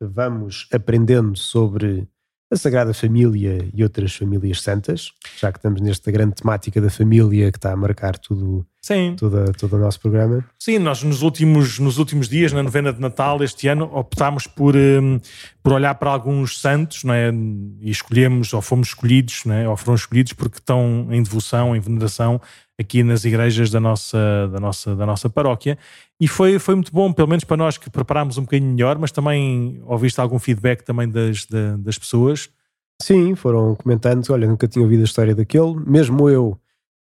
vamos 0.00 0.68
aprendendo 0.72 1.36
sobre 1.38 2.08
a 2.50 2.56
Sagrada 2.56 2.94
Família 2.94 3.68
e 3.74 3.82
outras 3.82 4.14
famílias 4.14 4.62
santas, 4.62 5.12
já 5.38 5.50
que 5.50 5.58
estamos 5.58 5.80
nesta 5.80 6.10
grande 6.10 6.34
temática 6.34 6.80
da 6.80 6.90
família 6.90 7.50
que 7.50 7.58
está 7.58 7.72
a 7.72 7.76
marcar 7.76 8.18
tudo, 8.18 8.66
Sim. 8.86 9.16
Todo, 9.18 9.52
todo 9.58 9.74
o 9.74 9.78
nosso 9.80 9.98
programa. 9.98 10.44
Sim, 10.56 10.78
nós 10.78 11.02
nos 11.02 11.20
últimos, 11.20 11.80
nos 11.80 11.98
últimos 11.98 12.28
dias, 12.28 12.52
na 12.52 12.62
novena 12.62 12.92
de 12.92 13.00
Natal 13.00 13.42
este 13.42 13.66
ano, 13.66 13.90
optámos 13.92 14.46
por, 14.46 14.76
um, 14.76 15.18
por 15.60 15.72
olhar 15.72 15.92
para 15.96 16.08
alguns 16.08 16.60
santos 16.60 17.02
não 17.02 17.12
é? 17.12 17.32
e 17.80 17.90
escolhemos, 17.90 18.52
ou 18.52 18.62
fomos 18.62 18.86
escolhidos, 18.86 19.44
não 19.44 19.56
é? 19.56 19.68
ou 19.68 19.76
foram 19.76 19.96
escolhidos 19.96 20.34
porque 20.34 20.58
estão 20.58 21.08
em 21.10 21.20
devoção, 21.20 21.74
em 21.74 21.80
veneração 21.80 22.40
aqui 22.78 23.02
nas 23.02 23.24
igrejas 23.24 23.72
da 23.72 23.80
nossa, 23.80 24.48
da 24.52 24.60
nossa, 24.60 24.94
da 24.94 25.04
nossa 25.04 25.28
paróquia. 25.28 25.76
E 26.20 26.28
foi, 26.28 26.56
foi 26.60 26.76
muito 26.76 26.92
bom, 26.92 27.12
pelo 27.12 27.26
menos 27.26 27.42
para 27.42 27.56
nós 27.56 27.76
que 27.76 27.90
preparámos 27.90 28.38
um 28.38 28.42
bocadinho 28.42 28.70
melhor, 28.70 28.96
mas 29.00 29.10
também 29.10 29.82
ouviste 29.84 30.20
algum 30.20 30.38
feedback 30.38 30.82
também 30.84 31.08
das, 31.08 31.44
das 31.80 31.98
pessoas? 31.98 32.50
Sim, 33.02 33.34
foram 33.34 33.74
comentando, 33.74 34.24
olha, 34.30 34.46
nunca 34.46 34.68
tinha 34.68 34.84
ouvido 34.84 35.00
a 35.00 35.04
história 35.06 35.34
daquele, 35.34 35.74
mesmo 35.74 36.30
eu 36.30 36.56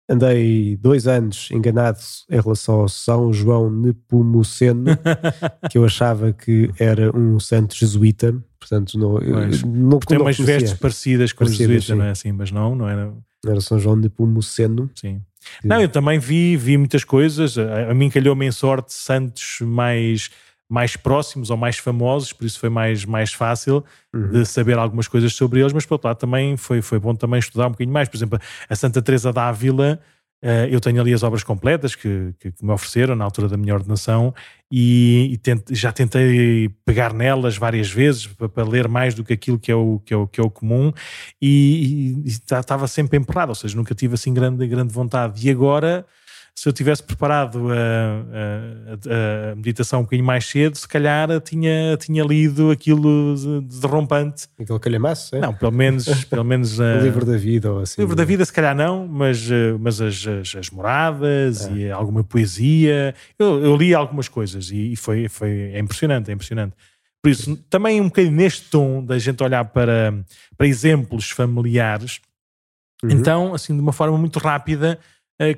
andei 0.10 0.78
dois 0.78 1.08
anos 1.08 1.50
enganado 1.52 2.00
em 2.30 2.40
relação 2.40 2.82
ao 2.82 2.88
São 2.88 3.34
João 3.34 3.70
Nepomuceno, 3.70 4.86
que 5.70 5.78
eu 5.78 5.86
achava 5.86 6.32
que 6.32 6.72
era 6.80 7.16
um 7.16 7.40
santo 7.40 7.76
jesuíta, 7.76 8.36
portanto 8.60 8.98
não, 8.98 9.14
mas, 9.14 9.64
não 9.64 10.00
Tem 10.00 10.18
umas 10.18 10.38
vestes 10.38 10.74
parecidas 10.74 11.34
com 11.34 11.46
parecidas, 11.46 11.84
jesuíta, 11.84 11.94
sim. 11.94 12.00
não 12.00 12.06
é 12.06 12.12
assim? 12.12 12.32
Mas 12.32 12.52
não, 12.52 12.76
não 12.76 12.88
era... 12.88 13.14
Era 13.46 13.62
São 13.62 13.78
João 13.78 13.96
Nepomuceno. 13.96 14.90
Sim. 14.96 15.22
Não, 15.64 15.80
eu 15.82 15.90
também 15.90 16.20
vi, 16.20 16.58
vi 16.58 16.78
muitas 16.78 17.04
coisas. 17.04 17.58
A, 17.58 17.92
a 17.92 17.94
mim 17.94 18.10
calhou-me 18.10 18.46
em 18.46 18.52
sorte 18.52 18.94
santos 18.94 19.60
mais, 19.62 20.30
mais 20.70 20.96
próximos 20.96 21.50
ou 21.50 21.58
mais 21.58 21.78
famosos, 21.78 22.34
por 22.34 22.46
isso 22.46 22.60
foi 22.60 22.70
mais, 22.70 23.06
mais 23.06 23.34
fácil 23.34 23.84
uhum. 24.14 24.32
de 24.32 24.46
saber 24.46 24.78
algumas 24.78 25.08
coisas 25.08 25.34
sobre 25.34 25.60
eles, 25.60 25.74
mas 25.74 25.86
por 25.86 25.96
outro 25.96 26.08
lado 26.08 26.18
também 26.18 26.58
foi, 26.58 26.82
foi 26.82 27.00
bom 27.00 27.14
também 27.14 27.40
estudar 27.40 27.68
um 27.68 27.72
bocadinho 27.72 27.94
mais. 27.94 28.10
Por 28.10 28.18
exemplo, 28.18 28.40
a 28.68 28.76
Santa 28.76 29.02
Teresa 29.02 29.32
da 29.32 29.48
Ávila 29.48 30.00
Uh, 30.44 30.70
eu 30.70 30.80
tenho 30.80 31.02
ali 31.02 31.12
as 31.12 31.24
obras 31.24 31.44
completas 31.44 31.96
que, 31.96 32.36
que, 32.40 32.52
que, 32.52 32.64
me 32.64 32.72
ofereceram 32.72 33.16
na 33.16 33.24
altura 33.24 33.48
da 33.48 33.58
minha 33.58 33.74
ordenação 33.74 34.32
e, 34.70 35.30
e 35.32 35.38
tente, 35.38 35.74
já 35.74 35.92
tentei 35.92 36.70
pegar 36.86 37.14
nelas 37.14 37.58
várias 37.58 37.90
vezes 37.90 38.28
para, 38.28 38.48
para, 38.48 38.64
ler 38.64 38.88
mais 38.88 39.16
do 39.16 39.24
que 39.24 39.34
aquilo 39.34 39.58
que 39.58 39.72
é 39.72 39.76
o, 39.76 40.00
que 40.06 40.14
é 40.14 40.18
o, 40.18 40.28
que 40.28 40.40
é 40.40 40.44
o 40.44 40.50
comum 40.52 40.92
e, 41.42 42.22
e 42.24 42.28
estava 42.28 42.86
sempre 42.88 43.18
emperrado, 43.18 43.50
ou 43.50 43.56
seja, 43.56 43.76
nunca 43.76 43.96
tive 43.96 44.14
assim 44.14 44.36
grande, 44.36 44.68
grande 44.68 44.94
vontade. 44.94 45.48
E 45.48 45.50
agora 45.50 46.06
se 46.58 46.70
eu 46.70 46.74
tivesse 46.74 47.04
preparado 47.04 47.70
a, 47.70 47.76
a, 47.76 49.52
a, 49.52 49.56
meditação 49.56 50.00
um 50.00 50.04
bocadinho 50.04 50.26
mais 50.26 50.46
cedo, 50.46 50.78
se 50.78 50.88
calhar 50.88 51.28
tinha, 51.42 51.98
tinha 51.98 52.24
lido 52.24 52.72
aquilo 52.72 53.36
de, 53.36 53.62
de. 53.62 53.80
Aquele 54.58 54.80
calhamaço, 54.80 55.36
é? 55.36 55.40
Não, 55.40 55.54
pelo 55.54 55.74
menos... 55.74 56.06
pelo 56.24 56.46
menos 56.46 56.80
o 56.80 57.00
livro 57.04 57.26
da 57.26 57.36
vida 57.36 57.72
ou 57.72 57.80
assim. 57.80 58.02
O 58.02 58.04
livro 58.04 58.16
da 58.16 58.24
vida 58.24 58.46
se 58.46 58.54
calhar 58.54 58.74
não, 58.74 59.06
mas, 59.06 59.52
eh, 59.52 59.76
mas 59.78 60.00
as, 60.00 60.26
as, 60.26 60.56
as 60.56 60.70
moradas 60.70 61.68
é. 61.68 61.72
e 61.74 61.92
alguma 61.92 62.24
poesia. 62.24 63.14
Eu, 63.38 63.62
eu, 63.62 63.76
li 63.76 63.94
algumas 63.94 64.30
coisas 64.30 64.72
e, 64.72 64.94
e 64.94 64.96
foi, 64.96 65.28
foi 65.28 65.72
é 65.74 65.80
impressionante, 65.80 66.32
é 66.32 66.34
impressionante. 66.34 66.74
Por 67.22 67.30
isso, 67.32 67.58
também 67.70 68.00
um 68.00 68.06
bocadinho 68.06 68.36
neste 68.36 68.70
tom 68.70 69.04
da 69.04 69.20
gente 69.20 69.44
olhar 69.44 69.66
para, 69.66 70.14
para 70.58 70.68
exemplos 70.68 71.32
familiares, 71.32 72.22
uhum. 73.04 73.10
então, 73.10 73.54
assim, 73.54 73.76
de 73.76 73.82
uma 73.82 73.92
forma 73.92 74.18
muito 74.18 74.40
rápida, 74.40 75.00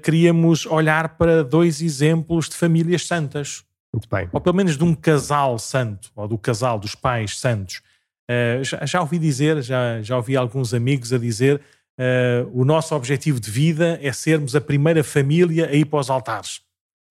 queríamos 0.04 0.66
olhar 0.66 1.18
para 1.18 1.44
dois 1.44 1.82
exemplos 1.82 2.50
de 2.50 2.56
famílias 2.56 3.06
santas. 3.06 3.64
Muito 3.94 4.10
bem. 4.10 4.30
Ou 4.32 4.42
pelo 4.42 4.56
menos 4.56 4.78
de 4.78 4.84
um 4.84 4.94
casal 4.94 5.58
santo, 5.58 6.12
ou 6.16 6.28
do 6.28 6.38
casal 6.38 6.80
dos 6.80 6.96
pais 6.96 7.40
santos. 7.40 7.82
Uh, 8.30 8.64
já, 8.64 8.86
já, 8.86 9.02
ouvi 9.02 9.18
dizer, 9.18 9.62
já, 9.62 10.02
já 10.02 10.18
ouvi 10.18 10.36
alguns 10.36 10.74
amigos 10.74 11.14
a 11.14 11.18
dizer, 11.18 11.62
uh, 11.98 12.52
o 12.54 12.66
nosso 12.66 12.94
objetivo 12.94 13.40
de 13.40 13.50
vida 13.50 13.98
é 14.02 14.12
sermos 14.12 14.56
a 14.56 14.62
primeira 14.62 15.04
família 15.04 15.68
a 15.68 15.74
ir 15.74 15.86
para 15.86 16.00
os 16.00 16.10
altares. 16.10 16.62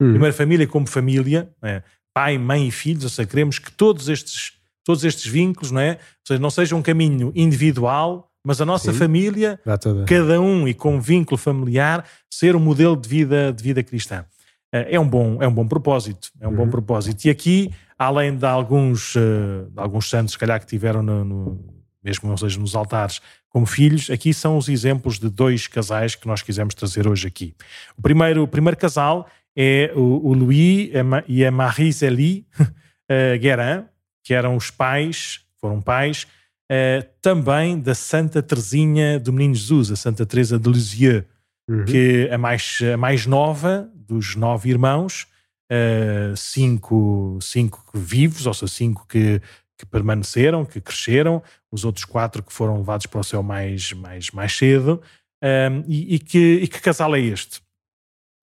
Hum. 0.00 0.10
Primeira 0.10 0.34
família 0.34 0.66
como 0.66 0.86
família, 0.86 1.50
é? 1.62 1.82
pai, 2.14 2.36
mãe 2.36 2.68
e 2.68 2.70
filhos, 2.70 3.04
ou 3.04 3.10
seja, 3.10 3.28
queremos 3.28 3.58
que 3.58 3.72
todos 3.72 4.08
estes, 4.08 4.52
todos 4.84 5.04
estes 5.04 5.26
vínculos, 5.26 5.70
não 5.70 5.80
é? 5.80 5.92
Ou 5.92 6.26
seja, 6.26 6.40
não 6.40 6.50
seja 6.50 6.76
um 6.76 6.82
caminho 6.82 7.32
individual, 7.34 8.30
mas 8.46 8.60
a 8.60 8.64
nossa 8.64 8.92
Sim, 8.92 8.98
família, 9.00 9.58
cada 10.06 10.40
um 10.40 10.68
e 10.68 10.72
com 10.72 11.00
vínculo 11.00 11.36
familiar, 11.36 12.04
ser 12.30 12.54
um 12.54 12.60
modelo 12.60 12.96
de 12.96 13.08
vida, 13.08 13.52
de 13.52 13.60
vida 13.60 13.82
cristã. 13.82 14.24
Eh, 14.72 14.94
é 14.94 15.00
um 15.00 15.08
bom, 15.08 15.42
é 15.42 15.48
um 15.48 15.52
bom 15.52 15.66
propósito, 15.66 16.30
é 16.40 16.46
um 16.46 16.52
uhum. 16.52 16.56
bom 16.58 16.68
propósito. 16.68 17.24
E 17.24 17.30
aqui, 17.30 17.72
além 17.98 18.36
de 18.36 18.46
alguns, 18.46 19.16
eh, 19.16 19.66
de 19.68 19.80
alguns 19.80 20.08
santos, 20.08 20.34
se 20.34 20.38
calhar, 20.38 20.60
que 20.60 20.66
tiveram 20.66 21.02
no, 21.02 21.24
no, 21.24 21.74
mesmo 22.04 22.30
ou 22.30 22.36
seja, 22.36 22.56
nos 22.60 22.76
altares 22.76 23.20
como 23.48 23.66
filhos, 23.66 24.10
aqui 24.10 24.32
são 24.32 24.56
os 24.56 24.68
exemplos 24.68 25.18
de 25.18 25.28
dois 25.28 25.66
casais 25.66 26.14
que 26.14 26.28
nós 26.28 26.40
quisemos 26.40 26.72
trazer 26.72 27.08
hoje 27.08 27.26
aqui. 27.26 27.52
O 27.98 28.02
primeiro, 28.02 28.44
o 28.44 28.48
primeiro 28.48 28.76
casal 28.76 29.26
é 29.56 29.90
o, 29.96 30.28
o 30.28 30.32
Louis 30.32 30.92
e 31.26 31.44
a 31.44 31.50
Marie-Zélie 31.50 32.46
uh, 32.60 33.38
Guérin, 33.42 33.86
que 34.22 34.32
eram 34.32 34.54
os 34.54 34.70
pais, 34.70 35.40
foram 35.60 35.82
pais 35.82 36.28
uh, 36.70 37.06
também 37.20 37.78
da 37.78 37.94
Santa 37.94 38.42
Teresinha 38.42 39.18
do 39.18 39.32
Menino 39.32 39.54
Jesus, 39.54 39.90
a 39.90 39.96
Santa 39.96 40.26
Teresa 40.26 40.58
de 40.58 40.70
Lisieux, 40.70 41.24
uhum. 41.68 41.84
que 41.84 42.28
é 42.28 42.34
a 42.34 42.38
mais, 42.38 42.78
a 42.92 42.96
mais 42.96 43.26
nova 43.26 43.90
dos 43.94 44.36
nove 44.36 44.70
irmãos, 44.70 45.26
uh, 45.72 46.36
cinco, 46.36 47.38
cinco 47.40 47.84
vivos, 47.94 48.46
ou 48.46 48.54
seja, 48.54 48.72
cinco 48.72 49.06
que, 49.08 49.40
que 49.78 49.86
permaneceram, 49.86 50.64
que 50.64 50.80
cresceram, 50.80 51.42
os 51.70 51.84
outros 51.84 52.04
quatro 52.04 52.42
que 52.42 52.52
foram 52.52 52.78
levados 52.78 53.06
para 53.06 53.20
o 53.20 53.24
céu 53.24 53.42
mais, 53.42 53.92
mais, 53.92 54.30
mais 54.30 54.56
cedo. 54.56 55.02
Um, 55.42 55.46
ehm, 55.46 55.84
e, 55.86 56.14
e, 56.14 56.18
que, 56.18 56.60
e 56.62 56.68
que 56.68 56.80
casal 56.80 57.14
é 57.14 57.20
este? 57.20 57.60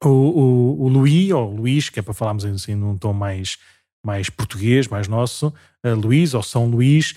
O, 0.04 0.10
o, 0.10 0.84
o 0.84 0.88
Luís, 0.90 1.32
ou 1.32 1.50
Luís, 1.50 1.90
que 1.90 2.00
é 2.00 2.04
para 2.04 2.14
falarmos 2.14 2.46
assim 2.46 2.76
num 2.76 2.98
tom 2.98 3.14
mais, 3.14 3.58
mais 4.04 4.30
português, 4.30 4.88
mais 4.88 5.08
nosso, 5.08 5.54
Luís, 5.84 6.34
ou 6.34 6.44
São 6.44 6.68
Luís, 6.68 7.16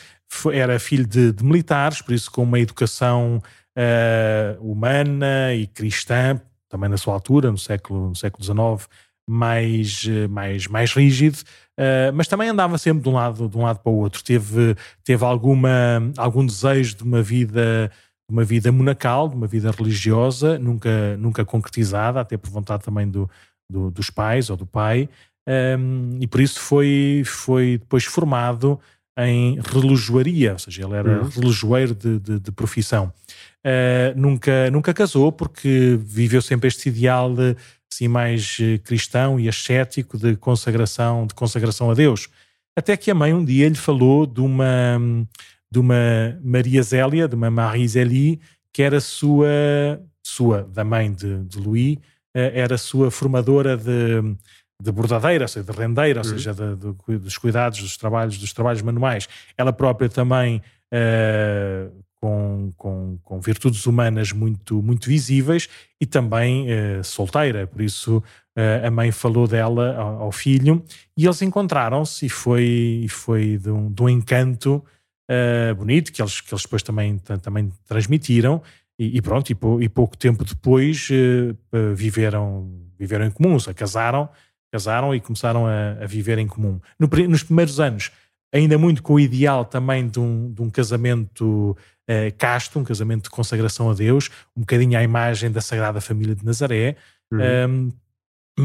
era 0.53 0.79
filho 0.79 1.07
de, 1.07 1.33
de, 1.33 1.45
militares, 1.45 2.01
por 2.01 2.15
isso 2.15 2.31
com 2.31 2.43
uma 2.43 2.61
educação 2.61 3.43
uh, 3.77 4.61
humana 4.61 5.55
e 5.55 5.67
cristã, 5.67 6.41
também 6.69 6.89
na 6.89 6.97
sua 6.97 7.15
altura, 7.15 7.51
no 7.51 7.59
século, 7.59 8.09
no 8.11 8.17
século 8.17 8.45
XIX, 8.45 8.89
mais, 9.29 10.07
mais, 10.31 10.67
mais 10.67 10.93
rígido, 10.93 11.39
uh, 11.79 12.13
mas 12.15 12.29
também 12.29 12.49
andava 12.49 12.79
sempre 12.79 13.03
de 13.03 13.09
um 13.09 13.15
lado, 13.15 13.49
de 13.49 13.57
um 13.57 13.63
lado 13.63 13.81
para 13.81 13.91
o 13.91 13.97
outro. 13.97 14.23
Teve, 14.23 14.77
teve 15.05 15.25
alguma, 15.25 15.69
algum 16.17 16.45
desejo 16.45 16.97
de 16.97 17.03
uma 17.03 17.23
vida 17.23 17.91
uma 18.29 18.45
vida 18.45 18.73
monacal, 18.73 19.29
de 19.29 19.37
uma 19.37 19.47
vida 19.47 19.71
religiosa, 19.71 20.59
nunca, 20.59 21.17
nunca 21.17 21.45
concretizada, 21.45 22.21
até 22.21 22.37
por 22.37 22.51
vontade 22.51 22.83
também 22.83 23.09
do, 23.09 23.31
do 23.71 23.91
dos 23.91 24.11
pais 24.11 24.51
ou 24.51 24.57
do 24.57 24.67
pai, 24.67 25.09
um, 25.49 26.19
e 26.21 26.27
por 26.27 26.41
isso 26.41 26.61
foi, 26.61 27.23
foi 27.25 27.79
depois 27.79 28.05
formado 28.05 28.81
em 29.19 29.59
relojoaria, 29.61 30.53
ou 30.53 30.59
seja, 30.59 30.85
ele 30.85 30.95
era 30.95 31.23
uhum. 31.23 31.29
relojoeiro 31.29 31.95
de, 31.95 32.19
de, 32.19 32.39
de 32.39 32.53
profissão. 32.53 33.13
Uh, 33.65 34.19
nunca, 34.19 34.71
nunca 34.71 34.93
casou 34.93 35.33
porque 35.33 35.99
viveu 36.01 36.43
sempre 36.43 36.69
este 36.69 36.89
ideal 36.89 37.35
de, 37.35 37.57
assim, 37.91 38.09
mais 38.09 38.59
eh, 38.61 38.79
cristão 38.79 39.41
e 39.41 39.49
ascético 39.49 40.19
de 40.19 40.37
consagração, 40.37 41.27
de 41.27 41.35
consagração 41.35 41.91
a 41.91 41.95
Deus. 41.95 42.29
Até 42.77 42.97
que 42.97 43.11
a 43.11 43.15
mãe 43.15 43.33
um 43.33 43.45
dia 43.45 43.69
lhe 43.69 43.75
falou 43.75 44.27
de 44.27 44.41
uma, 44.41 45.01
de 45.71 45.79
uma 45.79 46.39
Maria 46.43 46.83
Zélia, 46.83 47.27
de 47.27 47.35
uma 47.35 47.51
Marie 47.51 47.89
Zélie, 47.89 48.39
que 48.73 48.83
era 48.83 49.01
sua, 49.01 49.49
sua 50.23 50.63
da 50.63 50.85
mãe 50.85 51.11
de, 51.11 51.43
de 51.45 51.59
Louis, 51.59 51.97
uh, 51.97 52.53
era 52.53 52.77
sua 52.77 53.11
formadora 53.11 53.77
de, 53.77 54.37
de 54.83 54.93
bordadeira, 54.93 55.45
ou 55.45 55.49
seja, 55.49 55.73
de 55.73 55.79
rendeira, 55.79 56.21
ou 56.21 56.27
uhum. 56.27 56.33
seja, 56.33 56.53
de, 56.53 56.77
de, 56.77 57.19
dos 57.19 57.39
cuidados, 57.39 57.81
dos 57.81 57.97
trabalhos, 57.97 58.39
dos 58.39 58.53
trabalhos 58.53 58.83
manuais. 58.83 59.29
Ela 59.57 59.73
própria 59.73 60.09
também 60.09 60.61
uh, 60.93 62.05
com, 62.21 62.73
com, 62.77 63.19
com, 63.23 63.41
virtudes 63.41 63.87
humanas 63.87 64.33
muito, 64.33 64.83
muito 64.83 65.09
visíveis 65.09 65.69
e 66.01 66.05
também 66.05 66.67
uh, 66.67 67.03
solteira, 67.03 67.67
por 67.67 67.81
isso 67.81 68.19
uh, 68.19 68.87
a 68.87 68.91
mãe 68.91 69.11
falou 69.11 69.49
dela 69.49 69.97
ao, 69.97 70.23
ao 70.25 70.33
filho 70.33 70.83
e 71.17 71.25
eles 71.25 71.41
encontraram-se 71.41 72.27
e 72.27 72.29
foi, 72.29 73.07
foi 73.09 73.57
de, 73.57 73.71
um, 73.71 73.91
de 73.91 74.03
um 74.03 74.09
encanto 74.09 74.85
bonito 75.77 76.13
que 76.13 76.23
eles, 76.23 76.41
que 76.41 76.55
eles 76.55 76.63
depois 76.63 76.85
também, 76.85 77.19
também 77.19 77.69
transmitiram 77.85 78.63
e, 78.97 79.17
e 79.17 79.21
pronto, 79.21 79.51
e, 79.51 79.57
pou, 79.57 79.83
e, 79.83 79.89
pouco 79.89 80.17
tempo 80.17 80.45
depois 80.45 81.09
viveram, 81.97 82.71
viveram 82.97 83.27
em 83.27 83.31
comum, 83.33 83.59
se 83.59 83.75
casaram 83.75 84.29
casaram 84.73 85.15
e 85.15 85.21
começaram 85.21 85.67
a, 85.67 85.93
a 86.03 86.07
viver 86.07 86.39
em 86.39 86.47
comum. 86.47 86.81
No, 86.99 87.09
nos 87.29 87.43
primeiros 87.43 87.81
anos, 87.81 88.11
ainda 88.53 88.79
muito 88.79 89.03
com 89.03 89.15
o 89.15 89.21
ideal 89.21 89.65
também 89.65 90.09
de 90.09 90.19
um, 90.19 90.53
de 90.53 90.63
um 90.63 90.71
casamento 90.71 91.77
uh, 92.09 92.37
casto, 92.39 92.79
um 92.79 92.85
casamento 92.85 93.25
de 93.25 93.31
consagração 93.31 93.91
a 93.91 93.95
Deus, 93.95 94.31
um 94.57 94.61
bocadinho 94.61 94.99
à 94.99 95.03
imagem 95.03 95.51
da 95.51 95.61
Sagrada 95.61 96.01
Família 96.01 96.35
de 96.35 96.45
Nazaré. 96.45 96.97
Uhum. 97.31 97.41
Um, 97.69 97.93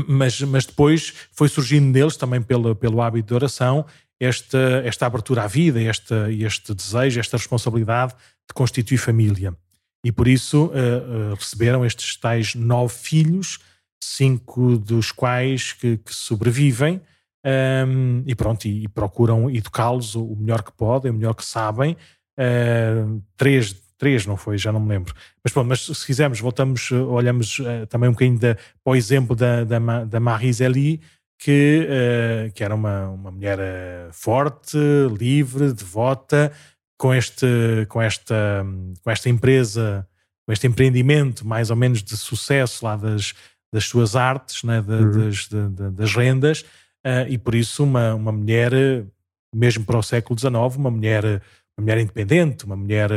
mas, 0.08 0.40
mas 0.42 0.66
depois 0.66 1.14
foi 1.32 1.50
surgindo 1.50 1.92
neles, 1.92 2.16
também 2.16 2.42
pelo, 2.42 2.76
pelo 2.76 3.02
hábito 3.02 3.28
de 3.28 3.34
oração, 3.34 3.86
esta, 4.20 4.82
esta 4.86 5.06
abertura 5.06 5.44
à 5.44 5.48
vida, 5.48 5.82
esta, 5.82 6.32
este 6.32 6.74
desejo, 6.74 7.20
esta 7.20 7.38
responsabilidade 7.38 8.14
de 8.48 8.54
constituir 8.54 8.98
família. 8.98 9.54
E 10.06 10.12
por 10.12 10.28
isso 10.28 10.66
uh, 10.66 10.70
uh, 10.70 11.36
receberam 11.36 11.86
estes 11.86 12.16
tais 12.16 12.56
nove 12.56 12.94
filhos, 12.94 13.60
cinco 14.04 14.78
dos 14.78 15.12
quais 15.12 15.74
que, 15.74 15.98
que 15.98 16.14
sobrevivem, 16.14 17.02
um, 17.46 18.24
e 18.26 18.36
pronto, 18.36 18.66
e, 18.66 18.84
e 18.84 18.88
procuram 18.88 19.50
educá-los 19.50 20.16
o 20.16 20.36
melhor 20.36 20.64
que 20.64 20.72
podem, 20.72 21.12
o 21.12 21.14
melhor 21.14 21.34
que 21.34 21.44
sabem. 21.44 21.98
Uh, 22.38 23.22
três, 23.36 23.76
três 23.98 24.26
não 24.26 24.38
foi, 24.38 24.58
já 24.58 24.72
não 24.72 24.80
me 24.80 24.90
lembro. 24.90 25.14
Mas 25.44 25.52
pronto, 25.52 25.68
mas 25.68 25.86
se 25.86 26.06
quisermos, 26.06 26.40
voltamos, 26.40 26.92
olhamos 26.92 27.60
uh, 27.60 27.86
também 27.90 28.10
um 28.10 28.14
bocadinho 28.14 28.40
para 28.40 28.58
o 28.86 28.96
exemplo 28.96 29.36
da, 29.36 29.64
da, 29.64 29.80
da 30.06 30.20
Marie 30.20 30.54
Zélie, 30.54 31.02
que, 31.40 31.88
uh, 31.90 32.52
que 32.54 32.64
era 32.64 32.76
uma, 32.76 33.10
uma 33.10 33.32
mulher 33.32 33.60
forte, 34.12 34.78
livre, 35.18 35.74
devota, 35.74 36.52
com, 36.98 37.12
este, 37.12 37.48
com, 37.90 38.00
esta, 38.00 38.64
com 39.04 39.10
esta 39.10 39.30
empresa, 39.30 40.08
com 40.46 40.54
este 40.54 40.68
empreendimento 40.68 41.48
mais 41.48 41.72
ou 41.72 41.76
menos 41.76 42.04
de 42.04 42.16
sucesso 42.16 42.86
lá 42.86 42.96
das, 42.96 43.34
das 43.72 43.86
suas 43.86 44.16
artes, 44.16 44.64
né, 44.64 44.82
de, 44.82 44.92
uhum. 44.92 45.12
das, 45.12 45.36
de, 45.48 45.92
das 45.92 46.16
rendas, 46.16 46.62
uh, 47.06 47.28
e 47.30 47.38
por 47.38 47.56
isso 47.56 47.84
uma, 47.84 48.14
uma 48.14 48.32
mulher, 48.32 48.72
mesmo 49.54 49.86
para 49.86 49.98
o 49.98 50.04
século 50.04 50.38
XIX, 50.38 50.54
uma 50.78 50.92
mulher, 50.92 51.24
uma 51.78 51.84
mulher 51.84 51.98
independente, 52.00 52.66
uma 52.66 52.76
mulher, 52.76 53.12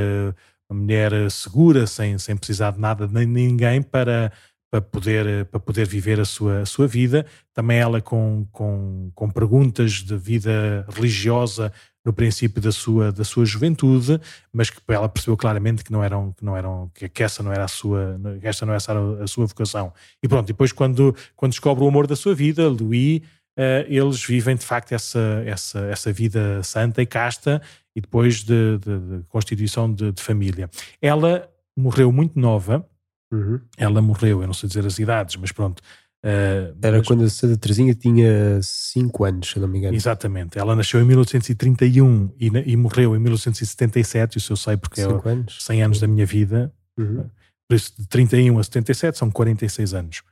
uma 0.71 0.81
mulher 0.81 1.31
segura, 1.31 1.87
sem, 1.87 2.19
sem 2.19 2.37
precisar 2.37 2.73
de 2.73 2.81
nada 2.81 3.07
nem 3.07 3.27
de 3.27 3.33
ninguém 3.33 3.83
para, 3.83 4.33
para, 4.71 4.81
poder, 4.81 5.45
para 5.47 5.61
poder 5.61 5.87
viver 5.87 6.19
a 6.21 6.25
sua, 6.25 6.61
a 6.61 6.67
sua 6.67 6.87
vida. 6.87 7.27
Também 7.53 7.79
ela 7.79 8.01
com, 8.01 8.47
com, 8.51 9.11
com 9.15 9.31
perguntas 9.31 9.93
de 9.93 10.17
vida 10.17 10.87
religiosa 10.89 11.73
no 12.05 12.13
princípio 12.13 12.61
da 12.61 12.71
sua, 12.71 13.11
da 13.11 13.25
sua 13.25 13.47
juventude, 13.47 14.21
mas 14.53 14.69
que 14.69 14.79
ela 14.89 15.09
percebeu 15.09 15.37
claramente 15.37 15.83
que 15.83 15.91
não 15.91 16.05
eram, 16.05 16.33
que 16.33 16.45
não 16.45 16.57
eram, 16.57 16.91
que 16.93 17.23
essa 17.23 17.43
não 17.43 17.51
era 17.51 17.65
a 17.65 17.69
sua, 17.69 18.21
que 18.41 18.47
esta 18.47 18.67
não 18.67 18.75
era 18.75 19.23
a 19.23 19.27
sua 19.27 19.47
vocação. 19.47 19.93
E 20.23 20.29
pronto, 20.29 20.47
depois 20.47 20.71
quando, 20.71 21.17
quando 21.35 21.53
descobre 21.53 21.83
o 21.83 21.89
amor 21.89 22.07
da 22.07 22.15
sua 22.15 22.35
vida, 22.35 22.69
Louis, 22.69 23.23
uh, 23.59 23.87
eles 23.89 24.23
vivem 24.23 24.55
de 24.57 24.65
facto 24.65 24.93
essa, 24.93 25.43
essa, 25.47 25.81
essa 25.87 26.13
vida 26.13 26.63
santa 26.63 27.01
e 27.01 27.07
casta 27.07 27.63
e 27.97 28.01
depois 28.01 28.43
de, 28.43 28.79
de, 28.79 28.99
de 28.99 29.25
constituição 29.29 29.93
de, 29.93 30.13
de, 30.13 30.23
família. 30.23 30.69
Ela 31.01 31.49
morreu 31.77 32.13
muito 32.13 32.39
nova, 32.39 32.87
uhum. 33.33 33.61
ela 33.77 34.03
morreu, 34.03 34.43
eu 34.43 34.47
não 34.47 34.55
sei 34.55 34.69
dizer 34.69 34.85
as 34.85 34.99
idades, 34.99 35.37
mas 35.37 35.53
pronto, 35.53 35.83
Uh, 36.25 36.75
Era 36.81 36.97
mas... 36.97 37.07
quando 37.07 37.25
a 37.25 37.29
Santa 37.29 37.59
Teresinha 37.59 37.95
tinha 37.95 38.59
5 38.63 39.25
anos, 39.25 39.51
se 39.51 39.61
não 39.61 39.69
me 39.69 39.79
engano. 39.79 39.95
Exatamente. 39.95 40.59
Ela 40.59 40.75
nasceu 40.75 40.99
em 40.99 41.05
1831 41.05 42.33
e, 42.41 42.47
e 42.47 42.77
morreu 42.79 43.15
em 43.15 43.19
1877, 43.19 44.39
isso 44.39 44.55
eu 44.55 44.57
sei 44.57 44.79
porque 44.79 45.03
é 45.03 45.05
anos. 45.05 45.59
100 45.61 45.83
anos 45.83 46.01
da 46.01 46.07
minha 46.07 46.25
vida. 46.25 46.73
Uhum. 46.99 47.29
Por 47.69 47.75
isso, 47.75 47.93
de 47.99 48.09
31 48.09 48.59
a 48.59 48.65
77 48.65 49.19
são 49.19 49.31
46 49.31 49.93
anos. 49.93 50.23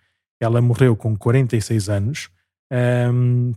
Ela 0.40 0.62
morreu 0.62 0.96
com 0.96 1.14
46 1.14 1.90
anos. 1.90 2.30
Um, 3.12 3.52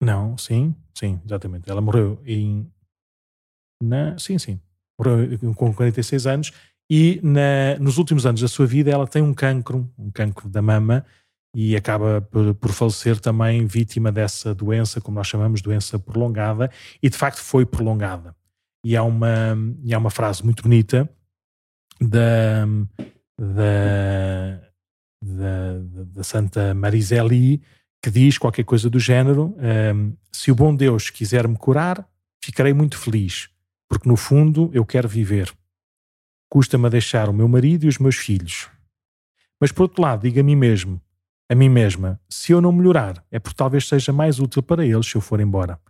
não, 0.00 0.38
sim, 0.38 0.74
sim, 0.94 1.20
exatamente. 1.26 1.70
Ela 1.70 1.82
morreu 1.82 2.22
em. 2.24 2.66
Na, 3.82 4.18
sim, 4.18 4.38
sim. 4.38 4.58
Morreu 4.98 5.54
com 5.54 5.74
46 5.74 6.26
anos 6.26 6.52
e 6.94 7.18
na, 7.22 7.78
nos 7.80 7.96
últimos 7.96 8.26
anos 8.26 8.42
da 8.42 8.48
sua 8.48 8.66
vida 8.66 8.90
ela 8.90 9.06
tem 9.06 9.22
um 9.22 9.32
cancro, 9.32 9.90
um 9.98 10.10
cancro 10.10 10.46
da 10.46 10.60
mama, 10.60 11.06
e 11.56 11.74
acaba 11.74 12.20
por, 12.20 12.54
por, 12.54 12.70
falecer 12.70 13.18
também 13.18 13.64
vítima 13.64 14.12
dessa 14.12 14.54
doença, 14.54 15.00
como 15.00 15.14
nós 15.14 15.26
chamamos, 15.26 15.62
doença 15.62 15.98
prolongada, 15.98 16.70
e 17.02 17.08
de 17.08 17.16
facto 17.16 17.38
foi 17.38 17.64
prolongada. 17.64 18.36
E 18.84 18.94
há 18.94 19.02
uma, 19.02 19.56
e 19.82 19.94
há 19.94 19.98
uma 19.98 20.10
frase 20.10 20.44
muito 20.44 20.62
bonita 20.62 21.08
da, 21.98 22.66
da, 23.40 24.60
da, 25.24 25.78
da 26.12 26.22
Santa 26.22 26.74
Mariseli 26.74 27.62
que 28.02 28.10
diz 28.10 28.36
qualquer 28.36 28.64
coisa 28.64 28.90
do 28.90 29.00
género: 29.00 29.56
um, 29.94 30.14
Se 30.30 30.52
o 30.52 30.54
bom 30.54 30.76
Deus 30.76 31.08
quiser 31.08 31.48
me 31.48 31.56
curar, 31.56 32.06
ficarei 32.44 32.74
muito 32.74 32.98
feliz, 32.98 33.48
porque 33.88 34.06
no 34.06 34.16
fundo 34.16 34.70
eu 34.74 34.84
quero 34.84 35.08
viver. 35.08 35.50
Custa-me 36.52 36.84
a 36.84 36.90
deixar 36.90 37.30
o 37.30 37.32
meu 37.32 37.48
marido 37.48 37.86
e 37.86 37.88
os 37.88 37.96
meus 37.96 38.16
filhos. 38.16 38.68
Mas 39.58 39.72
por 39.72 39.84
outro 39.84 40.02
lado, 40.02 40.20
digo 40.20 40.38
a 40.38 40.42
mim 40.42 40.54
mesmo, 40.54 41.00
a 41.50 41.54
mim 41.54 41.70
mesma, 41.70 42.20
se 42.28 42.52
eu 42.52 42.60
não 42.60 42.70
melhorar, 42.70 43.24
é 43.30 43.38
porque 43.38 43.56
talvez 43.56 43.88
seja 43.88 44.12
mais 44.12 44.38
útil 44.38 44.62
para 44.62 44.84
eles 44.84 45.06
se 45.06 45.16
eu 45.16 45.22
for 45.22 45.40
embora. 45.40 45.80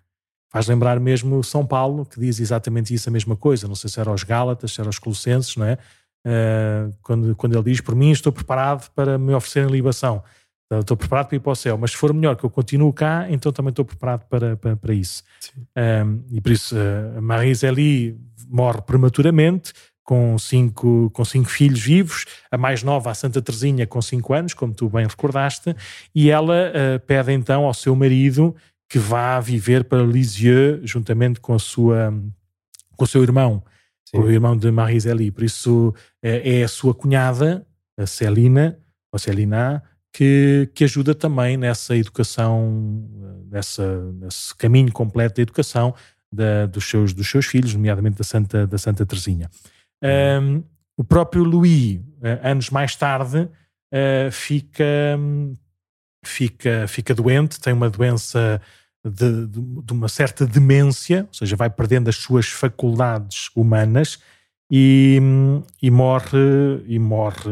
Faz 0.53 0.69
lembrar 0.69 1.01
mesmo 1.01 1.43
São 1.43 1.67
Paulo, 1.67 2.07
que 2.07 2.21
diz 2.21 2.39
exatamente 2.39 2.95
isso, 2.95 3.09
a 3.09 3.13
mesma 3.13 3.35
coisa. 3.35 3.67
Não 3.67 3.75
sei 3.75 3.91
se 3.91 3.99
era 3.99 4.11
aos 4.11 4.23
Gálatas, 4.23 4.71
se 4.71 4.81
era 4.81 4.89
aos 4.89 5.01
Colossenses, 5.01 5.57
não 5.57 5.67
é? 5.67 5.79
Uh, 6.25 6.95
quando, 7.03 7.35
quando 7.35 7.55
ele 7.57 7.65
diz, 7.65 7.81
por 7.81 7.97
mim 7.97 8.13
estou 8.13 8.31
preparado 8.31 8.89
para 8.91 9.19
me 9.19 9.35
oferecerem 9.35 9.69
libação. 9.69 10.23
Então, 10.67 10.79
estou 10.79 10.97
preparado 10.97 11.27
para 11.27 11.37
ir 11.39 11.41
para 11.41 11.51
o 11.51 11.57
céu, 11.57 11.77
mas 11.77 11.91
se 11.91 11.97
for 11.97 12.15
melhor 12.15 12.37
que 12.37 12.45
eu 12.45 12.51
continue 12.51 12.93
cá, 12.93 13.27
então 13.29 13.51
também 13.51 13.71
estou 13.71 13.85
preparado 13.85 14.29
para, 14.29 14.57
para, 14.57 14.77
para 14.77 14.95
isso. 14.95 15.25
Um, 15.59 15.61
ah, 15.75 16.05
e 16.31 16.41
por 16.41 16.53
isso, 16.53 16.77
uh, 16.77 17.21
Marie 17.21 17.53
Zélie 17.53 18.17
morre 18.49 18.81
prematuramente, 18.81 19.73
com 20.05 20.37
cinco, 20.39 21.11
com 21.11 21.25
cinco 21.25 21.49
filhos 21.49 21.81
vivos, 21.81 22.25
a 22.51 22.59
mais 22.59 22.83
nova, 22.83 23.11
a 23.11 23.15
Santa 23.15 23.41
Teresinha, 23.41 23.87
com 23.87 24.03
cinco 24.03 24.35
anos, 24.35 24.55
como 24.55 24.75
tu 24.75 24.89
bem 24.89 25.07
recordaste, 25.07 25.75
e 26.15 26.31
ela 26.31 26.71
uh, 26.71 27.01
pede 27.07 27.33
então 27.33 27.65
ao 27.65 27.75
seu 27.75 27.95
marido 27.95 28.55
que 28.89 28.99
vá 28.99 29.41
viver 29.41 29.85
para 29.85 30.03
Lisieux, 30.03 30.81
juntamente 30.83 31.41
com, 31.41 31.55
a 31.55 31.59
sua, 31.59 32.13
com 32.97 33.05
o 33.05 33.07
seu 33.07 33.23
irmão, 33.23 33.63
Sim. 34.05 34.19
o 34.19 34.31
irmão 34.31 34.57
de 34.57 34.71
Marie-Zélie. 34.71 35.31
Por 35.31 35.45
isso 35.45 35.89
uh, 35.89 35.95
é 36.23 36.63
a 36.63 36.69
sua 36.69 36.95
cunhada, 36.95 37.67
a 37.97 38.07
Celina, 38.07 38.79
ou 39.13 39.19
Celina, 39.19 39.83
que, 40.13 40.69
que 40.75 40.85
ajuda 40.85 41.15
também 41.15 41.57
nessa 41.57 41.97
educação, 41.97 43.09
nessa, 43.51 44.13
nesse 44.13 44.55
caminho 44.57 44.93
completo 44.93 45.37
da 45.37 45.43
educação 45.43 45.95
da, 46.31 46.67
dos, 46.67 46.85
seus, 46.85 47.13
dos 47.13 47.31
seus 47.31 47.47
filhos, 47.47 47.75
nomeadamente 47.75 48.19
da 48.19 48.25
Santa, 48.25 48.67
da 48.67 48.79
Santa 48.79 49.07
Teresinha. 49.07 49.51
Um, 50.03 50.63
o 50.97 51.05
próprio 51.05 51.45
Louis, 51.45 51.97
uh, 51.97 52.41
anos 52.43 52.71
mais 52.71 52.97
tarde, 52.97 53.43
uh, 53.43 54.31
fica, 54.31 55.19
fica, 56.25 56.87
fica 56.89 57.15
doente, 57.15 57.61
tem 57.61 57.73
uma 57.73 57.89
doença 57.89 58.61
de, 59.05 59.47
de, 59.47 59.61
de, 59.83 59.93
uma 59.93 60.09
certa 60.09 60.47
demência, 60.47 61.27
ou 61.29 61.35
seja, 61.35 61.57
vai 61.57 61.71
perdendo 61.71 62.09
as 62.09 62.17
suas 62.17 62.47
faculdades 62.49 63.51
humanas 63.55 64.21
e, 64.71 65.21
e, 65.83 65.91
morre 65.91 66.39
e 66.87 66.99
morre 66.99 67.51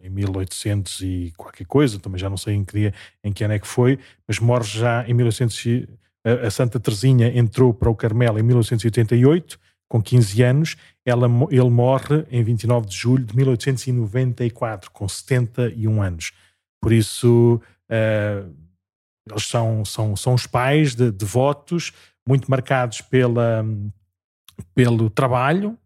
em 0.00 0.08
1800 0.08 1.00
e 1.02 1.32
qualquer 1.36 1.66
coisa, 1.66 1.98
também 1.98 2.18
já 2.18 2.30
não 2.30 2.36
sei 2.36 2.54
em 2.54 2.64
que 2.64 2.72
dia, 2.72 2.94
em 3.22 3.32
que 3.32 3.44
ano 3.44 3.54
é 3.54 3.58
que 3.58 3.66
foi, 3.66 3.98
mas 4.26 4.38
morre 4.38 4.64
já 4.64 5.04
em 5.06 5.14
1800 5.14 5.88
a, 6.24 6.46
a 6.46 6.50
Santa 6.50 6.78
Teresinha 6.78 7.36
entrou 7.36 7.74
para 7.74 7.90
o 7.90 7.94
Carmelo 7.94 8.38
em 8.38 8.42
1888 8.42 9.58
com 9.92 10.00
15 10.00 10.42
anos, 10.42 10.76
ela, 11.04 11.28
ele 11.50 11.68
morre 11.68 12.24
em 12.30 12.42
29 12.42 12.86
de 12.86 12.96
julho 12.96 13.26
de 13.26 13.36
1894, 13.36 14.90
com 14.90 15.06
71 15.06 16.00
anos. 16.00 16.32
Por 16.80 16.94
isso, 16.94 17.60
uh, 17.90 18.54
eles 19.28 19.44
são, 19.44 19.84
são, 19.84 20.16
são 20.16 20.32
os 20.32 20.46
pais 20.46 20.94
de 20.94 21.10
devotos, 21.10 21.92
muito 22.26 22.50
marcados 22.50 23.02
pela, 23.02 23.66
pelo 24.74 25.10
trabalho, 25.10 25.76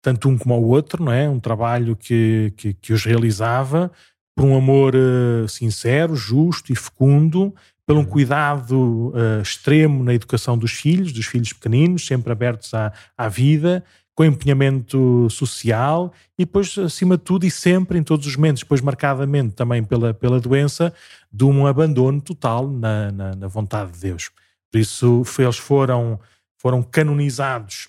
tanto 0.00 0.28
um 0.28 0.38
como 0.38 0.54
o 0.54 0.68
outro, 0.68 1.02
não 1.02 1.10
é? 1.10 1.28
Um 1.28 1.40
trabalho 1.40 1.96
que, 1.96 2.52
que, 2.56 2.74
que 2.74 2.92
os 2.92 3.04
realizava 3.04 3.90
por 4.36 4.44
um 4.44 4.56
amor 4.56 4.94
uh, 4.94 5.48
sincero, 5.48 6.14
justo 6.14 6.72
e 6.72 6.76
fecundo, 6.76 7.52
pelo 7.86 8.00
um 8.00 8.04
cuidado 8.04 9.08
uh, 9.08 9.42
extremo 9.42 10.04
na 10.04 10.14
educação 10.14 10.56
dos 10.56 10.72
filhos, 10.72 11.12
dos 11.12 11.26
filhos 11.26 11.52
pequeninos, 11.52 12.06
sempre 12.06 12.32
abertos 12.32 12.72
à, 12.74 12.92
à 13.16 13.28
vida, 13.28 13.84
com 14.14 14.24
empenhamento 14.24 15.28
social 15.30 16.12
e 16.38 16.44
depois, 16.44 16.76
acima 16.78 17.16
de 17.16 17.24
tudo 17.24 17.44
e 17.44 17.50
sempre, 17.50 17.98
em 17.98 18.02
todos 18.02 18.26
os 18.26 18.36
momentos, 18.36 18.62
depois 18.62 18.80
marcadamente 18.80 19.54
também 19.54 19.82
pela, 19.82 20.12
pela 20.12 20.38
doença, 20.38 20.92
de 21.32 21.44
um 21.44 21.66
abandono 21.66 22.20
total 22.20 22.68
na, 22.68 23.10
na, 23.10 23.34
na 23.34 23.48
vontade 23.48 23.92
de 23.92 24.00
Deus. 24.00 24.30
Por 24.70 24.78
isso, 24.78 25.22
eles 25.38 25.58
foram, 25.58 26.20
foram 26.58 26.82
canonizados, 26.82 27.88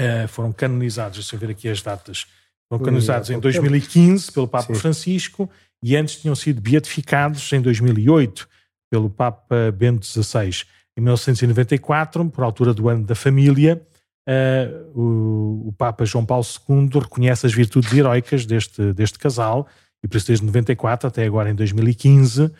uh, 0.00 0.26
foram 0.28 0.50
canonizados, 0.50 1.18
deixa 1.18 1.36
eu 1.36 1.40
ver 1.40 1.50
aqui 1.50 1.68
as 1.68 1.82
datas, 1.82 2.26
foram 2.68 2.84
canonizados 2.84 3.30
em 3.30 3.38
2015 3.38 4.32
pelo 4.32 4.48
Papa 4.48 4.74
Sim. 4.74 4.80
Francisco 4.80 5.48
e 5.82 5.96
antes 5.96 6.16
tinham 6.16 6.34
sido 6.34 6.60
beatificados 6.60 7.50
em 7.52 7.60
2008 7.60 8.48
pelo 8.90 9.10
Papa 9.10 9.72
Bento 9.72 10.06
XVI. 10.06 10.64
Em 10.96 11.00
1994, 11.00 12.28
por 12.30 12.42
altura 12.42 12.74
do 12.74 12.88
ano 12.88 13.04
da 13.04 13.14
família, 13.14 13.80
uh, 14.28 15.00
o, 15.00 15.68
o, 15.68 15.72
Papa 15.72 16.04
João 16.04 16.26
Paulo 16.26 16.44
II 16.68 17.00
reconhece 17.00 17.46
as 17.46 17.52
virtudes 17.52 17.92
heroicas 17.92 18.44
deste, 18.44 18.92
deste 18.92 19.18
casal 19.18 19.68
E 20.02 20.08
por 20.08 20.16
isso, 20.16 20.26
desde 20.26 20.44
94 20.44 21.08
até 21.08 21.24
agora, 21.24 21.50
em 21.50 21.54
2015, 21.54 22.44
uh, 22.46 22.52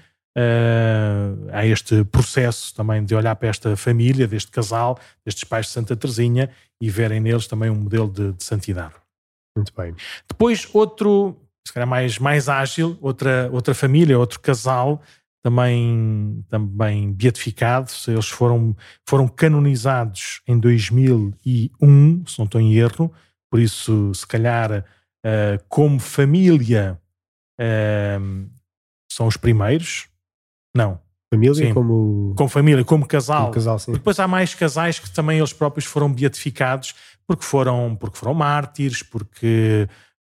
há 1.52 1.66
este 1.66 2.04
processo 2.04 2.74
também 2.74 3.04
de 3.04 3.14
olhar 3.14 3.34
para 3.34 3.48
esta 3.48 3.76
família, 3.76 4.28
deste 4.28 4.50
casal, 4.50 4.98
destes 5.24 5.44
pais 5.44 5.66
de 5.66 5.72
Santa 5.72 5.96
Teresinha 5.96 6.50
e 6.80 6.88
verem 6.88 7.20
neles 7.20 7.46
também 7.46 7.70
um 7.70 7.74
modelo 7.74 8.08
de, 8.08 8.32
de 8.32 8.44
santidade. 8.44 8.94
Muito 9.56 9.72
bem. 9.76 9.94
Depois, 10.28 10.68
outro, 10.72 11.36
se 11.66 11.72
calhar 11.72 11.88
mais, 11.88 12.18
mais 12.18 12.48
ágil, 12.48 12.96
outra, 13.00 13.50
outra 13.52 13.74
família, 13.74 14.16
outro 14.16 14.38
casal, 14.38 15.02
também, 15.42 16.44
também 16.48 17.12
beatificados. 17.12 18.06
Eles 18.08 18.28
foram, 18.28 18.76
foram 19.08 19.28
canonizados 19.28 20.42
em 20.46 20.58
2001, 20.58 22.26
se 22.26 22.38
não 22.38 22.46
estou 22.46 22.60
em 22.60 22.74
erro, 22.74 23.12
por 23.50 23.60
isso, 23.60 24.12
se 24.14 24.26
calhar, 24.26 24.84
uh, 25.24 25.64
como 25.68 25.98
família, 25.98 27.00
uh, 27.60 28.50
são 29.10 29.26
os 29.26 29.36
primeiros. 29.36 30.08
Não. 30.76 31.00
Família 31.32 31.66
Sim. 31.66 31.74
como. 31.74 32.34
Como 32.36 32.48
família, 32.48 32.84
como 32.84 33.06
casal. 33.06 33.42
como 33.42 33.54
casal. 33.54 33.78
Depois 33.88 34.18
há 34.18 34.26
mais 34.26 34.54
casais 34.54 34.98
que 34.98 35.10
também 35.10 35.38
eles 35.38 35.52
próprios 35.52 35.84
foram 35.84 36.12
beatificados 36.12 36.94
porque 37.26 37.44
foram, 37.44 37.94
porque 37.94 38.16
foram 38.16 38.32
mártires, 38.32 39.02
porque, 39.02 39.86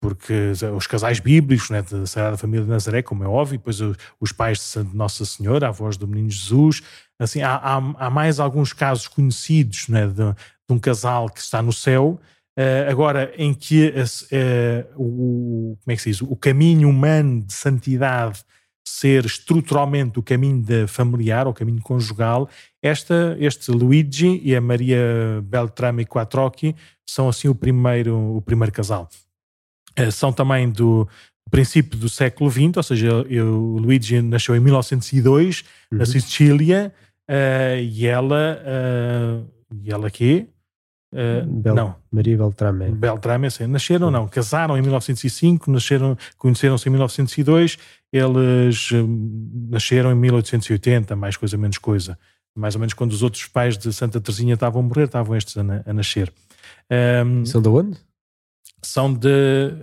porque 0.04 0.52
os 0.76 0.86
casais 0.86 1.18
bíblicos 1.18 1.70
né, 1.70 1.80
da 1.80 2.06
Sagrada 2.06 2.36
Família 2.36 2.62
de 2.62 2.70
Nazaré, 2.70 3.00
como 3.00 3.24
é 3.24 3.26
óbvio, 3.26 3.56
depois 3.56 3.78
os 4.20 4.32
pais 4.32 4.74
de 4.76 4.94
Nossa 4.94 5.24
Senhora, 5.24 5.68
a 5.68 5.70
voz 5.70 5.96
do 5.96 6.06
Menino 6.06 6.28
Jesus. 6.28 6.82
Assim, 7.18 7.40
há, 7.40 7.54
há, 7.54 7.76
há 7.76 8.10
mais 8.10 8.38
alguns 8.38 8.74
casos 8.74 9.08
conhecidos 9.08 9.88
né, 9.88 10.06
de, 10.06 10.12
de, 10.14 10.34
um 10.68 10.78
casal 10.78 11.30
que 11.30 11.40
está 11.40 11.62
no 11.62 11.72
céu. 11.72 12.20
Uh, 12.58 12.90
agora, 12.90 13.32
em 13.38 13.54
que 13.54 13.88
uh, 13.88 15.02
o, 15.02 15.78
como 15.82 15.92
é 15.92 15.96
que 15.96 16.02
se 16.02 16.10
diz? 16.10 16.20
o 16.20 16.36
caminho 16.36 16.90
humano 16.90 17.40
de 17.40 17.54
santidade 17.54 18.44
ser 18.86 19.24
estruturalmente 19.24 20.18
o 20.18 20.22
caminho 20.22 20.62
de 20.62 20.86
familiar, 20.86 21.48
o 21.48 21.54
caminho 21.54 21.80
conjugal, 21.80 22.46
esta, 22.82 23.34
este 23.40 23.70
Luigi 23.70 24.38
e 24.44 24.54
a 24.54 24.60
Maria 24.60 25.42
Beltrame 25.42 26.04
Quattrocchi 26.04 26.76
são 27.08 27.26
assim 27.26 27.48
o 27.48 27.54
primeiro, 27.54 28.36
o 28.36 28.42
primeiro 28.42 28.70
casal. 28.70 29.08
Uh, 29.98 30.10
são 30.10 30.32
também 30.32 30.70
do 30.70 31.08
princípio 31.50 31.98
do 31.98 32.08
século 32.08 32.50
XX, 32.50 32.76
ou 32.76 32.82
seja, 32.82 33.12
o 33.14 33.78
Luigi 33.78 34.20
nasceu 34.20 34.56
em 34.56 34.60
1902 34.60 35.64
uhum. 35.92 35.98
na 35.98 36.06
Sicília 36.06 36.92
uh, 37.30 37.80
e 37.80 38.06
ela, 38.06 38.58
uh, 38.60 39.46
e 39.82 39.92
ela 39.92 40.10
quê? 40.10 40.46
Uh, 41.12 41.46
Bel, 41.46 41.74
não. 41.76 41.94
Maria 42.10 42.36
Beltrame. 42.36 42.90
Beltrame, 42.90 43.46
assim, 43.46 43.68
nasceram, 43.68 44.10
não, 44.10 44.26
casaram 44.26 44.76
em 44.76 44.82
1905, 44.82 45.70
nasceram, 45.70 46.18
conheceram-se 46.36 46.88
em 46.88 46.90
1902, 46.90 47.78
eles 48.12 48.90
um, 48.90 49.68
nasceram 49.70 50.10
em 50.10 50.16
1880, 50.16 51.14
mais 51.14 51.36
coisa, 51.36 51.56
menos 51.56 51.78
coisa. 51.78 52.18
Mais 52.56 52.74
ou 52.74 52.80
menos 52.80 52.94
quando 52.94 53.12
os 53.12 53.22
outros 53.22 53.46
pais 53.46 53.78
de 53.78 53.92
Santa 53.92 54.20
Teresinha 54.20 54.54
estavam 54.54 54.80
a 54.80 54.84
morrer, 54.84 55.04
estavam 55.04 55.36
estes 55.36 55.56
a, 55.56 55.62
a 55.86 55.92
nascer. 55.92 56.32
Um, 57.24 57.44
são 57.46 57.62
de 57.62 57.68
onde? 57.68 57.96
São 58.84 59.12
de. 59.12 59.28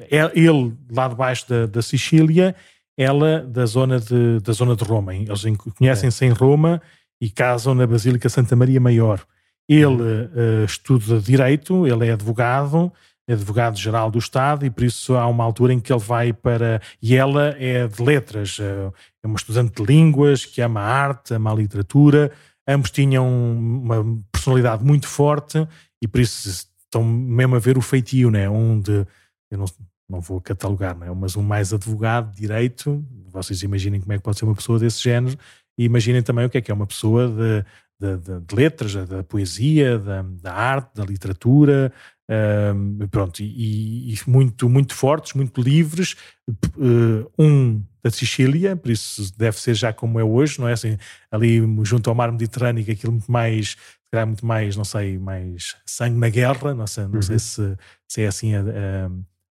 É, 0.10 0.32
ele, 0.34 0.74
lá 0.90 1.08
debaixo 1.08 1.50
da, 1.50 1.66
da 1.66 1.82
Sicília, 1.82 2.56
ela 2.98 3.40
da 3.42 3.66
zona 3.66 4.00
de, 4.00 4.40
da 4.42 4.54
zona 4.54 4.76
de 4.76 4.84
Roma. 4.84 5.16
Eles 5.16 5.44
conhecem-se 5.78 6.24
é. 6.26 6.28
em 6.28 6.32
Roma 6.32 6.82
e 7.20 7.30
casam 7.30 7.74
na 7.74 7.88
Basílica 7.88 8.30
Santa 8.30 8.56
Maria 8.56 8.80
Maior. 8.80 9.22
Ele 9.68 9.86
uh, 9.86 10.66
estuda 10.66 11.20
Direito, 11.20 11.88
ele 11.88 12.08
é 12.08 12.14
advogado, 12.14 12.92
é 13.28 13.34
advogado-geral 13.34 14.12
do 14.12 14.20
Estado, 14.20 14.66
e 14.66 14.70
por 14.70 14.84
isso 14.84 15.16
há 15.16 15.26
uma 15.28 15.44
altura 15.44 15.74
em 15.74 15.80
que 15.80 15.94
ele 15.94 16.00
vai 16.00 16.34
para. 16.34 16.82
E 17.02 17.16
ela 17.16 17.56
é 17.58 17.88
de 17.88 18.04
letras, 18.04 18.60
uh, 18.60 18.94
é 19.24 19.28
uma 19.28 19.36
estudante 19.36 19.82
de 19.82 19.84
línguas 19.84 20.46
que 20.46 20.62
ama 20.62 20.82
a 20.82 20.86
arte, 20.86 21.34
ama 21.34 21.52
a 21.52 21.56
literatura. 21.56 22.32
Ambos 22.68 22.92
tinham 22.92 23.28
uma 23.28 24.04
personalidade 24.32 24.84
muito 24.84 25.08
forte 25.08 25.68
e 26.02 26.08
por 26.08 26.22
isso 26.22 26.68
estão 26.92 27.04
mesmo 27.04 27.56
a 27.56 27.60
ver 27.60 27.78
o 27.78 27.82
feitio, 27.82 28.30
né? 28.30 28.50
Um 28.50 28.80
de. 28.80 29.06
Eu 29.50 29.58
não, 29.58 29.66
não 30.10 30.22
vou 30.22 30.40
catalogar, 30.42 30.98
né? 30.98 31.12
mas 31.16 31.36
um 31.36 31.42
mais 31.42 31.74
advogado, 31.74 32.36
direito. 32.36 33.04
Vocês 33.30 33.64
imaginem 33.64 34.00
como 34.00 34.14
é 34.14 34.18
que 34.18 34.24
pode 34.24 34.38
ser 34.38 34.46
uma 34.46 34.56
pessoa 34.56 34.78
desse 34.78 35.02
género 35.02 35.38
e 35.78 35.86
imaginem 35.86 36.22
também 36.22 36.46
o 36.46 36.50
que 36.50 36.58
é 36.58 36.62
que 36.62 36.72
é 36.72 36.74
uma 36.74 36.88
pessoa 36.88 37.28
de 37.28 37.66
de, 38.02 38.18
de, 38.18 38.40
de 38.40 38.56
letras, 38.56 38.94
da 39.08 39.24
poesia, 39.24 40.00
da, 40.00 40.24
da, 40.24 40.54
arte, 40.54 40.90
da 40.96 41.06
literatura, 41.06 41.94
um, 42.76 43.08
pronto, 43.08 43.42
e, 43.42 44.14
e, 44.14 44.18
muito, 44.26 44.68
muito 44.68 44.96
fortes, 44.96 45.34
muito 45.34 45.62
livres. 45.62 46.16
Uh, 46.76 47.30
um 47.38 47.84
da 48.04 48.10
Sicília, 48.10 48.76
por 48.76 48.90
isso 48.90 49.32
deve 49.38 49.60
ser 49.60 49.76
já 49.76 49.94
como 49.94 50.20
é 50.20 50.24
hoje, 50.24 50.60
não 50.60 50.68
é? 50.68 50.74
Assim, 50.74 50.98
ali 51.30 51.62
junto 51.84 52.10
ao 52.10 52.16
mar 52.16 52.32
Mediterrâneo, 52.32 52.84
aquilo 52.92 53.12
muito 53.12 53.32
mais, 53.32 53.78
será 54.14 54.26
muito 54.26 54.46
mais, 54.46 54.76
não 54.76 54.84
sei, 54.84 55.18
mais 55.18 55.76
sangue 55.86 56.18
na 56.18 56.30
guerra, 56.30 56.74
não 56.74 56.86
sei, 56.86 57.06
não 57.06 57.16
uhum. 57.16 57.22
sei 57.22 57.40
se, 57.40 57.78
se 58.08 58.22
é 58.22 58.28
assim 58.28 58.54
a, 58.54 58.60
a, 58.60 59.06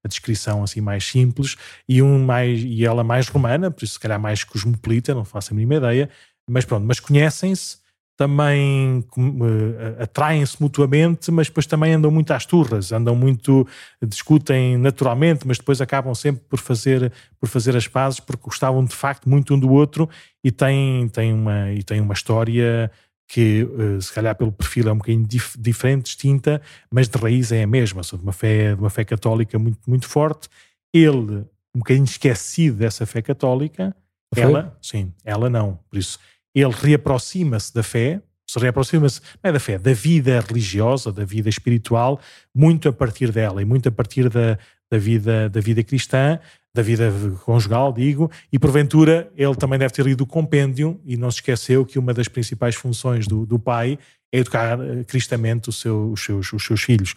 a, 0.04 0.08
descrição 0.08 0.62
assim 0.62 0.82
mais 0.82 1.04
simples, 1.04 1.56
e 1.88 2.02
um 2.02 2.24
mais, 2.24 2.60
e 2.62 2.84
ela 2.84 3.02
mais 3.02 3.28
romana, 3.28 3.70
por 3.70 3.82
isso 3.84 3.94
se 3.94 4.00
calhar 4.00 4.20
mais 4.20 4.44
cosmopolita, 4.44 5.14
não 5.14 5.24
faço 5.24 5.54
a 5.54 5.56
mínima 5.56 5.76
ideia, 5.76 6.10
mas 6.48 6.66
pronto, 6.66 6.86
mas 6.86 7.00
conhecem-se, 7.00 7.78
também 8.20 9.02
uh, 9.16 10.02
atraem-se 10.02 10.60
mutuamente, 10.60 11.30
mas 11.30 11.46
depois 11.46 11.64
também 11.64 11.94
andam 11.94 12.10
muito 12.10 12.30
às 12.32 12.44
turras, 12.44 12.92
andam 12.92 13.16
muito, 13.16 13.66
discutem 14.06 14.76
naturalmente, 14.76 15.46
mas 15.46 15.56
depois 15.56 15.80
acabam 15.80 16.14
sempre 16.14 16.44
por 16.46 16.58
fazer, 16.58 17.10
por 17.40 17.48
fazer 17.48 17.74
as 17.74 17.88
pazes 17.88 18.20
porque 18.20 18.44
gostavam 18.44 18.84
de 18.84 18.94
facto 18.94 19.26
muito 19.26 19.54
um 19.54 19.58
do 19.58 19.70
outro 19.70 20.06
e 20.44 20.52
têm, 20.52 21.08
têm, 21.08 21.32
uma, 21.32 21.72
e 21.72 21.82
têm 21.82 22.02
uma 22.02 22.12
história 22.12 22.90
que 23.30 23.62
uh, 23.62 24.02
se 24.02 24.12
calhar 24.12 24.34
pelo 24.34 24.50
perfil 24.50 24.88
é 24.88 24.92
um 24.92 24.96
bocadinho 24.98 25.24
dif 25.24 25.56
diferente, 25.56 26.06
distinta, 26.06 26.60
mas 26.90 27.08
de 27.08 27.16
raiz 27.16 27.52
é 27.52 27.62
a 27.62 27.66
mesma, 27.66 28.02
são 28.02 28.18
de 28.18 28.24
uma 28.24 28.32
fé, 28.32 28.74
de 28.74 28.80
uma 28.80 28.90
fé 28.90 29.04
católica 29.04 29.56
muito, 29.56 29.78
muito 29.86 30.08
forte. 30.08 30.48
Ele, 30.92 31.44
um 31.72 31.78
bocadinho 31.78 32.04
esquecido 32.04 32.78
dessa 32.78 33.06
fé 33.06 33.22
católica, 33.22 33.94
Foi? 34.34 34.42
ela, 34.42 34.76
sim, 34.82 35.14
ela 35.24 35.48
não. 35.48 35.78
Por 35.88 35.96
isso, 35.96 36.18
ele 36.52 36.72
reaproxima-se 36.72 37.72
da 37.72 37.84
fé, 37.84 38.20
se 38.48 38.58
reaproxima-se, 38.58 39.20
não 39.40 39.48
é 39.48 39.52
da 39.52 39.60
fé, 39.60 39.78
da 39.78 39.92
vida 39.92 40.40
religiosa, 40.40 41.12
da 41.12 41.24
vida 41.24 41.48
espiritual, 41.48 42.20
muito 42.52 42.88
a 42.88 42.92
partir 42.92 43.30
dela 43.30 43.62
e 43.62 43.64
muito 43.64 43.88
a 43.88 43.92
partir 43.92 44.28
da, 44.28 44.58
da, 44.90 44.98
vida, 44.98 45.48
da 45.48 45.60
vida 45.60 45.84
cristã, 45.84 46.40
da 46.74 46.82
vida 46.82 47.10
conjugal, 47.44 47.92
digo, 47.92 48.30
e 48.52 48.58
porventura 48.58 49.30
ele 49.36 49.56
também 49.56 49.78
deve 49.78 49.92
ter 49.92 50.04
lido 50.04 50.22
o 50.22 50.26
compêndio 50.26 51.00
e 51.04 51.16
não 51.16 51.30
se 51.30 51.38
esqueceu 51.38 51.84
que 51.84 51.98
uma 51.98 52.14
das 52.14 52.28
principais 52.28 52.76
funções 52.76 53.26
do, 53.26 53.44
do 53.44 53.58
pai 53.58 53.98
é 54.32 54.38
educar 54.38 54.78
eh, 54.80 55.02
cristamente 55.04 55.72
seu, 55.72 56.12
os, 56.12 56.22
seus, 56.22 56.52
os 56.52 56.64
seus 56.64 56.80
filhos. 56.80 57.14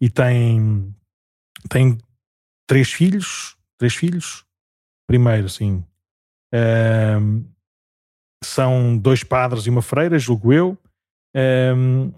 E 0.00 0.08
tem, 0.08 0.94
tem 1.68 1.98
três 2.66 2.90
filhos, 2.90 3.56
três 3.76 3.94
filhos, 3.94 4.44
primeiro, 5.06 5.50
sim, 5.50 5.84
são 8.42 8.96
dois 8.96 9.24
padres 9.24 9.66
e 9.66 9.70
uma 9.70 9.82
freira, 9.82 10.18
julgo 10.18 10.52
eu, 10.52 10.78
um, 11.76 12.12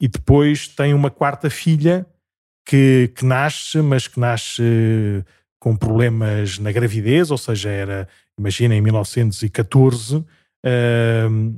e 0.00 0.08
depois 0.08 0.68
tem 0.68 0.94
uma 0.94 1.10
quarta 1.10 1.50
filha 1.50 2.06
que, 2.66 3.12
que 3.16 3.24
nasce, 3.24 3.78
mas 3.82 4.06
que 4.06 4.20
nasce 4.20 5.24
com 5.62 5.76
problemas 5.76 6.58
na 6.58 6.72
gravidez, 6.72 7.30
ou 7.30 7.38
seja, 7.38 7.70
era, 7.70 8.08
imagina, 8.36 8.74
em 8.74 8.80
1914, 8.80 10.16
um, 10.16 11.56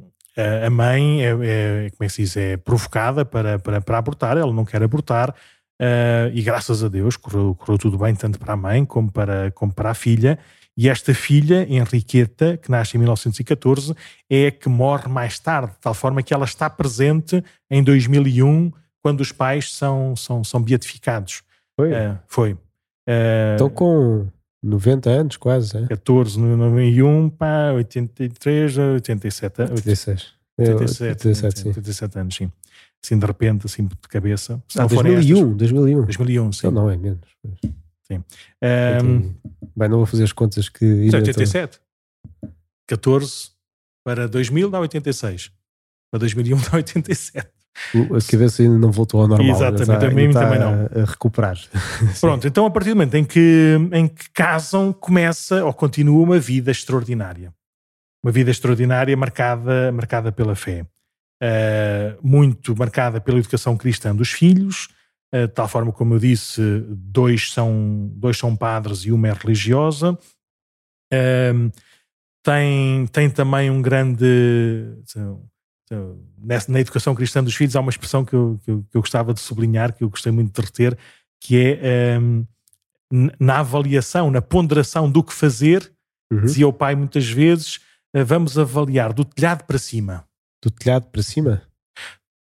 a 0.67 0.69
mãe 0.69 1.25
é, 1.25 1.31
é, 1.31 1.91
como 1.91 2.01
é 2.01 2.07
que 2.07 2.11
se 2.11 2.23
diz, 2.23 2.37
é 2.37 2.59
provocada 2.59 3.25
para, 3.25 3.59
para, 3.59 3.81
para 3.81 3.97
abortar, 3.97 4.37
ela 4.37 4.53
não 4.53 4.67
quer 4.67 4.83
abortar, 4.83 5.31
uh, 5.31 6.29
e 6.35 6.43
graças 6.43 6.85
a 6.85 6.89
Deus 6.89 7.17
correu, 7.17 7.55
correu 7.55 7.79
tudo 7.79 7.97
bem, 7.97 8.15
tanto 8.15 8.39
para 8.39 8.53
a 8.53 8.57
mãe 8.59 8.85
como 8.85 9.11
para, 9.11 9.51
como 9.53 9.73
para 9.73 9.93
a 9.93 9.95
filha, 9.95 10.39
e 10.77 10.87
esta 10.91 11.15
filha, 11.15 11.67
Henriqueta, 11.67 12.59
que 12.59 12.71
nasce 12.71 12.99
em 12.99 13.01
1914, 13.01 13.95
é 14.29 14.49
a 14.49 14.51
que 14.51 14.69
morre 14.69 15.09
mais 15.09 15.39
tarde, 15.39 15.73
de 15.73 15.79
tal 15.79 15.95
forma 15.95 16.23
que 16.23 16.35
ela 16.35 16.45
está 16.45 16.69
presente 16.69 17.43
em 17.71 17.83
2001, 17.83 18.71
quando 19.03 19.23
os 19.23 19.33
pais 19.33 19.73
são, 19.73 20.15
são, 20.15 20.45
são 20.45 20.61
beatificados. 20.61 21.43
Foi? 21.75 21.91
Uh, 21.91 22.19
foi. 22.29 22.59
Uh, 23.09 23.53
Estão 23.55 23.71
com 23.71 24.27
90 24.63 25.11
anos, 25.11 25.37
quase. 25.37 25.77
É? 25.77 25.87
14, 25.87 26.39
91, 26.39 27.31
pá, 27.31 27.73
83, 27.73 28.79
87. 28.79 29.63
86. 29.63 30.35
87, 30.57 31.29
87, 31.29 31.69
87 31.69 32.19
anos, 32.19 32.35
sim. 32.37 32.53
Assim, 33.05 33.19
de 33.19 33.27
repente, 33.27 33.67
assim, 33.67 33.87
de 33.87 33.97
cabeça. 34.09 34.63
Se 34.69 34.81
ah, 34.81 34.87
2001, 34.87 35.37
estas, 35.37 35.57
2001. 35.57 36.05
2001, 36.05 36.53
sim. 36.53 36.59
Então 36.59 36.71
não 36.71 36.91
é 36.91 36.97
menos. 36.97 37.29
Sim. 38.07 38.23
Um, 39.03 39.35
Bem, 39.77 39.89
não 39.89 39.99
vou 39.99 40.07
fazer 40.07 40.25
as 40.25 40.33
contas 40.33 40.69
que. 40.69 41.11
87. 41.13 41.81
14 42.87 43.51
para 44.05 44.29
2000 44.29 44.71
dá 44.71 44.81
86. 44.81 45.51
Para 46.11 46.21
2001 46.21 46.57
dá 46.71 46.77
87. 46.77 47.49
A 47.95 48.31
cabeça 48.31 48.62
ainda 48.62 48.79
não 48.79 48.91
voltou 48.91 49.22
ao 49.22 49.29
normal. 49.29 49.49
Exatamente, 49.49 50.05
a 50.05 50.11
mim 50.11 50.33
também 50.33 50.59
não. 50.59 50.89
A 51.03 51.05
recuperar. 51.05 51.59
Pronto, 52.20 52.47
então 52.47 52.66
a 52.66 52.70
partir 52.70 52.91
do 52.91 52.97
momento 52.97 53.14
em 53.16 53.25
que, 53.25 53.77
em 53.93 54.09
que 54.09 54.31
casam, 54.31 54.93
começa 54.93 55.64
ou 55.64 55.72
continua 55.72 56.22
uma 56.22 56.39
vida 56.39 56.70
extraordinária. 56.70 57.53
Uma 58.22 58.33
vida 58.33 58.51
extraordinária 58.51 59.16
marcada, 59.16 59.93
marcada 59.93 60.33
pela 60.33 60.55
fé. 60.55 60.87
Uh, 61.43 62.16
muito 62.22 62.77
marcada 62.77 63.20
pela 63.20 63.39
educação 63.39 63.77
cristã 63.77 64.14
dos 64.14 64.31
filhos, 64.31 64.89
uh, 65.35 65.47
de 65.47 65.53
tal 65.53 65.68
forma 65.68 65.93
como 65.93 66.14
eu 66.14 66.18
disse, 66.18 66.62
dois 66.89 67.53
são, 67.53 68.09
dois 68.14 68.39
são 68.39 68.57
padres 68.57 69.01
e 69.01 69.12
uma 69.12 69.29
é 69.29 69.33
religiosa. 69.33 70.12
Uh, 71.12 71.70
tem, 72.43 73.07
tem 73.09 73.29
também 73.29 73.70
um 73.70 73.83
grande 73.83 74.25
nessa, 76.39 76.71
na 76.71 76.81
educação 76.81 77.15
cristã 77.15 77.43
dos 77.43 77.55
filhos 77.55 77.75
há 77.77 77.81
uma 77.81 77.91
expressão 77.91 78.25
que 78.25 78.35
eu, 78.35 78.61
que 78.65 78.71
eu, 78.71 78.85
que, 78.91 78.97
eu, 78.97 79.01
gostava 79.01 79.33
de 79.35 79.41
sublinhar, 79.41 79.93
que 79.93 80.05
eu 80.05 80.11
gostei 80.11 80.33
muito 80.33 80.55
de 80.55 80.67
reter, 80.67 80.97
que 81.41 81.79
é 81.81 82.19
um, 82.19 82.47
na 83.39 83.59
avaliação, 83.59 84.31
na 84.31 84.43
ponderação 84.43 85.11
do 85.11 85.23
que 85.23 85.33
fazer, 85.33 85.93
uhum. 86.33 86.41
dizia 86.41 86.67
o 86.67 86.73
pai 86.73 86.95
muitas 86.95 87.29
vezes, 87.29 87.77
uh, 88.17 88.25
vamos 88.25 88.59
avaliar 88.59 89.13
do 89.13 89.25
telhado 89.25 89.65
para 89.65 89.79
cima. 89.79 90.27
Do 90.63 90.71
telhado 90.71 91.07
para 91.07 91.23
cima? 91.23 91.63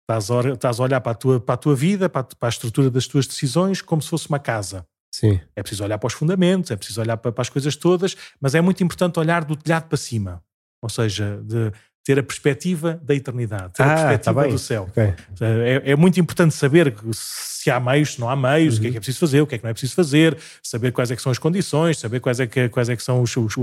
Estás 0.03 0.31
a, 0.31 0.53
estás 0.53 0.81
a 0.81 0.83
olhar 0.83 1.01
para 1.01 1.13
a, 1.13 1.15
tua, 1.15 1.41
para 1.41 1.55
a 1.55 1.59
tua 1.59 1.75
vida, 1.75 2.09
para 2.09 2.23
a, 2.23 2.25
para 2.25 2.49
a 2.49 2.51
estrutura 2.51 2.91
das 2.91 3.07
tuas 3.07 3.27
decisões, 3.27 3.81
como 3.81 4.03
se 4.03 4.09
fosse 4.09 4.29
uma 4.29 4.39
casa. 4.39 4.85
Sim. 5.13 5.41
É 5.57 5.63
preciso 5.63 5.85
olhar 5.85 5.99
para 5.99 6.07
os 6.07 6.13
fundamentos, 6.13 6.71
é 6.71 6.77
preciso 6.77 7.01
olhar 7.01 7.17
para, 7.17 7.33
para, 7.33 7.43
as 7.43 7.49
coisas 7.49 7.77
todas, 7.77 8.17
mas 8.41 8.55
é 8.55 8.61
muito 8.61 8.83
importante 8.83 9.19
olhar 9.19 9.45
do 9.45 9.57
telhado 9.57 9.89
para 9.89 9.97
cima. 9.97 10.43
Ou 10.83 10.89
seja, 10.89 11.41
de, 11.45 11.73
ter 12.11 12.19
a 12.19 12.23
perspectiva 12.25 13.01
da 13.05 13.15
eternidade, 13.15 13.73
ter 13.75 13.85
ah, 13.85 13.87
a 13.87 13.89
tá 13.89 13.95
perspectiva 13.95 14.43
tá 14.43 14.49
do 14.49 14.59
céu. 14.59 14.89
Okay. 14.91 15.15
É, 15.41 15.93
é, 15.93 15.97
muito 15.97 16.19
importante 16.19 16.53
saber 16.53 16.93
se 17.13 17.71
há 17.71 17.79
meios, 17.79 18.15
se 18.15 18.21
não 18.21 18.29
há 18.29 18.35
meios, 18.35 18.75
uhum. 18.75 18.79
o 18.79 18.83
que 18.83 18.89
é 18.89 18.91
que 18.91 18.97
é 18.97 19.01
preciso 19.01 19.21
fazer, 19.21 19.41
o 19.41 19.47
que 19.47 19.55
é 19.55 19.59
que 19.59 19.63
não 19.63 19.71
é 19.71 19.73
preciso 19.73 19.95
fazer, 19.95 20.37
saber 20.61 20.91
quais 20.91 21.13
é 21.13 21.15
que 21.15 21.23
são 21.23 21.31
as 21.31 21.39
condições, 21.39 22.01
saber 22.01 22.19
quais 22.19 22.41
é 22.41 22.49
que, 22.49 22.69
quais 22.69 22.89
é 22.89 22.97
que 22.97 23.03
são 23.05 23.23
os, 23.23 23.37
os, 23.37 23.55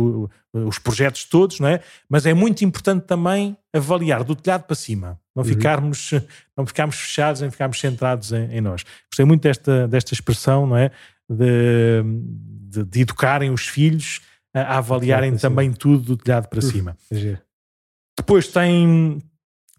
os 0.54 0.80
projetos 0.80 1.26
todos, 1.26 1.60
não 1.60 1.68
é? 1.68 1.82
Mas 2.08 2.26
é 2.26 2.34
muito 2.34 2.64
importante 2.64 3.04
também 3.04 3.58
avaliar 3.74 4.24
do 4.24 4.34
telhado 4.34 4.64
para 4.64 4.78
cima, 4.78 5.20
não, 5.36 5.44
uhum. 5.44 5.50
ficarmos, 5.50 6.12
não 6.56 6.66
ficarmos 6.66 6.96
fechados, 6.96 7.42
nem 7.42 7.52
ficarmos 7.52 7.78
centrados 7.82 8.32
em, 8.32 8.50
em, 8.54 8.62
nós. 8.62 8.86
Gostei 9.12 9.26
muito 9.26 9.42
desta, 9.42 9.90
desta 9.90 10.14
expressão, 10.14 10.66
não 10.66 10.78
é? 10.78 10.90
De, 11.30 12.02
de, 12.70 12.86
de 12.86 13.02
educarem 13.02 13.52
os 13.52 13.68
filhos 13.68 14.22
a, 14.54 14.62
a 14.62 14.78
avaliarem 14.78 15.36
também 15.36 15.74
tudo 15.74 16.02
do 16.02 16.16
telhado 16.16 16.48
para 16.48 16.62
cima. 16.62 16.96
Depois 18.18 18.48
tem, 18.48 19.22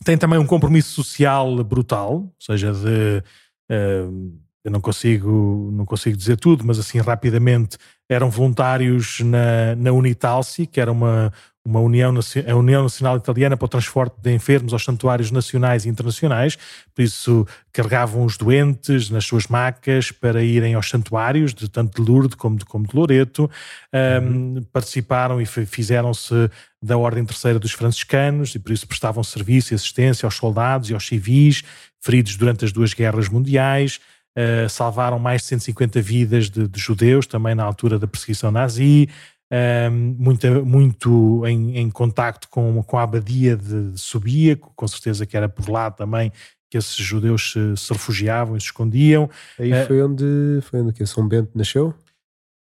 tem 0.04 0.16
também 0.16 0.38
um 0.38 0.46
compromisso 0.46 0.94
social 0.94 1.62
brutal, 1.64 2.12
ou 2.12 2.34
seja, 2.38 2.72
de. 2.72 3.22
Uh, 3.70 4.38
eu 4.64 4.70
não 4.70 4.80
consigo, 4.80 5.70
não 5.72 5.86
consigo 5.86 6.16
dizer 6.16 6.36
tudo, 6.36 6.64
mas 6.64 6.78
assim 6.78 6.98
rapidamente 6.98 7.78
eram 8.08 8.28
voluntários 8.28 9.20
na, 9.20 9.74
na 9.76 9.92
Unitalsi, 9.92 10.66
que 10.66 10.80
era 10.80 10.92
uma, 10.92 11.32
uma 11.68 11.80
União, 11.80 12.14
a 12.48 12.54
União 12.54 12.82
Nacional 12.82 13.18
Italiana 13.18 13.54
para 13.54 13.66
o 13.66 13.68
Transporte 13.68 14.14
de 14.22 14.32
Enfermos 14.32 14.72
aos 14.72 14.82
santuários 14.82 15.30
nacionais 15.30 15.84
e 15.84 15.88
internacionais, 15.90 16.56
por 16.94 17.02
isso 17.02 17.46
carregavam 17.70 18.24
os 18.24 18.38
doentes 18.38 19.10
nas 19.10 19.26
suas 19.26 19.46
macas 19.48 20.10
para 20.10 20.42
irem 20.42 20.72
aos 20.72 20.88
santuários, 20.88 21.52
de 21.52 21.68
tanto 21.68 22.02
de 22.02 22.10
Lourdes 22.10 22.36
como 22.36 22.56
de, 22.56 22.64
como 22.64 22.86
de 22.86 22.96
Loreto, 22.96 23.50
um, 23.92 24.26
uhum. 24.26 24.66
participaram 24.72 25.42
e 25.42 25.44
fizeram-se 25.44 26.50
da 26.82 26.96
Ordem 26.96 27.24
Terceira 27.26 27.58
dos 27.58 27.72
Franciscanos 27.72 28.54
e 28.54 28.58
por 28.58 28.72
isso 28.72 28.86
prestavam 28.86 29.22
serviço 29.22 29.74
e 29.74 29.76
assistência 29.76 30.26
aos 30.26 30.36
soldados 30.36 30.88
e 30.88 30.94
aos 30.94 31.06
civis 31.06 31.62
feridos 32.00 32.34
durante 32.36 32.64
as 32.64 32.72
duas 32.72 32.94
guerras 32.94 33.28
mundiais, 33.28 34.00
uh, 34.36 34.68
salvaram 34.70 35.18
mais 35.18 35.42
de 35.42 35.48
150 35.48 36.00
vidas 36.00 36.48
de, 36.48 36.66
de 36.66 36.80
judeus 36.80 37.26
também 37.26 37.54
na 37.54 37.64
altura 37.64 37.98
da 37.98 38.06
perseguição 38.06 38.50
nazi, 38.50 39.08
um, 39.50 40.16
muito, 40.18 40.66
muito 40.66 41.46
em, 41.46 41.78
em 41.78 41.90
contacto 41.90 42.48
com, 42.48 42.82
com 42.82 42.98
a 42.98 43.02
abadia 43.02 43.56
de 43.56 43.98
Subíaco, 43.98 44.72
com 44.76 44.86
certeza 44.86 45.24
que 45.24 45.36
era 45.36 45.48
por 45.48 45.68
lá 45.68 45.90
também 45.90 46.32
que 46.70 46.76
esses 46.76 46.96
judeus 46.96 47.52
se, 47.52 47.76
se 47.76 47.92
refugiavam 47.92 48.56
e 48.56 48.60
se 48.60 48.66
escondiam. 48.66 49.28
Aí 49.58 49.72
uh, 49.72 49.86
foi 49.86 50.02
onde 50.02 50.60
foi 50.62 50.82
onde 50.82 50.92
que 50.92 51.06
São 51.06 51.26
Bento 51.26 51.50
nasceu? 51.54 51.94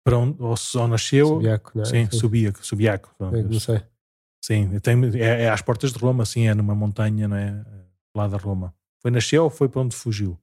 Para 0.04 0.18
onde 0.18 0.36
ou 0.42 0.56
só 0.56 0.86
nasceu? 0.86 1.26
Subiaco, 1.26 1.72
não 1.74 1.82
é? 1.82 1.86
Sim, 1.86 2.08
Subíaco, 2.10 2.64
Subiaco. 2.64 3.14
É, 3.32 3.42
não 3.42 3.60
sei. 3.60 3.82
Sim, 4.44 4.78
tem, 4.80 5.02
é, 5.18 5.44
é, 5.44 5.48
às 5.48 5.62
portas 5.62 5.90
de 5.90 5.98
Roma, 5.98 6.26
sim, 6.26 6.46
é 6.46 6.54
numa 6.54 6.74
montanha, 6.74 7.26
não 7.26 7.36
é? 7.36 7.64
Lá 8.14 8.28
da 8.28 8.36
Roma. 8.36 8.74
Foi 9.00 9.10
nasceu 9.10 9.44
ou 9.44 9.50
foi 9.50 9.70
para 9.70 9.80
onde 9.80 9.96
fugiu? 9.96 10.38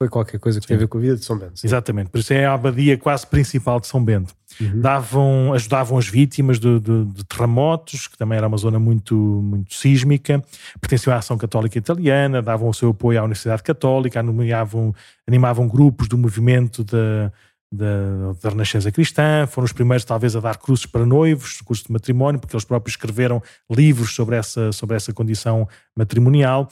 Foi 0.00 0.08
qualquer 0.08 0.38
coisa 0.38 0.60
que 0.60 0.64
Sim. 0.64 0.68
tem 0.68 0.76
a 0.76 0.80
ver 0.80 0.86
com 0.86 0.98
a 0.98 1.00
vida 1.00 1.16
de 1.16 1.24
São 1.24 1.36
Bento. 1.36 1.58
Sim. 1.58 1.66
Exatamente, 1.66 2.08
por 2.08 2.20
isso 2.20 2.32
é 2.32 2.46
a 2.46 2.54
abadia 2.54 2.96
quase 2.96 3.26
principal 3.26 3.80
de 3.80 3.88
São 3.88 4.02
Bento. 4.02 4.32
Uhum. 4.60 4.80
Davam, 4.80 5.52
ajudavam 5.52 5.98
as 5.98 6.06
vítimas 6.06 6.60
de, 6.60 6.78
de, 6.78 7.04
de, 7.06 7.24
terremotos, 7.24 8.06
que 8.06 8.16
também 8.16 8.38
era 8.38 8.46
uma 8.46 8.56
zona 8.56 8.78
muito, 8.78 9.16
muito 9.16 9.74
sísmica, 9.74 10.42
pertenciam 10.80 11.12
à 11.12 11.18
Ação 11.18 11.36
Católica 11.36 11.76
Italiana, 11.76 12.40
davam 12.40 12.68
o 12.68 12.74
seu 12.74 12.90
apoio 12.90 13.20
à 13.20 13.24
Universidade 13.24 13.62
Católica, 13.64 14.20
animavam, 14.20 14.94
animavam 15.26 15.66
grupos 15.66 16.06
do 16.06 16.16
movimento 16.16 16.84
da, 16.84 17.32
da, 17.72 18.32
da 18.40 18.50
Renascença 18.50 18.92
Cristã, 18.92 19.48
foram 19.48 19.64
os 19.64 19.72
primeiros 19.72 20.04
talvez 20.04 20.36
a 20.36 20.40
dar 20.40 20.58
cruzes 20.58 20.86
para 20.86 21.04
noivos, 21.04 21.60
curso 21.60 21.84
de 21.86 21.92
matrimónio, 21.92 22.40
porque 22.40 22.54
eles 22.54 22.64
próprios 22.64 22.92
escreveram 22.92 23.42
livros 23.68 24.14
sobre 24.14 24.36
essa, 24.36 24.70
sobre 24.70 24.94
essa 24.94 25.12
condição 25.12 25.68
matrimonial. 25.96 26.70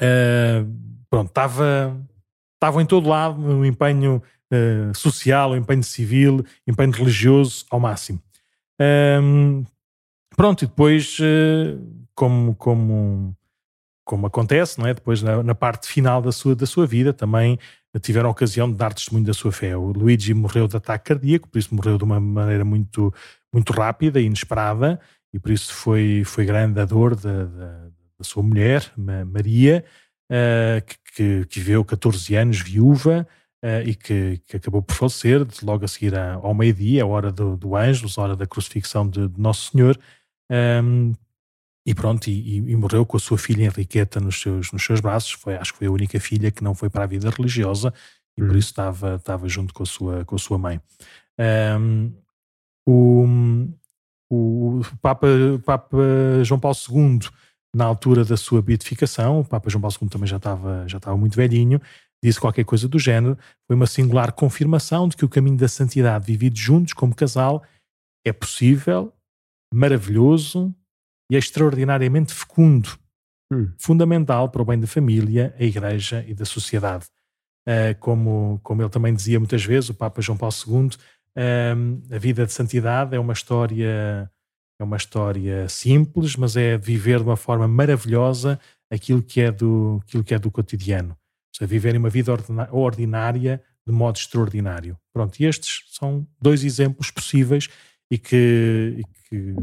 Uh, 0.00 0.68
pronto, 1.08 1.28
estava 1.28 1.96
estavam 2.64 2.80
em 2.80 2.86
todo 2.86 3.08
lado, 3.08 3.40
um 3.40 3.64
empenho 3.64 4.22
uh, 4.50 4.96
social, 4.96 5.52
um 5.52 5.56
empenho 5.56 5.82
civil, 5.82 6.44
empenho 6.66 6.92
religioso 6.92 7.66
ao 7.70 7.78
máximo. 7.78 8.20
Um, 9.20 9.64
pronto, 10.34 10.64
e 10.64 10.66
depois, 10.66 11.18
uh, 11.18 11.78
como, 12.14 12.54
como, 12.54 13.36
como 14.04 14.26
acontece, 14.26 14.78
não 14.78 14.86
é? 14.86 14.94
depois 14.94 15.22
na, 15.22 15.42
na, 15.42 15.54
parte 15.54 15.86
final 15.86 16.22
da 16.22 16.32
sua, 16.32 16.54
da 16.54 16.64
sua 16.64 16.86
vida, 16.86 17.12
também 17.12 17.58
tiveram 18.00 18.28
a 18.28 18.32
ocasião 18.32 18.70
de 18.70 18.76
dar 18.76 18.94
testemunho 18.94 19.26
da 19.26 19.34
sua 19.34 19.52
fé. 19.52 19.76
O 19.76 19.92
Luigi 19.92 20.32
morreu 20.32 20.66
de 20.66 20.76
ataque 20.76 21.04
cardíaco, 21.04 21.48
por 21.48 21.58
isso 21.58 21.74
morreu 21.74 21.98
de 21.98 22.04
uma 22.04 22.18
maneira 22.18 22.64
muito, 22.64 23.12
muito 23.52 23.72
rápida 23.72 24.20
e 24.20 24.24
inesperada, 24.24 24.98
e 25.32 25.38
por 25.38 25.52
isso 25.52 25.72
foi, 25.72 26.22
foi 26.24 26.44
grande 26.44 26.80
a 26.80 26.84
dor 26.84 27.14
da, 27.14 27.44
da, 27.44 27.88
da 28.18 28.24
sua 28.24 28.42
mulher, 28.42 28.90
Maria, 28.96 29.84
que, 31.14 31.44
que, 31.46 31.60
viveu 31.60 31.84
14 31.84 32.34
anos 32.34 32.60
viúva 32.60 33.26
uh, 33.64 33.88
e 33.88 33.94
que, 33.94 34.40
que, 34.46 34.56
acabou 34.56 34.82
por 34.82 34.94
falecer 34.94 35.46
logo 35.62 35.84
a 35.84 35.88
seguir 35.88 36.14
ao 36.16 36.54
meio-dia, 36.54 37.02
a 37.02 37.06
hora 37.06 37.32
do, 37.32 37.56
do 37.56 37.76
Ângelus, 37.76 38.18
a 38.18 38.22
hora 38.22 38.36
da 38.36 38.46
crucifixão 38.46 39.08
de, 39.08 39.28
de 39.28 39.40
Nosso 39.40 39.72
Senhor. 39.72 39.98
Um, 40.50 40.54
ehm, 40.54 41.12
e 41.86 41.94
pronto, 41.94 42.28
e, 42.28 42.56
e, 42.56 42.76
morreu 42.76 43.04
com 43.04 43.16
a 43.16 43.20
sua 43.20 43.36
filha 43.36 43.64
Henriqueta 43.64 44.18
nos 44.18 44.40
seus, 44.40 44.72
nos 44.72 44.82
seus 44.82 45.00
braços. 45.00 45.32
Foi, 45.32 45.54
acho 45.56 45.72
que 45.72 45.78
foi 45.78 45.86
a 45.86 45.90
única 45.90 46.18
filha 46.18 46.50
que 46.50 46.64
não 46.64 46.74
foi 46.74 46.88
para 46.88 47.04
a 47.04 47.06
vida 47.06 47.28
religiosa 47.30 47.92
e 48.36 48.40
por 48.40 48.52
uhum. 48.52 48.58
isso 48.58 48.70
estava, 48.70 49.16
estava 49.16 49.48
junto 49.48 49.74
com 49.74 49.82
a 49.82 49.86
sua, 49.86 50.24
com 50.24 50.34
a 50.34 50.38
sua 50.38 50.58
mãe. 50.58 50.80
Um, 51.38 51.44
ehm, 51.44 52.12
o, 52.86 53.26
o 54.30 54.80
Papa, 55.00 55.26
Papa 55.64 55.98
João 56.42 56.60
Paulo 56.60 56.76
II 56.90 57.20
na 57.74 57.84
altura 57.84 58.24
da 58.24 58.36
sua 58.36 58.62
beatificação, 58.62 59.40
o 59.40 59.44
Papa 59.44 59.68
João 59.68 59.82
Paulo 59.82 59.96
II 60.00 60.08
também 60.08 60.28
já 60.28 60.36
estava, 60.36 60.86
já 60.86 60.98
estava 60.98 61.16
muito 61.16 61.36
velhinho, 61.36 61.80
disse 62.22 62.40
qualquer 62.40 62.64
coisa 62.64 62.88
do 62.88 62.98
género, 62.98 63.36
foi 63.66 63.76
uma 63.76 63.86
singular 63.86 64.32
confirmação 64.32 65.08
de 65.08 65.16
que 65.16 65.24
o 65.24 65.28
caminho 65.28 65.56
da 65.56 65.68
santidade 65.68 66.24
vivido 66.24 66.56
juntos 66.56 66.92
como 66.92 67.14
casal 67.14 67.62
é 68.24 68.32
possível, 68.32 69.12
maravilhoso 69.72 70.74
e 71.30 71.36
extraordinariamente 71.36 72.32
fecundo, 72.32 72.88
hum. 73.52 73.70
fundamental 73.78 74.48
para 74.48 74.62
o 74.62 74.64
bem 74.64 74.78
da 74.78 74.86
família, 74.86 75.54
a 75.58 75.64
igreja 75.64 76.24
e 76.26 76.32
da 76.32 76.44
sociedade. 76.44 77.06
Uh, 77.68 77.98
como, 77.98 78.60
como 78.62 78.82
ele 78.82 78.90
também 78.90 79.14
dizia 79.14 79.38
muitas 79.38 79.64
vezes, 79.64 79.90
o 79.90 79.94
Papa 79.94 80.20
João 80.20 80.38
Paulo 80.38 80.54
II, 80.66 80.88
uh, 81.36 82.14
a 82.14 82.18
vida 82.18 82.46
de 82.46 82.52
santidade 82.52 83.16
é 83.16 83.18
uma 83.18 83.32
história 83.32 84.30
é 84.80 84.84
uma 84.84 84.96
história 84.96 85.68
simples, 85.68 86.36
mas 86.36 86.56
é 86.56 86.76
viver 86.76 87.18
de 87.18 87.24
uma 87.24 87.36
forma 87.36 87.68
maravilhosa 87.68 88.58
aquilo 88.90 89.22
que 89.22 89.40
é 89.40 89.50
do, 89.50 90.00
aquilo 90.02 90.24
que 90.24 90.34
é 90.34 90.38
do 90.38 90.50
cotidiano. 90.50 91.10
Ou 91.10 91.56
seja, 91.56 91.68
viverem 91.68 91.98
uma 91.98 92.10
vida 92.10 92.32
ordinária 92.70 93.62
de 93.86 93.92
modo 93.92 94.16
extraordinário. 94.16 94.98
Pronto, 95.12 95.38
e 95.40 95.44
estes 95.44 95.82
são 95.92 96.26
dois 96.40 96.64
exemplos 96.64 97.10
possíveis 97.10 97.68
e 98.10 98.18
que, 98.18 98.96
e 98.98 99.04
que 99.28 99.54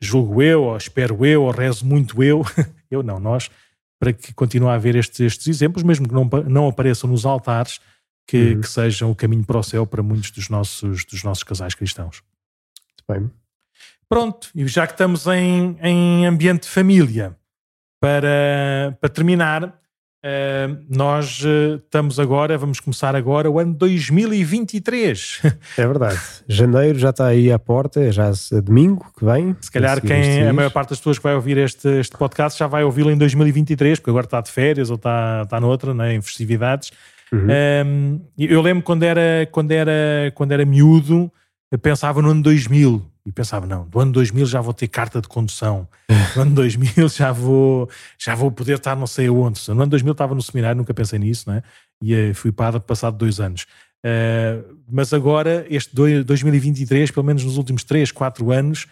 julgo 0.00 0.42
eu, 0.42 0.64
ou 0.64 0.76
espero 0.76 1.24
eu, 1.26 1.42
ou 1.42 1.50
rezo 1.50 1.84
muito 1.84 2.22
eu, 2.22 2.42
eu 2.90 3.02
não, 3.02 3.18
nós, 3.18 3.50
para 3.98 4.12
que 4.12 4.32
continue 4.32 4.68
a 4.68 4.74
haver 4.74 4.96
estes, 4.96 5.20
estes 5.20 5.46
exemplos, 5.48 5.82
mesmo 5.82 6.08
que 6.08 6.14
não, 6.14 6.28
não 6.48 6.68
apareçam 6.68 7.10
nos 7.10 7.26
altares, 7.26 7.80
que, 8.26 8.54
uhum. 8.54 8.60
que, 8.60 8.68
sejam 8.68 9.10
o 9.10 9.16
caminho 9.16 9.44
para 9.44 9.58
o 9.58 9.62
céu 9.62 9.86
para 9.86 10.02
muitos 10.02 10.30
dos 10.30 10.48
nossos, 10.48 11.04
dos 11.04 11.24
nossos 11.24 11.42
casais 11.42 11.74
cristãos. 11.74 12.22
Muito 12.88 13.04
bem. 13.08 13.30
Pronto, 14.08 14.48
e 14.54 14.66
já 14.66 14.86
que 14.86 14.94
estamos 14.94 15.26
em, 15.26 15.76
em 15.82 16.26
ambiente 16.26 16.62
de 16.62 16.68
família, 16.68 17.36
para, 18.00 18.96
para 19.00 19.08
terminar, 19.08 19.78
Uh, 20.18 20.84
nós 20.90 21.44
uh, 21.44 21.76
estamos 21.76 22.18
agora, 22.18 22.58
vamos 22.58 22.80
começar 22.80 23.14
agora 23.14 23.48
o 23.48 23.56
ano 23.56 23.72
2023. 23.72 25.42
É 25.78 25.86
verdade. 25.86 26.18
Janeiro 26.48 26.98
já 26.98 27.10
está 27.10 27.26
aí 27.28 27.52
à 27.52 27.58
porta, 27.58 28.10
já 28.10 28.32
é 28.52 28.60
domingo 28.60 29.06
que 29.16 29.24
vem. 29.24 29.56
Se 29.60 29.70
calhar 29.70 30.00
quem, 30.00 30.48
a 30.48 30.52
maior 30.52 30.72
parte 30.72 30.90
das 30.90 30.98
pessoas 30.98 31.18
que 31.18 31.22
vai 31.22 31.36
ouvir 31.36 31.56
este, 31.58 31.88
este 32.00 32.16
podcast 32.16 32.58
já 32.58 32.66
vai 32.66 32.82
ouvi-lo 32.82 33.12
em 33.12 33.16
2023, 33.16 34.00
porque 34.00 34.10
agora 34.10 34.26
está 34.26 34.40
de 34.40 34.50
férias 34.50 34.90
ou 34.90 34.96
está, 34.96 35.42
está 35.44 35.60
noutra, 35.60 35.94
né, 35.94 36.14
em 36.14 36.20
festividades. 36.20 36.90
Uhum. 37.30 38.20
eu 38.36 38.60
lembro 38.60 38.82
quando 38.82 39.04
era, 39.04 39.46
quando, 39.52 39.70
era, 39.70 40.32
quando 40.34 40.50
era 40.50 40.64
miúdo, 40.64 41.30
pensava 41.80 42.20
no 42.20 42.30
ano 42.30 42.42
2000 42.42 43.06
e 43.28 43.32
pensava, 43.32 43.66
não, 43.66 43.86
do 43.86 44.00
ano 44.00 44.10
2000 44.10 44.46
já 44.46 44.58
vou 44.62 44.72
ter 44.72 44.88
carta 44.88 45.20
de 45.20 45.28
condução, 45.28 45.86
do 46.34 46.40
ano 46.40 46.54
2000 46.54 47.08
já 47.10 47.30
vou, 47.30 47.86
já 48.18 48.34
vou 48.34 48.50
poder 48.50 48.78
estar 48.78 48.96
não 48.96 49.06
sei 49.06 49.28
onde. 49.28 49.60
No 49.68 49.82
ano 49.82 49.90
2000 49.90 50.12
estava 50.12 50.34
no 50.34 50.40
seminário, 50.40 50.78
nunca 50.78 50.94
pensei 50.94 51.18
nisso, 51.18 51.50
né? 51.50 51.62
e 52.02 52.30
uh, 52.30 52.34
fui 52.34 52.50
padre 52.50 52.80
passado 52.80 53.18
dois 53.18 53.38
anos. 53.38 53.66
Uh, 54.02 54.78
mas 54.90 55.12
agora, 55.12 55.66
este 55.68 55.94
2023, 55.94 57.10
pelo 57.10 57.26
menos 57.26 57.44
nos 57.44 57.58
últimos 57.58 57.84
3, 57.84 58.10
4 58.12 58.50
anos, 58.50 58.86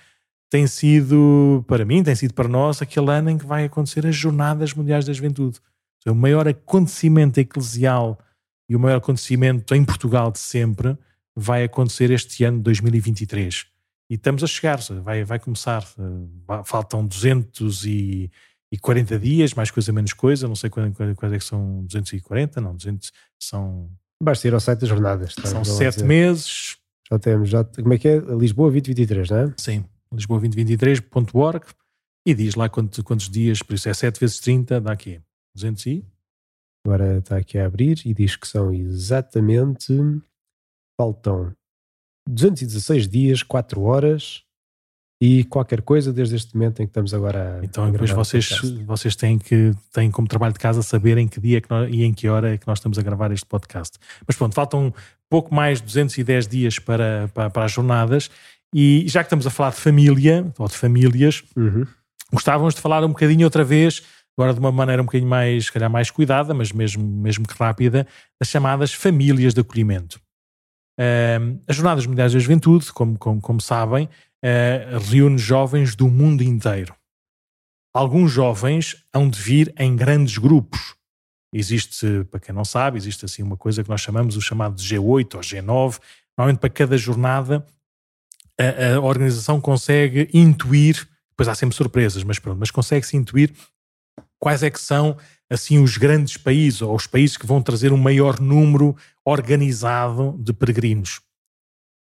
tem 0.51 0.66
sido, 0.66 1.64
para 1.66 1.87
mim, 1.87 2.03
tem 2.03 2.14
sido 2.14 2.34
para 2.34 2.47
nós, 2.47 2.82
aquele 2.82 3.11
ano 3.11 3.30
em 3.30 3.39
que 3.39 3.47
vai 3.47 3.64
acontecer 3.64 4.07
as 4.07 4.14
Jornadas 4.14 4.74
Mundiais 4.74 5.07
da 5.07 5.14
Juventude. 5.14 5.61
É 6.05 6.11
o 6.11 6.14
maior 6.14 6.47
acontecimento 6.47 7.39
eclesial 7.39 8.18
e 8.68 8.76
o 8.76 8.80
maior 8.80 8.99
acontecimento 8.99 9.74
em 9.74 9.82
Portugal 9.82 10.30
de 10.30 10.41
sempre 10.41 10.95
vai 11.34 11.64
acontecer 11.64 12.11
este 12.11 12.45
ano 12.45 12.61
2023. 12.61 13.76
E 14.09 14.15
estamos 14.15 14.45
a 14.45 14.47
chegar, 14.47 14.79
vai, 15.03 15.25
vai 15.25 15.39
começar. 15.39 15.83
Eh, 15.99 16.63
faltam 16.65 17.07
240 17.07 19.19
dias, 19.19 19.55
mais 19.55 19.71
coisa, 19.71 19.93
menos 19.93 20.13
coisa. 20.13 20.47
Não 20.47 20.55
sei 20.55 20.71
quais, 20.71 20.95
quais 21.17 21.33
é 21.33 21.39
que 21.39 21.45
são 21.45 21.83
240, 21.85 22.61
não, 22.61 22.77
200 22.77 23.13
são. 23.41 23.91
Basta 24.23 24.49
ir 24.49 24.55
ao 24.55 24.61
site 24.61 24.81
das 24.81 24.89
jornadas. 24.89 25.35
Tá? 25.35 25.47
São 25.47 25.65
sete 25.65 26.05
meses. 26.05 26.77
Já 27.11 27.19
temos, 27.19 27.49
já, 27.49 27.65
como 27.65 27.95
é 27.95 27.99
que 27.99 28.09
é? 28.09 28.19
Lisboa 28.19 28.71
2023, 28.71 29.31
não 29.31 29.39
é? 29.39 29.55
Sim, 29.57 29.85
lisboa2023.org 30.13 31.67
e 32.27 32.35
diz 32.35 32.57
lá 32.57 32.69
quantos, 32.69 32.99
quantos 33.05 33.31
dias, 33.31 33.63
por 33.63 33.75
isso 33.75 33.89
é 33.89 33.95
7 33.95 34.19
vezes 34.19 34.41
30, 34.41 34.81
dá 34.81 34.93
aqui 34.93 35.21
200 35.55 35.87
e. 35.87 36.05
Agora 36.85 37.19
está 37.19 37.37
aqui 37.37 37.59
a 37.59 37.67
abrir 37.67 38.01
e 38.05 38.13
diz 38.13 38.35
que 38.35 38.49
são 38.49 38.73
exatamente. 38.73 39.95
Faltam 41.01 41.55
216 42.29 43.09
dias, 43.09 43.43
4 43.43 43.81
horas 43.83 44.43
e 45.20 45.45
qualquer 45.45 45.81
coisa 45.81 46.12
desde 46.12 46.37
este 46.37 46.55
momento 46.55 46.83
em 46.83 46.87
que 46.87 46.91
estamos 46.91 47.14
agora 47.14 47.61
a 47.61 47.64
Então 47.64 47.91
depois 47.91 48.11
vocês, 48.11 48.49
vocês 48.85 49.16
têm 49.16 49.39
que 49.39 49.72
têm 49.93 50.11
como 50.11 50.29
trabalho 50.29 50.53
de 50.53 50.59
casa 50.59 50.83
saber 50.83 51.16
em 51.16 51.27
que 51.27 51.41
dia 51.41 51.61
que 51.61 51.70
nós, 51.70 51.89
e 51.91 52.05
em 52.05 52.12
que 52.12 52.29
hora 52.29 52.55
é 52.55 52.59
que 52.59 52.66
nós 52.66 52.79
estamos 52.79 52.99
a 52.99 53.03
gravar 53.03 53.33
este 53.33 53.47
podcast. 53.47 53.99
Mas 54.27 54.37
pronto, 54.37 54.55
faltam 54.55 54.93
pouco 55.31 55.55
mais 55.55 55.81
de 55.81 55.87
210 55.87 56.47
dias 56.47 56.79
para, 56.79 57.31
para, 57.33 57.49
para, 57.49 57.64
as 57.64 57.72
jornadas 57.72 58.31
e 58.74 59.05
já 59.09 59.22
que 59.22 59.29
estamos 59.29 59.47
a 59.47 59.51
falar 59.51 59.70
de 59.70 59.77
família 59.77 60.53
ou 60.59 60.68
de 60.68 60.74
famílias, 60.74 61.43
uhum. 61.57 61.87
gostávamos 62.33 62.74
de 62.74 62.81
falar 62.81 63.03
um 63.05 63.09
bocadinho 63.09 63.45
outra 63.45 63.64
vez 63.64 64.03
agora 64.39 64.53
de 64.53 64.61
uma 64.61 64.70
maneira 64.70 65.01
um 65.01 65.07
bocadinho 65.07 65.31
mais, 65.31 65.70
calhar 65.70 65.91
mais 65.91 66.11
cuidada, 66.11 66.53
mas 66.53 66.70
mesmo, 66.70 67.03
mesmo 67.03 67.47
que 67.49 67.55
rápida, 67.55 68.07
das 68.39 68.51
chamadas 68.51 68.93
famílias 68.93 69.55
de 69.55 69.61
acolhimento. 69.61 70.20
Uh, 70.99 71.61
as 71.69 71.77
Jornadas 71.77 72.07
Mundiais 72.07 72.33
da 72.33 72.39
Juventude, 72.39 72.93
como, 72.93 73.19
como, 73.19 73.41
como 73.41 73.61
sabem, 73.61 74.07
uh, 74.07 74.99
reúne 75.11 75.39
jovens 75.39 75.95
do 75.95 76.09
mundo 76.09 76.43
inteiro. 76.43 76.95
Alguns 77.95 78.31
jovens 78.31 79.05
hão 79.13 79.29
de 79.29 79.41
vir 79.41 79.75
em 79.79 79.97
grandes 79.97 80.39
grupos. 80.39 80.95
Existe, 81.53 82.25
para 82.31 82.41
quem 82.41 82.55
não 82.55 82.65
sabe, 82.65 82.99
existe 82.99 83.25
assim 83.25 83.43
uma 83.43 83.57
coisa 83.57 83.83
que 83.83 83.89
nós 83.89 84.01
chamamos 84.01 84.37
o 84.37 84.41
chamado 84.41 84.81
G8 84.81 85.35
ou 85.35 85.41
G9. 85.41 85.99
Normalmente 86.37 86.61
para 86.61 86.71
cada 86.71 86.99
jornada 86.99 87.65
a, 88.59 88.97
a 88.97 89.01
organização 89.01 89.61
consegue 89.61 90.29
intuir, 90.33 91.09
depois 91.31 91.49
há 91.49 91.55
sempre 91.55 91.77
surpresas, 91.77 92.23
mas 92.23 92.39
pronto, 92.39 92.59
mas 92.59 92.71
consegue-se 92.71 93.17
intuir 93.17 93.53
quais 94.39 94.63
é 94.63 94.71
que 94.71 94.81
são 94.81 95.17
assim 95.51 95.83
os 95.83 95.97
grandes 95.97 96.37
países 96.37 96.83
ou 96.83 96.95
os 96.95 97.07
países 97.07 97.37
que 97.37 97.47
vão 97.47 97.63
trazer 97.63 97.93
um 97.93 97.97
maior 97.97 98.41
número 98.41 98.97
organizado 99.25 100.37
de 100.39 100.53
peregrinos. 100.53 101.21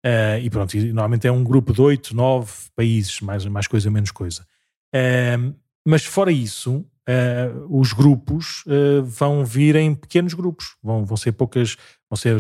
Uh, 0.06 0.38
e 0.40 0.50
pronto, 0.52 0.78
e 0.78 0.94
normalmente 0.94 1.28
é 1.28 1.32
um 1.32 1.44
grupo 1.44 1.74
de 1.74 1.82
oito, 1.82 2.16
nove 2.16 2.52
países, 2.76 3.22
mais, 3.22 3.44
mais 3.46 3.68
coisa, 3.68 3.90
menos 3.90 4.12
coisa. 4.12 4.46
Uh, 4.94 5.56
mas 5.84 6.06
fora 6.06 6.32
isso, 6.32 6.86
uh, 7.10 7.68
os 7.80 7.92
grupos 7.92 8.64
vão 9.04 9.44
vir 9.44 9.76
em 9.76 9.96
pequenos 9.96 10.36
grupos, 10.36 10.76
vão, 10.84 11.06
vão 11.06 11.18
ser 11.18 11.32
poucas, 11.32 11.76
vão 12.10 12.18
ser 12.18 12.40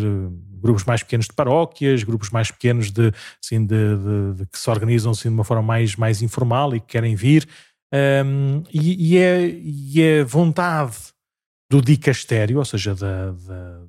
grupos 0.61 0.83
mais 0.83 1.01
pequenos 1.01 1.27
de 1.27 1.33
paróquias, 1.33 2.03
grupos 2.03 2.29
mais 2.29 2.51
pequenos 2.51 2.91
de, 2.91 3.11
assim, 3.43 3.65
de, 3.65 3.97
de, 3.97 4.33
de 4.37 4.45
que 4.45 4.59
se 4.59 4.69
organizam 4.69 5.11
assim, 5.11 5.29
de 5.29 5.35
uma 5.35 5.43
forma 5.43 5.63
mais, 5.63 5.95
mais 5.95 6.21
informal 6.21 6.75
e 6.75 6.79
que 6.79 6.87
querem 6.87 7.15
vir. 7.15 7.47
Um, 7.95 8.63
e, 8.73 9.13
e, 9.13 9.17
é, 9.17 9.47
e 9.47 10.01
é 10.01 10.23
vontade 10.23 10.97
do 11.71 11.81
dicastério, 11.81 12.57
ou 12.57 12.65
seja, 12.65 12.93
da, 12.93 13.31
da, 13.31 13.79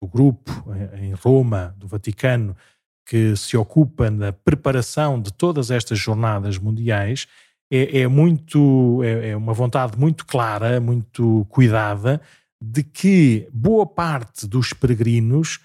do 0.00 0.08
grupo 0.08 0.52
em 1.00 1.12
Roma, 1.14 1.74
do 1.76 1.88
Vaticano, 1.88 2.56
que 3.04 3.34
se 3.36 3.56
ocupa 3.56 4.08
da 4.08 4.32
preparação 4.32 5.20
de 5.20 5.32
todas 5.32 5.72
estas 5.72 5.98
jornadas 5.98 6.58
mundiais, 6.58 7.26
é, 7.72 8.02
é 8.02 8.08
muito 8.08 9.02
é, 9.02 9.30
é, 9.30 9.36
uma 9.36 9.52
vontade 9.52 9.98
muito 9.98 10.24
clara, 10.26 10.80
muito 10.80 11.44
cuidada, 11.48 12.20
de 12.62 12.84
que 12.84 13.48
boa 13.52 13.86
parte 13.86 14.46
dos 14.46 14.72
peregrinos 14.72 15.58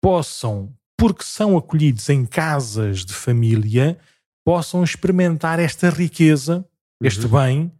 possam, 0.00 0.72
porque 0.96 1.24
são 1.24 1.56
acolhidos 1.56 2.08
em 2.08 2.24
casas 2.24 3.04
de 3.04 3.12
família, 3.12 3.98
possam 4.44 4.84
experimentar 4.84 5.58
esta 5.58 5.90
riqueza 5.90 6.64
este 7.02 7.26
uhum. 7.26 7.32
bem 7.32 7.72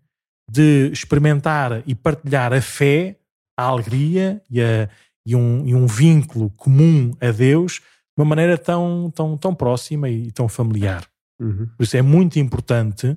de 0.50 0.90
experimentar 0.92 1.82
e 1.86 1.94
partilhar 1.94 2.52
a 2.52 2.60
fé, 2.60 3.16
a 3.56 3.64
alegria 3.64 4.42
e, 4.50 4.60
a, 4.60 4.88
e, 5.26 5.34
um, 5.34 5.66
e 5.66 5.74
um 5.74 5.86
vínculo 5.86 6.50
comum 6.50 7.12
a 7.20 7.30
Deus 7.30 7.74
de 7.74 8.22
uma 8.22 8.26
maneira 8.26 8.58
tão, 8.58 9.10
tão, 9.14 9.36
tão 9.36 9.54
próxima 9.54 10.08
e 10.08 10.30
tão 10.30 10.48
familiar. 10.48 11.06
Uhum. 11.40 11.66
Por 11.76 11.82
isso 11.82 11.96
é 11.96 12.02
muito 12.02 12.38
importante 12.38 13.16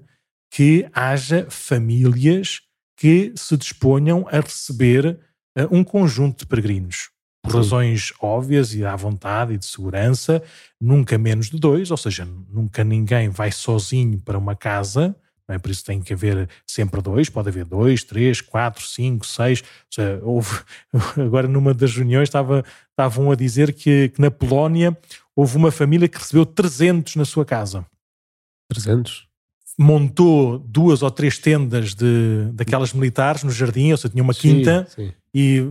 que 0.51 0.87
haja 0.93 1.47
famílias 1.49 2.61
que 2.97 3.33
se 3.35 3.57
disponham 3.57 4.25
a 4.29 4.39
receber 4.39 5.19
uh, 5.57 5.67
um 5.69 5.83
conjunto 5.83 6.39
de 6.39 6.45
peregrinos. 6.45 7.09
Por 7.43 7.51
Sim. 7.51 7.57
razões 7.57 8.13
óbvias 8.21 8.73
e 8.73 8.85
à 8.85 8.95
vontade 8.95 9.53
e 9.53 9.57
de 9.57 9.65
segurança, 9.65 10.41
nunca 10.79 11.17
menos 11.17 11.49
de 11.49 11.59
dois, 11.59 11.91
ou 11.91 11.97
seja, 11.97 12.25
nunca 12.49 12.83
ninguém 12.83 13.29
vai 13.29 13.51
sozinho 13.51 14.19
para 14.21 14.37
uma 14.37 14.55
casa 14.55 15.15
é? 15.47 15.57
Por 15.57 15.69
isso 15.69 15.85
tem 15.85 16.01
que 16.01 16.13
haver 16.13 16.49
sempre 16.65 17.01
dois, 17.01 17.29
pode 17.29 17.49
haver 17.49 17.65
dois, 17.65 18.03
três, 18.03 18.41
quatro, 18.41 18.83
cinco, 18.83 19.25
seis. 19.25 19.63
Seja, 19.89 20.19
houve, 20.23 20.59
agora 21.17 21.47
numa 21.47 21.73
das 21.73 21.95
reuniões 21.95 22.29
estava, 22.29 22.63
estavam 22.89 23.31
a 23.31 23.35
dizer 23.35 23.73
que, 23.73 24.09
que, 24.09 24.21
na 24.21 24.31
Polónia 24.31 24.97
houve 25.35 25.55
uma 25.57 25.71
família 25.71 26.07
que 26.07 26.17
recebeu 26.17 26.45
300 26.45 27.15
na 27.15 27.25
sua 27.25 27.45
casa. 27.45 27.85
300? 28.69 29.27
Montou 29.77 30.57
duas 30.57 31.03
ou 31.03 31.11
três 31.11 31.37
tendas 31.37 31.93
de, 31.93 32.49
daquelas 32.53 32.93
militares 32.93 33.43
no 33.43 33.51
jardim, 33.51 33.91
ou 33.91 33.97
seja, 33.97 34.09
tinha 34.09 34.23
uma 34.23 34.33
quinta 34.33 34.87
sim, 34.89 35.07
sim. 35.07 35.13
e 35.33 35.61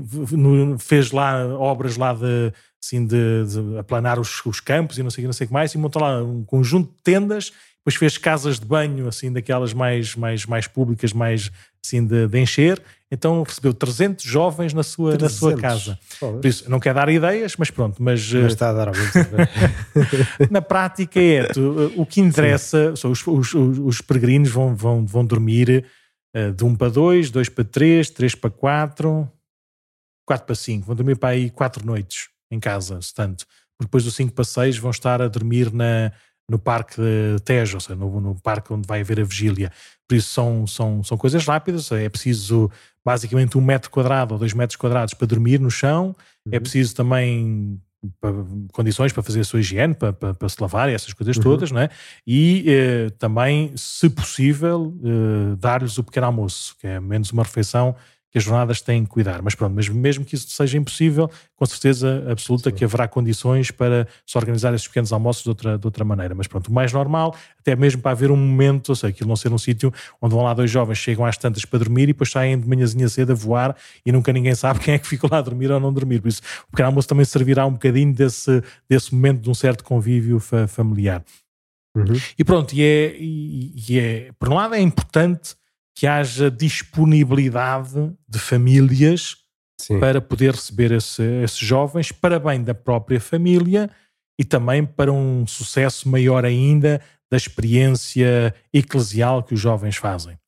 fez 0.79 1.11
lá 1.11 1.47
obras 1.59 1.97
lá 1.97 2.13
de, 2.13 2.53
assim, 2.83 3.07
de, 3.07 3.47
de 3.47 3.79
aplanar 3.79 4.21
os, 4.21 4.45
os, 4.45 4.61
campos 4.61 4.99
e 4.99 5.03
não 5.03 5.11
sei, 5.11 5.25
não 5.25 5.33
sei 5.33 5.47
o 5.47 5.49
que 5.49 5.55
mais, 5.55 5.75
e 5.75 5.79
montou 5.79 6.03
lá 6.03 6.23
um 6.23 6.45
conjunto 6.45 6.91
de 6.91 7.03
tendas 7.03 7.51
depois 7.85 7.97
fez 7.97 8.17
casas 8.17 8.59
de 8.59 8.65
banho, 8.65 9.07
assim, 9.07 9.31
daquelas 9.31 9.75
mais, 9.75 10.17
mais, 10.17 10.47
mais 10.47 10.67
públicas, 10.67 11.13
mais 11.13 11.53
assim, 11.85 12.05
de, 12.05 12.27
de 12.27 12.39
encher. 12.39 12.83
Então 13.11 13.43
recebeu 13.43 13.75
300 13.75 14.25
jovens 14.25 14.73
na 14.73 14.83
sua, 14.83 15.19
300. 15.19 15.21
na 15.21 15.39
sua 15.39 15.61
casa. 15.61 15.99
Por 16.19 16.45
isso, 16.47 16.69
não 16.71 16.81
quer 16.81 16.95
dar 16.95 17.11
ideias, 17.11 17.55
mas 17.59 17.71
pronto. 17.71 18.03
Mas, 18.03 18.33
mas 18.33 18.53
está 18.53 18.71
a 18.71 18.73
dar 18.73 18.89
algum 18.89 19.01
Na 20.51 20.63
prática 20.63 21.21
é, 21.21 21.45
tu, 21.45 21.93
o 21.95 22.07
que 22.07 22.23
interessa, 22.23 22.97
são 22.97 23.11
os, 23.11 23.25
os, 23.27 23.55
os, 23.55 24.01
peregrinos 24.01 24.51
vão, 24.51 24.75
vão, 24.75 25.05
vão 25.05 25.25
dormir 25.25 25.85
uh, 26.35 26.53
de 26.53 26.65
1 26.65 26.77
para 26.77 26.89
2, 26.89 27.31
2 27.31 27.49
para 27.51 27.65
3, 27.65 28.11
3 28.11 28.35
para 28.35 28.51
4, 28.51 29.31
4 30.27 30.47
para 30.47 30.55
5. 30.55 30.87
Vão 30.87 30.97
dormir 30.97 31.17
para 31.17 31.29
aí 31.29 31.51
4 31.51 31.85
noites 31.85 32.31
em 32.51 32.59
casa, 32.59 32.99
tanto. 33.15 33.45
Porque 33.77 33.89
depois 33.89 34.05
do 34.05 34.11
5 34.11 34.33
para 34.33 34.45
6 34.45 34.79
vão 34.79 34.91
estar 34.91 35.21
a 35.21 35.29
dormir 35.29 35.71
na 35.71 36.11
no 36.49 36.59
Parque 36.59 37.01
de 37.01 37.41
Tejo, 37.45 37.77
ou 37.77 37.81
seja, 37.81 37.97
no, 37.97 38.21
no, 38.21 38.35
parque 38.41 38.73
onde 38.73 38.87
vai 38.87 39.01
haver 39.01 39.21
a 39.21 39.25
vigília. 39.25 39.73
Por 40.07 40.15
isso 40.15 40.29
são, 40.29 40.67
são, 40.67 41.03
são 41.03 41.17
coisas 41.17 41.45
rápidas, 41.47 41.91
é 41.93 42.09
preciso 42.09 42.71
basicamente 43.05 43.57
um 43.57 43.61
metro 43.61 43.91
quadrado 43.91 44.35
ou 44.35 44.39
dois 44.39 44.53
metros 44.53 44.77
quadrados 44.77 45.15
para 45.15 45.27
dormir 45.27 45.59
no 45.61 45.71
chão, 45.71 46.15
é 46.47 46.49
uhum. 46.49 46.57
é 46.57 46.61
preciso 46.61 46.95
também 46.95 47.81
condições 48.73 49.13
para 49.13 49.23
fazer 49.23 49.41
a 49.41 49.45
sua 49.45 49.61
higiene, 49.61 49.95
para, 49.95 50.13
para, 50.13 50.35
para 50.35 50.49
se 50.49 50.61
lavar 50.61 50.91
e 50.91 50.93
essas 50.93 51.13
coisas 51.13 51.37
uhum. 51.37 51.43
todas, 51.43 51.71
não 51.71 51.81
é? 51.81 51.89
E 52.27 52.65
eh, 52.67 53.11
também, 53.19 53.73
se 53.77 54.11
possível, 54.11 54.95
eh, 55.03 55.57
dar-lhes 55.57 55.97
o 55.97 56.05
pequeno 56.05 56.27
almoço, 56.27 56.77
que 56.79 56.87
é 56.87 57.01
menos 57.01 57.31
uma 57.31 57.43
refeição, 57.43 57.97
que 58.35 58.39
as 58.39 58.43
jornadas 58.43 58.81
têm 58.81 59.05
que 59.05 59.11
cuidar. 59.11 59.41
Mas 59.43 59.55
pronto, 59.55 59.73
mas 59.77 59.89
mesmo 59.89 60.25
que 60.25 60.35
isso 60.35 60.51
seja 60.51 60.77
impossível, 60.77 61.31
com 61.55 61.65
certeza 61.65 62.27
absoluta 62.29 62.69
Sim. 62.69 62.75
que 62.75 62.85
haverá 62.85 63.07
condições 63.07 63.71
para 63.71 64.09
se 64.27 64.37
organizar 64.37 64.75
esses 64.75 64.89
pequenos 64.89 65.13
almoços 65.13 65.45
de 65.45 65.51
outra, 65.51 65.79
de 65.79 65.87
outra 65.87 66.05
maneira. 66.05 66.35
Mas 66.35 66.49
pronto, 66.49 66.67
o 66.67 66.73
mais 66.73 66.93
normal, 66.93 67.37
até 67.61 67.77
mesmo 67.77 68.03
para 68.03 68.11
haver 68.11 68.33
um 68.33 68.37
momento, 68.37 68.89
ou 68.89 68.97
seja, 68.97 69.11
aquilo 69.11 69.29
não 69.29 69.37
ser 69.37 69.53
um 69.53 69.59
sítio 69.59 69.95
onde 70.21 70.35
vão 70.35 70.43
lá 70.43 70.53
dois 70.53 70.69
jovens, 70.69 70.99
chegam 70.99 71.25
às 71.25 71.39
tantas 71.39 71.65
para 71.65 71.79
dormir 71.79 72.03
e 72.03 72.07
depois 72.09 72.29
saem 72.29 72.59
de 72.59 72.69
manhãzinha 72.69 73.09
cedo 73.09 73.31
a 73.31 73.35
voar 73.37 73.77
e 74.05 74.11
nunca 74.11 74.33
ninguém 74.33 74.57
sabe 74.57 74.81
quem 74.81 74.95
é 74.95 74.99
que 74.99 75.07
ficou 75.07 75.31
lá 75.31 75.39
a 75.39 75.43
dormir 75.43 75.71
ou 75.71 75.79
não 75.79 75.93
dormir. 75.93 76.21
Por 76.21 76.27
isso, 76.27 76.43
o 76.67 76.73
pequeno 76.73 76.89
almoço 76.89 77.07
também 77.07 77.25
servirá 77.25 77.65
um 77.67 77.75
bocadinho 77.75 78.13
desse, 78.13 78.65
desse 78.89 79.15
momento 79.15 79.43
de 79.43 79.49
um 79.49 79.55
certo 79.55 79.85
convívio 79.85 80.41
fa 80.41 80.67
familiar. 80.67 81.23
Uhum. 81.97 82.21
E 82.37 82.43
pronto, 82.43 82.75
e 82.75 82.83
é, 82.83 83.17
e, 83.17 83.75
e 83.89 84.01
é, 84.01 84.31
por 84.41 84.49
um 84.49 84.55
lado 84.55 84.75
é 84.75 84.81
importante 84.81 85.55
que 85.95 86.07
haja 86.07 86.51
disponibilidade 86.51 88.13
de 88.29 88.39
famílias 88.39 89.37
Sim. 89.81 90.01
para 90.01 90.21
poder 90.21 90.53
receber 90.53 90.93
esse, 90.93 91.23
esses 91.43 91.59
jovens, 91.59 92.11
para 92.11 92.39
bem 92.39 92.63
da 92.63 92.75
própria 92.75 93.21
família 93.21 93.91
e 94.39 94.45
também 94.45 94.85
para 94.85 95.13
um 95.13 95.47
sucesso 95.47 96.09
maior 96.09 96.45
ainda 96.45 97.01
da 97.31 97.37
experiência 97.37 98.55
eclesial 98.73 99.43
que 99.43 99.55
os 99.55 99.61
jovens 99.61 99.97
fazem. 99.97 100.39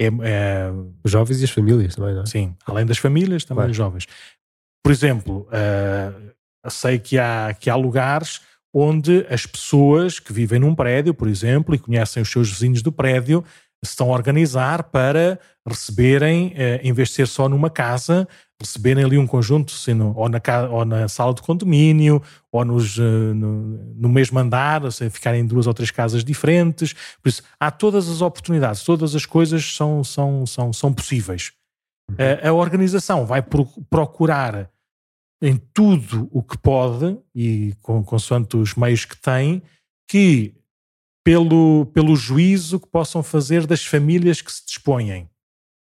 É, 0.00 0.06
é, 0.06 0.70
os 1.04 1.10
jovens 1.10 1.40
e 1.40 1.44
as 1.44 1.50
famílias 1.50 1.94
também, 1.94 2.14
não 2.14 2.22
é? 2.22 2.26
Sim, 2.26 2.56
além 2.66 2.84
das 2.84 2.98
famílias, 2.98 3.44
também 3.44 3.70
os 3.70 3.76
jovens. 3.76 4.06
Por 4.82 4.90
exemplo, 4.92 5.48
uh, 5.48 6.70
sei 6.70 6.98
que 6.98 7.18
há, 7.18 7.54
que 7.58 7.70
há 7.70 7.76
lugares 7.76 8.40
onde 8.72 9.24
as 9.30 9.46
pessoas 9.46 10.18
que 10.18 10.32
vivem 10.32 10.58
num 10.58 10.74
prédio, 10.74 11.14
por 11.14 11.28
exemplo, 11.28 11.74
e 11.74 11.78
conhecem 11.78 12.22
os 12.22 12.28
seus 12.28 12.50
vizinhos 12.50 12.82
do 12.82 12.90
prédio, 12.90 13.44
estão 13.90 14.10
a 14.10 14.14
organizar 14.14 14.84
para 14.84 15.38
receberem, 15.66 16.52
eh, 16.56 16.80
em 16.82 16.92
vez 16.92 17.08
de 17.08 17.14
ser 17.14 17.26
só 17.26 17.48
numa 17.48 17.70
casa, 17.70 18.28
receberem 18.60 19.04
ali 19.04 19.18
um 19.18 19.26
conjunto, 19.26 19.72
ou, 20.14 20.28
na, 20.28 20.40
ou 20.70 20.84
na 20.84 21.08
sala 21.08 21.34
de 21.34 21.42
condomínio, 21.42 22.22
ou 22.52 22.64
nos, 22.64 22.98
eh, 22.98 23.02
no, 23.02 23.94
no 23.94 24.08
mesmo 24.08 24.38
andar, 24.38 24.84
assim, 24.86 25.08
ficarem 25.10 25.40
em 25.40 25.46
duas 25.46 25.66
ou 25.66 25.74
três 25.74 25.90
casas 25.90 26.24
diferentes. 26.24 26.92
Por 27.22 27.28
isso, 27.28 27.42
há 27.58 27.70
todas 27.70 28.08
as 28.08 28.20
oportunidades, 28.20 28.84
todas 28.84 29.14
as 29.14 29.26
coisas 29.26 29.74
são, 29.74 30.04
são, 30.04 30.46
são, 30.46 30.72
são 30.72 30.92
possíveis. 30.92 31.52
A, 32.18 32.48
a 32.48 32.52
organização 32.52 33.24
vai 33.24 33.42
procurar 33.42 34.70
em 35.42 35.56
tudo 35.72 36.28
o 36.32 36.42
que 36.42 36.56
pode, 36.56 37.18
e 37.34 37.74
com, 37.82 38.02
consoante 38.02 38.56
os 38.56 38.74
meios 38.74 39.04
que 39.04 39.16
tem, 39.16 39.62
que 40.08 40.54
pelo, 41.24 41.86
pelo 41.86 42.14
juízo 42.14 42.78
que 42.78 42.86
possam 42.86 43.22
fazer 43.22 43.66
das 43.66 43.84
famílias 43.84 44.42
que 44.42 44.52
se 44.52 44.64
dispõem. 44.64 45.28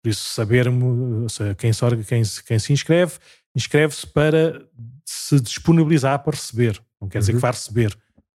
Por 0.01 0.09
isso, 0.09 0.23
sabermos 0.29 1.37
quem 1.57 1.73
se, 1.73 2.03
quem, 2.05 2.23
quem 2.45 2.59
se 2.59 2.71
inscreve, 2.71 3.13
inscreve-se 3.53 4.07
para 4.07 4.65
se 5.05 5.39
disponibilizar 5.41 6.23
para 6.23 6.35
receber. 6.35 6.81
Não 7.01 7.09
quer 7.09 7.19
dizer 7.19 7.33
uhum. 7.33 7.37
que 7.37 7.41
vá 7.41 7.51
receber. 7.51 7.89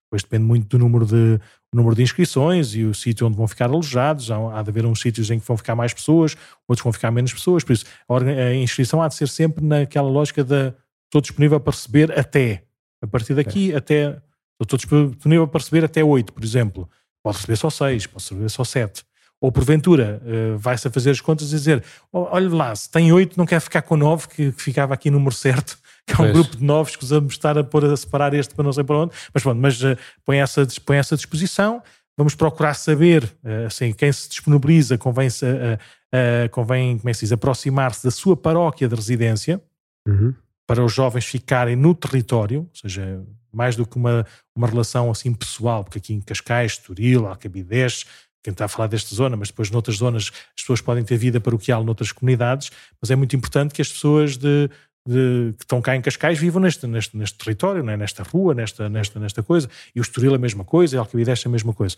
Depois 0.05 0.23
depende 0.23 0.43
muito 0.43 0.67
do 0.67 0.77
número 0.77 1.05
de, 1.05 1.39
número 1.73 1.95
de 1.95 2.03
inscrições 2.03 2.75
e 2.75 2.83
o 2.83 2.93
sítio 2.93 3.25
onde 3.25 3.37
vão 3.37 3.47
ficar 3.47 3.65
alojados. 3.65 4.29
Há, 4.29 4.59
há 4.59 4.61
de 4.61 4.69
haver 4.69 4.85
uns 4.85 4.99
sítios 4.99 5.31
em 5.31 5.39
que 5.39 5.47
vão 5.47 5.55
ficar 5.55 5.73
mais 5.73 5.93
pessoas, 5.93 6.35
outros 6.67 6.83
vão 6.83 6.91
ficar 6.91 7.09
menos 7.11 7.31
pessoas. 7.31 7.63
Por 7.63 7.71
isso, 7.71 7.85
a, 8.09 8.17
a 8.17 8.55
inscrição 8.55 9.01
há 9.01 9.07
de 9.07 9.15
ser 9.15 9.29
sempre 9.29 9.63
naquela 9.63 10.09
lógica 10.09 10.43
da 10.43 10.73
estou 11.05 11.21
disponível 11.21 11.59
para 11.59 11.71
receber 11.71 12.17
até. 12.17 12.63
A 13.01 13.07
partir 13.07 13.33
daqui, 13.33 13.71
é. 13.71 13.77
até 13.77 14.21
estou 14.63 14.77
disponível 14.77 15.47
para 15.47 15.59
receber 15.59 15.83
até 15.85 16.03
8, 16.03 16.33
por 16.33 16.43
exemplo. 16.43 16.89
Pode 17.23 17.37
receber 17.37 17.55
só 17.55 17.69
6, 17.69 18.07
pode 18.07 18.23
receber 18.23 18.49
só 18.49 18.63
7. 18.63 19.03
Ou 19.39 19.51
porventura 19.51 20.21
uh, 20.23 20.57
vai-se 20.57 20.87
a 20.87 20.91
fazer 20.91 21.11
as 21.11 21.19
contas 21.19 21.47
e 21.47 21.55
dizer: 21.55 21.83
olha 22.13 22.49
lá, 22.49 22.75
se 22.75 22.89
tem 22.89 23.11
8, 23.11 23.37
não 23.37 23.45
quer 23.45 23.59
ficar 23.59 23.81
com 23.81 23.97
9, 23.97 24.27
que, 24.27 24.51
que 24.51 24.61
ficava 24.61 24.93
aqui 24.93 25.09
número 25.09 25.33
certo, 25.33 25.77
que 26.05 26.13
é 26.13 26.15
um 26.15 26.17
pois. 26.17 26.33
grupo 26.33 26.57
de 26.57 26.63
9, 26.63 26.91
escusamos 26.91 27.33
estar 27.33 27.57
a, 27.57 27.63
pôr, 27.63 27.85
a 27.85 27.97
separar 27.97 28.33
este 28.33 28.53
para 28.53 28.63
não 28.63 28.73
sei 28.73 28.83
para 28.83 28.97
onde. 28.97 29.13
Mas 29.33 29.41
pronto, 29.41 29.59
mas 29.59 29.81
uh, 29.81 29.97
põe, 30.23 30.37
essa, 30.37 30.67
põe 30.85 30.97
essa 30.97 31.15
disposição. 31.15 31.81
Vamos 32.17 32.35
procurar 32.35 32.75
saber, 32.75 33.23
uh, 33.23 33.65
assim, 33.65 33.93
quem 33.93 34.11
se 34.11 34.29
disponibiliza, 34.29 34.97
convém, 34.97 35.27
uh, 35.27 36.49
convém 36.51 36.99
como 36.99 37.09
é 37.09 37.13
que 37.13 37.17
se 37.17 37.25
diz, 37.25 37.31
aproximar-se 37.31 38.03
da 38.03 38.11
sua 38.11 38.37
paróquia 38.37 38.87
de 38.87 38.95
residência. 38.95 39.59
Uhum 40.07 40.35
para 40.71 40.85
os 40.85 40.93
jovens 40.93 41.25
ficarem 41.25 41.75
no 41.75 41.93
território, 41.93 42.61
ou 42.61 42.69
seja, 42.73 43.21
mais 43.55 43.75
do 43.75 43.85
que 43.85 43.97
uma, 43.97 44.25
uma 44.55 44.67
relação 44.67 45.09
assim 45.11 45.33
pessoal, 45.33 45.83
porque 45.83 45.99
aqui 45.99 46.13
em 46.13 46.21
Cascais, 46.21 46.77
Turil, 46.77 47.27
Alcabidez, 47.27 48.05
quem 48.43 48.51
está 48.51 48.65
a 48.65 48.67
falar 48.67 48.87
desta 48.87 49.13
zona, 49.15 49.35
mas 49.35 49.49
depois 49.49 49.69
noutras 49.69 49.97
zonas 49.97 50.31
as 50.33 50.61
pessoas 50.61 50.81
podem 50.81 51.03
ter 51.03 51.17
vida 51.17 51.39
paroquial 51.39 51.83
noutras 51.83 52.11
comunidades, 52.11 52.71
mas 52.99 53.11
é 53.11 53.15
muito 53.15 53.35
importante 53.35 53.73
que 53.73 53.81
as 53.81 53.91
pessoas 53.91 54.37
de, 54.37 54.69
de, 55.07 55.53
que 55.57 55.63
estão 55.63 55.81
cá 55.81 55.95
em 55.95 56.01
Cascais 56.01 56.39
vivam 56.39 56.61
neste, 56.61 56.87
neste, 56.87 57.15
neste 57.15 57.37
território, 57.37 57.87
é? 57.87 57.97
nesta 57.97 58.23
rua, 58.23 58.53
nesta, 58.53 58.89
nesta, 58.89 59.19
nesta 59.19 59.43
coisa, 59.43 59.69
e 59.95 59.99
o 59.99 60.01
Estoril 60.01 60.33
a 60.33 60.39
mesma 60.39 60.63
coisa, 60.63 60.95
e 60.95 60.99
Alcabidez 60.99 61.43
a 61.45 61.49
mesma 61.49 61.73
coisa. 61.73 61.95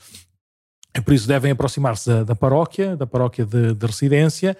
É 0.93 1.01
por 1.01 1.13
isso 1.13 1.27
devem 1.27 1.51
aproximar-se 1.51 2.07
da, 2.07 2.23
da, 2.23 2.35
paróquia, 2.35 2.95
da 2.95 3.07
paróquia 3.07 3.45
de, 3.45 3.73
de 3.73 3.85
residência, 3.85 4.55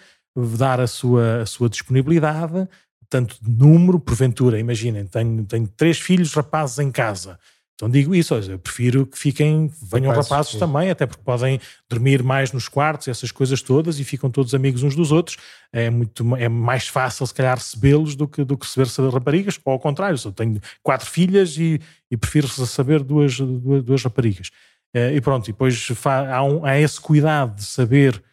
dar 0.58 0.80
a 0.80 0.88
sua, 0.88 1.41
a 1.41 1.46
sua 1.46 1.70
disponibilidade, 1.70 2.68
tanto 3.14 3.38
de 3.39 3.51
número, 3.51 3.99
porventura, 3.99 4.57
imaginem, 4.57 5.05
tenho, 5.05 5.45
tenho 5.45 5.68
três 5.68 5.99
filhos 5.99 6.34
rapazes 6.34 6.80
em 6.80 6.91
casa. 6.91 7.38
Então 7.76 7.88
digo 7.88 8.16
isso, 8.16 8.34
eu 8.34 8.57
prefiro 8.57 9.05
que 9.05 9.16
fiquem, 9.16 9.70
venham 9.84 10.09
rapazes, 10.09 10.32
rapazes 10.32 10.55
também, 10.55 10.89
até 10.89 11.05
porque 11.05 11.22
podem 11.24 11.61
dormir 11.88 12.24
mais 12.24 12.51
nos 12.51 12.68
quartos, 12.68 13.07
essas 13.07 13.32
coisas 13.32 13.61
todas, 13.61 13.99
e 13.99 14.03
ficam 14.03 14.32
todos 14.32 14.55
amigos 14.55 14.82
uns 14.82 14.95
dos 14.95 15.11
outros. 15.11 15.38
É, 15.72 15.91
muito, 15.91 16.36
é 16.38 16.49
mais 16.49 16.88
fácil, 16.88 17.28
se 17.28 17.34
calhar, 17.36 17.55
recebê-los 17.55 18.16
do 18.16 18.28
que, 18.28 18.43
do 18.43 18.57
que 18.57 18.66
receber 18.66 19.11
raparigas, 19.11 19.59
ou 19.64 19.74
ao 19.74 19.80
contrário, 19.80 20.18
eu 20.26 20.32
tenho 20.32 20.59
quatro 20.82 21.07
filhas 21.07 21.55
e, 21.57 21.80
e 22.09 22.18
prefiro 22.18 22.47
saber 22.47 23.03
duas, 23.03 23.38
duas, 23.38 23.84
duas 23.84 24.03
raparigas. 24.03 24.49
É, 24.91 25.14
e 25.14 25.22
pronto, 25.22 25.47
e 25.47 25.51
depois 25.51 25.88
há, 26.32 26.43
um, 26.43 26.66
há 26.66 26.80
esse 26.80 26.99
cuidado 26.99 27.57
de 27.57 27.64
saber 27.64 28.24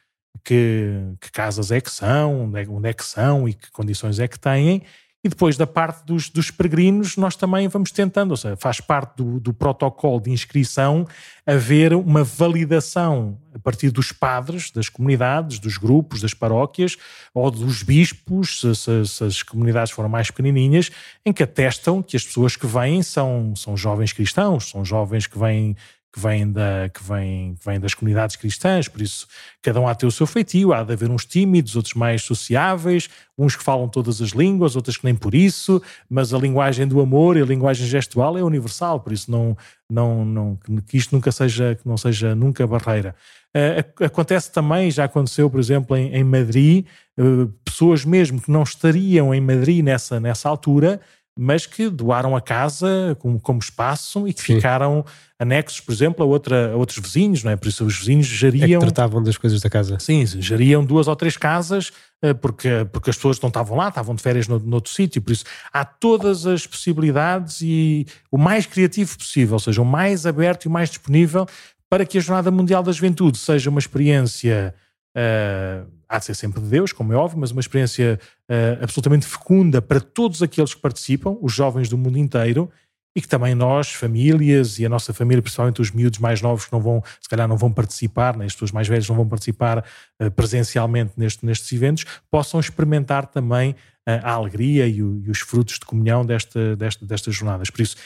que, 0.45 1.14
que 1.20 1.31
casas 1.31 1.70
é 1.70 1.81
que 1.81 1.91
são, 1.91 2.45
onde 2.45 2.62
é, 2.62 2.68
onde 2.68 2.89
é, 2.89 2.93
que 2.93 3.05
são 3.05 3.49
e 3.49 3.55
que 3.55 3.70
condições 3.70 4.18
é 4.18 4.28
que 4.28 4.39
têm. 4.39 4.83
E 5.22 5.28
depois 5.28 5.55
da 5.55 5.66
parte 5.66 6.03
dos, 6.07 6.31
dos 6.31 6.51
peregrinos, 6.51 7.18
nós 7.18 7.37
também 7.37 7.68
vamos 7.68 7.91
tentando, 7.91 8.31
ou 8.31 8.39
seja, 8.39 8.57
faz 8.57 8.81
parte 8.81 9.18
do, 9.18 9.39
do 9.39 9.53
protocolo 9.53 10.18
de 10.18 10.31
inscrição 10.31 11.07
haver 11.47 11.93
uma 11.93 12.24
validação 12.24 13.39
a 13.55 13.59
partir 13.59 13.91
dos 13.91 14.12
padres, 14.12 14.70
das 14.70 14.89
comunidades, 14.89 15.59
dos 15.59 15.76
grupos, 15.76 16.22
das 16.22 16.33
paróquias 16.33 16.97
ou 17.35 17.51
dos 17.51 17.83
bispos, 17.83 18.61
se, 18.61 18.74
se, 18.74 19.07
se 19.07 19.24
as 19.24 19.43
comunidades 19.43 19.93
foram 19.93 20.09
mais 20.09 20.31
pequenininhas, 20.31 20.91
em 21.26 21.35
que 21.35 21.43
atestam 21.43 22.03
que 22.03 22.16
as 22.16 22.24
pessoas 22.24 22.57
que 22.57 22.66
vêm 22.66 23.03
são, 23.03 23.55
são 23.55 23.76
jovens 23.76 24.14
cristãos, 24.14 24.70
são 24.70 24.87
jovens 24.87 25.26
que 25.26 25.39
vêm 25.39 25.76
que 26.13 26.19
vêm, 26.19 26.51
da, 26.51 26.89
que, 26.93 27.03
vêm, 27.03 27.55
que 27.55 27.65
vêm 27.65 27.79
das 27.79 27.95
comunidades 27.95 28.37
cristãs, 28.37 28.89
por 28.89 29.01
isso 29.01 29.27
cada 29.63 29.81
um 29.81 29.87
há 29.87 29.93
de 29.93 30.01
ter 30.01 30.07
o 30.07 30.11
seu 30.11 30.27
feitio, 30.27 30.73
há 30.73 30.83
de 30.83 30.93
haver 30.93 31.11
uns 31.11 31.25
tímidos, 31.25 31.77
outros 31.77 31.95
mais 31.95 32.23
sociáveis, 32.23 33.09
uns 33.39 33.55
que 33.55 33.63
falam 33.63 33.89
todas 33.89 34.21
as 34.21 34.31
línguas, 34.31 34.75
outros 34.75 34.97
que 34.97 35.05
nem 35.05 35.15
por 35.15 35.35
isso, 35.35 35.81
mas 36.09 36.35
a 36.35 36.39
linguagem 36.39 36.87
do 36.87 37.01
amor 37.01 37.37
e 37.37 37.43
a 37.43 37.47
linguagem 37.47 37.87
gestual 37.87 38.37
é 38.37 38.43
universal, 38.43 39.01
por 39.01 39.13
isso 39.13 39.31
não, 39.31 39.57
não, 39.89 40.25
não, 40.25 40.59
que 40.87 40.97
isto 40.97 41.15
nunca 41.15 41.31
seja, 41.31 41.77
que 41.81 41.89
não 41.89 41.97
seja 41.97 42.35
nunca 42.35 42.67
barreira. 42.67 43.15
Uh, 43.57 44.05
acontece 44.05 44.53
também, 44.53 44.91
já 44.91 45.05
aconteceu, 45.05 45.51
por 45.51 45.59
exemplo, 45.59 45.97
em, 45.97 46.15
em 46.15 46.23
Madrid, 46.23 46.87
uh, 47.19 47.49
pessoas 47.65 48.05
mesmo 48.05 48.41
que 48.41 48.51
não 48.51 48.63
estariam 48.63 49.35
em 49.35 49.41
Madrid 49.41 49.85
nessa, 49.85 50.21
nessa 50.21 50.49
altura, 50.49 51.01
mas 51.39 51.64
que 51.64 51.89
doaram 51.89 52.37
a 52.37 52.41
casa 52.41 53.16
como, 53.18 53.41
como 53.41 53.59
espaço 53.59 54.26
e 54.28 54.35
que 54.35 54.41
Sim. 54.43 54.57
ficaram 54.57 55.05
anexos, 55.39 55.81
por 55.81 55.93
exemplo, 55.93 56.22
a, 56.24 56.26
outra, 56.28 56.72
a 56.72 56.76
outros 56.76 56.99
vizinhos, 56.99 57.43
não 57.43 57.51
é? 57.51 57.57
Por 57.57 57.68
isso 57.68 57.85
os 57.85 57.99
vizinhos 57.99 58.26
geriam... 58.26 58.81
É 58.81 58.85
tratavam 58.85 59.22
das 59.22 59.39
coisas 59.39 59.61
da 59.61 59.70
casa. 59.70 59.99
Sim, 59.99 60.26
geriam 60.26 60.85
duas 60.85 61.09
ou 61.09 61.16
três 61.16 61.37
casas 61.37 61.93
eh, 62.22 62.35
porque, 62.35 62.87
porque 62.93 63.11
as 63.11 63.16
pessoas 63.16 63.41
não 63.41 63.49
estavam 63.49 63.76
lá, 63.76 63.89
estavam 63.89 64.14
de 64.14 64.22
férias 64.22 64.47
no, 64.47 64.59
noutro 64.59 64.93
sítio, 64.93 65.22
por 65.22 65.33
isso 65.33 65.45
há 65.72 65.85
todas 65.85 66.47
as 66.47 66.66
possibilidades 66.66 67.61
e 67.62 68.07
o 68.31 68.37
mais 68.37 68.66
criativo 68.66 69.16
possível, 69.16 69.55
ou 69.55 69.61
seja, 69.61 69.81
o 69.81 69.85
mais 69.85 70.26
aberto 70.26 70.64
e 70.64 70.68
o 70.68 70.70
mais 70.70 70.91
disponível 70.91 71.47
para 71.89 72.05
que 72.05 72.18
a 72.18 72.20
Jornada 72.20 72.51
Mundial 72.51 72.83
da 72.83 72.93
Juventude 72.93 73.39
seja 73.39 73.70
uma 73.70 73.81
experiência... 73.81 74.74
Uh, 75.16 75.99
há 76.11 76.19
de 76.19 76.25
ser 76.25 76.35
sempre 76.35 76.61
de 76.61 76.67
Deus, 76.67 76.93
como 76.93 77.13
é 77.13 77.17
óbvio, 77.17 77.39
mas 77.39 77.53
uma 77.53 77.61
experiência 77.61 78.19
uh, 78.51 78.83
absolutamente 78.83 79.25
fecunda 79.25 79.81
para 79.81 80.01
todos 80.01 80.43
aqueles 80.43 80.75
que 80.75 80.81
participam, 80.81 81.39
os 81.41 81.53
jovens 81.53 81.89
do 81.89 81.97
mundo 81.97 82.19
inteiro, 82.19 82.69
e 83.15 83.21
que 83.21 83.29
também 83.29 83.55
nós, 83.55 83.93
famílias 83.93 84.79
e 84.79 84.87
a 84.87 84.89
nossa 84.89 85.13
família, 85.13 85.41
principalmente 85.41 85.81
os 85.81 85.91
miúdos 85.93 86.19
mais 86.19 86.43
novos 86.43 86.65
que 86.65 86.73
não 86.73 86.81
vão, 86.81 87.03
se 87.21 87.29
calhar 87.29 87.47
não 87.47 87.57
vão 87.57 87.73
participar, 87.73 88.37
né, 88.37 88.45
as 88.45 88.53
pessoas 88.53 88.73
mais 88.73 88.89
velhas 88.89 89.09
não 89.09 89.17
vão 89.17 89.29
participar 89.29 89.85
uh, 90.21 90.31
presencialmente 90.33 91.13
neste, 91.17 91.47
nestes 91.47 91.73
eventos, 91.73 92.05
possam 92.29 92.59
experimentar 92.59 93.27
também 93.27 93.71
uh, 93.71 94.21
a 94.25 94.33
alegria 94.33 94.89
e, 94.89 95.03
o, 95.05 95.23
e, 95.25 95.31
os 95.31 95.39
frutos 95.39 95.75
de 95.75 95.87
comunhão 95.87 96.27
desta, 96.27 96.75
desta, 96.75 97.07
destas 97.07 97.35
jornadas. 97.35 97.71
Por 97.71 97.83
isso, 97.83 97.97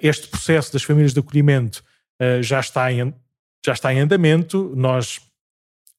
este 0.00 0.28
processo 0.28 0.72
das 0.72 0.82
famílias 0.84 1.12
de 1.12 1.20
acolhimento 1.20 1.82
já, 2.40 2.60
está 2.60 2.92
em, 2.92 3.12
já 3.64 3.72
está 3.72 3.92
em 3.92 4.00
andamento, 4.00 4.72
nós 4.76 5.20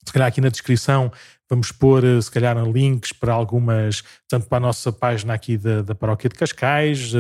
se 0.06 0.14
calhar 0.14 0.28
aqui 0.28 0.42
na 0.42 0.50
descrição 0.50 1.12
Vamos 1.54 1.72
pôr, 1.72 2.02
se 2.20 2.32
calhar, 2.32 2.58
links 2.68 3.12
para 3.12 3.32
algumas, 3.32 4.04
tanto 4.28 4.48
para 4.48 4.58
a 4.58 4.62
nossa 4.62 4.92
página 4.92 5.36
aqui 5.36 5.56
da, 5.56 5.84
da 5.84 5.94
Paróquia 5.94 6.28
de 6.28 6.36
Cascais, 6.36 7.12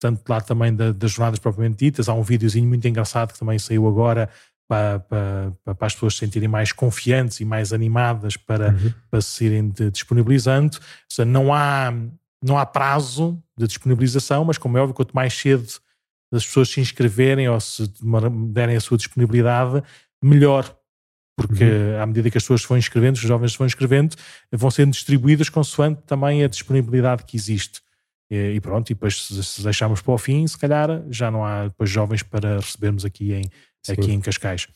tanto 0.00 0.22
lá 0.26 0.40
também 0.40 0.74
da, 0.74 0.92
das 0.92 1.10
jornadas 1.10 1.38
propriamente 1.38 1.84
ditas. 1.84 2.08
Há 2.08 2.14
um 2.14 2.22
videozinho 2.22 2.66
muito 2.66 2.88
engraçado 2.88 3.34
que 3.34 3.38
também 3.38 3.58
saiu 3.58 3.86
agora 3.86 4.30
para, 4.66 5.00
para, 5.00 5.52
para, 5.62 5.86
as 5.86 5.92
pessoas 5.92 6.14
se 6.14 6.20
sentirem 6.20 6.48
mais 6.48 6.72
confiantes 6.72 7.40
e 7.40 7.44
mais 7.44 7.70
animadas 7.70 8.34
para, 8.34 8.70
uhum. 8.70 8.92
para 9.10 9.20
se 9.20 9.44
irem 9.44 9.68
de, 9.68 9.90
disponibilizando. 9.90 10.78
Ou 10.78 10.82
seja, 11.10 11.26
não 11.26 11.52
há, 11.52 11.92
não 12.42 12.56
há 12.56 12.64
prazo 12.64 13.38
de 13.58 13.66
disponibilização, 13.66 14.42
mas 14.42 14.56
como 14.56 14.78
é 14.78 14.80
óbvio, 14.80 14.94
quanto 14.94 15.14
mais 15.14 15.34
cedo 15.34 15.68
as 16.32 16.46
pessoas 16.46 16.70
se 16.70 16.80
inscreverem 16.80 17.46
ou 17.46 17.60
se 17.60 17.92
derem 18.48 18.74
a 18.74 18.80
sua 18.80 18.96
disponibilidade, 18.96 19.82
melhor. 20.22 20.74
Porque 21.36 21.64
uhum. 21.64 22.02
à 22.02 22.06
medida 22.06 22.30
que 22.30 22.36
as 22.36 22.44
pessoas 22.44 22.62
se 22.62 22.68
vão 22.68 22.76
inscrevendo, 22.76 23.16
os 23.16 23.22
jovens 23.22 23.52
se 23.52 23.58
vão 23.58 23.66
inscrevendo, 23.66 24.14
vão 24.52 24.70
sendo 24.70 24.92
distribuídas 24.92 25.48
consoante 25.48 26.02
também 26.06 26.44
a 26.44 26.48
disponibilidade 26.48 27.24
que 27.24 27.36
existe. 27.36 27.80
E, 28.30 28.58
pronto, 28.60 28.88
e 28.88 28.94
depois 28.94 29.26
se 29.26 29.62
deixarmos 29.62 30.00
para 30.00 30.14
o 30.14 30.16
fim, 30.16 30.46
se 30.46 30.56
calhar 30.56 31.02
já 31.10 31.30
não 31.30 31.44
há 31.44 31.64
depois 31.64 31.90
jovens 31.90 32.22
para 32.22 32.56
recebermos 32.56 33.04
aqui 33.04 33.34
em, 33.34 33.44
aqui 33.90 34.10
em 34.10 34.20
Cascais. 34.20 34.68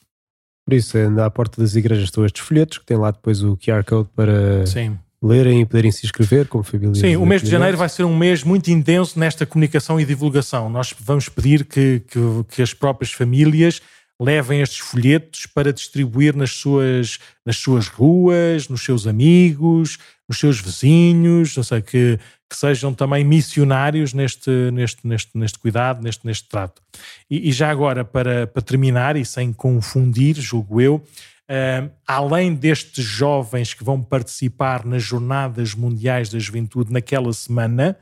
Por 0.66 0.74
isso, 0.74 0.98
à 0.98 1.30
porta 1.30 1.62
das 1.62 1.74
igrejas 1.74 2.04
estão 2.04 2.26
estes 2.26 2.42
folhetos, 2.44 2.76
que 2.76 2.84
tem 2.84 2.98
lá 2.98 3.10
depois 3.10 3.42
o 3.42 3.56
QR 3.56 3.82
Code 3.82 4.10
para 4.14 4.66
Sim. 4.66 4.98
lerem 5.22 5.62
e 5.62 5.64
poderem 5.64 5.90
se 5.90 6.04
inscrever 6.04 6.48
como 6.48 6.64
família. 6.64 6.96
Sim, 6.96 7.16
o 7.16 7.24
mês 7.24 7.40
de 7.40 7.48
janeiro 7.48 7.78
vai 7.78 7.88
ser 7.88 8.04
um 8.04 8.14
mês 8.14 8.42
muito 8.42 8.70
intenso 8.70 9.18
nesta 9.18 9.46
comunicação 9.46 9.98
e 9.98 10.04
divulgação. 10.04 10.68
Nós 10.68 10.92
vamos 10.98 11.28
pedir 11.30 11.64
que, 11.64 12.00
que, 12.00 12.18
que 12.48 12.60
as 12.60 12.74
próprias 12.74 13.12
famílias 13.12 13.80
levem 14.20 14.60
estes 14.60 14.78
folhetos 14.78 15.46
para 15.46 15.72
distribuir 15.72 16.34
nas 16.34 16.50
suas, 16.52 17.18
nas 17.44 17.56
suas 17.56 17.86
ruas, 17.86 18.68
nos 18.68 18.82
seus 18.82 19.06
amigos, 19.06 19.98
nos 20.28 20.38
seus 20.38 20.60
vizinhos, 20.60 21.56
ou 21.56 21.62
seja, 21.62 21.82
que, 21.82 22.18
que 22.48 22.56
sejam 22.56 22.94
também 22.94 23.24
missionários 23.24 24.12
neste, 24.12 24.50
neste, 24.72 25.06
neste, 25.06 25.36
neste 25.36 25.58
cuidado, 25.58 26.02
neste, 26.02 26.26
neste 26.26 26.48
trato. 26.48 26.82
E, 27.30 27.48
e 27.48 27.52
já 27.52 27.70
agora, 27.70 28.04
para, 28.04 28.46
para 28.46 28.62
terminar, 28.62 29.16
e 29.16 29.24
sem 29.24 29.52
confundir, 29.52 30.34
julgo 30.36 30.80
eu, 30.80 30.96
uh, 30.96 31.90
além 32.06 32.54
destes 32.54 33.04
jovens 33.04 33.74
que 33.74 33.84
vão 33.84 34.02
participar 34.02 34.84
nas 34.84 35.02
Jornadas 35.02 35.74
Mundiais 35.74 36.30
da 36.30 36.38
Juventude 36.38 36.92
naquela 36.92 37.32
semana, 37.32 37.96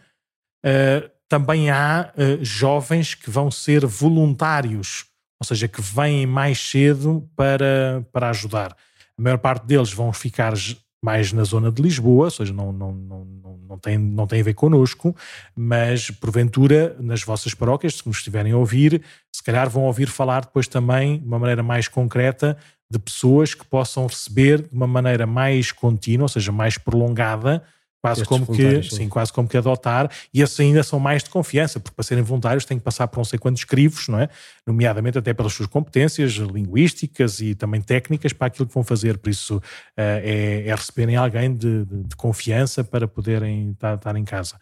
uh, 0.64 1.10
também 1.28 1.70
há 1.70 2.12
uh, 2.16 2.44
jovens 2.44 3.14
que 3.14 3.28
vão 3.28 3.50
ser 3.50 3.84
voluntários, 3.84 5.06
ou 5.44 5.48
seja, 5.48 5.68
que 5.68 5.80
vêm 5.80 6.26
mais 6.26 6.58
cedo 6.58 7.28
para, 7.36 8.04
para 8.12 8.30
ajudar. 8.30 8.76
A 9.16 9.22
maior 9.22 9.38
parte 9.38 9.66
deles 9.66 9.92
vão 9.92 10.12
ficar 10.12 10.54
mais 11.02 11.32
na 11.32 11.44
zona 11.44 11.70
de 11.70 11.82
Lisboa, 11.82 12.24
ou 12.24 12.30
seja, 12.30 12.52
não, 12.52 12.72
não, 12.72 12.92
não, 12.92 13.26
não, 13.68 13.78
tem, 13.78 13.98
não 13.98 14.26
tem 14.26 14.40
a 14.40 14.44
ver 14.44 14.54
connosco, 14.54 15.14
mas 15.54 16.10
porventura 16.10 16.96
nas 16.98 17.22
vossas 17.22 17.52
paróquias, 17.52 17.96
se 17.96 18.06
nos 18.06 18.16
estiverem 18.16 18.52
a 18.52 18.56
ouvir, 18.56 19.02
se 19.30 19.42
calhar 19.42 19.68
vão 19.68 19.82
ouvir 19.84 20.06
falar 20.06 20.40
depois 20.40 20.66
também, 20.66 21.18
de 21.18 21.26
uma 21.26 21.38
maneira 21.38 21.62
mais 21.62 21.88
concreta, 21.88 22.56
de 22.90 22.98
pessoas 22.98 23.54
que 23.54 23.66
possam 23.66 24.06
receber 24.06 24.62
de 24.62 24.74
uma 24.74 24.86
maneira 24.86 25.26
mais 25.26 25.70
contínua, 25.70 26.24
ou 26.24 26.28
seja, 26.28 26.50
mais 26.50 26.78
prolongada, 26.78 27.62
Quase 28.04 28.22
como 28.26 28.46
que, 28.46 28.82
sim. 28.82 29.08
quase 29.08 29.32
como 29.32 29.48
que 29.48 29.56
adotar, 29.56 30.10
e 30.32 30.42
esses 30.42 30.60
ainda 30.60 30.82
são 30.82 31.00
mais 31.00 31.24
de 31.24 31.30
confiança, 31.30 31.80
porque 31.80 31.96
para 31.96 32.02
serem 32.02 32.22
voluntários 32.22 32.66
têm 32.66 32.76
que 32.76 32.84
passar 32.84 33.08
por 33.08 33.16
não 33.16 33.24
sei 33.24 33.38
quantos 33.38 33.64
crivos, 33.64 34.08
não 34.08 34.20
é? 34.20 34.28
Nomeadamente 34.66 35.16
até 35.16 35.32
pelas 35.32 35.54
suas 35.54 35.66
competências 35.66 36.32
linguísticas 36.32 37.40
e 37.40 37.54
também 37.54 37.80
técnicas 37.80 38.34
para 38.34 38.48
aquilo 38.48 38.68
que 38.68 38.74
vão 38.74 38.84
fazer. 38.84 39.16
Por 39.16 39.30
isso 39.30 39.56
uh, 39.56 39.62
é, 39.96 40.64
é, 40.66 40.74
receberem 40.74 41.16
alguém 41.16 41.56
de, 41.56 41.86
de, 41.86 42.02
de, 42.02 42.14
confiança 42.14 42.84
para 42.84 43.08
poderem 43.08 43.70
estar, 43.70 43.94
estar 43.94 44.16
em 44.16 44.24
casa. 44.24 44.60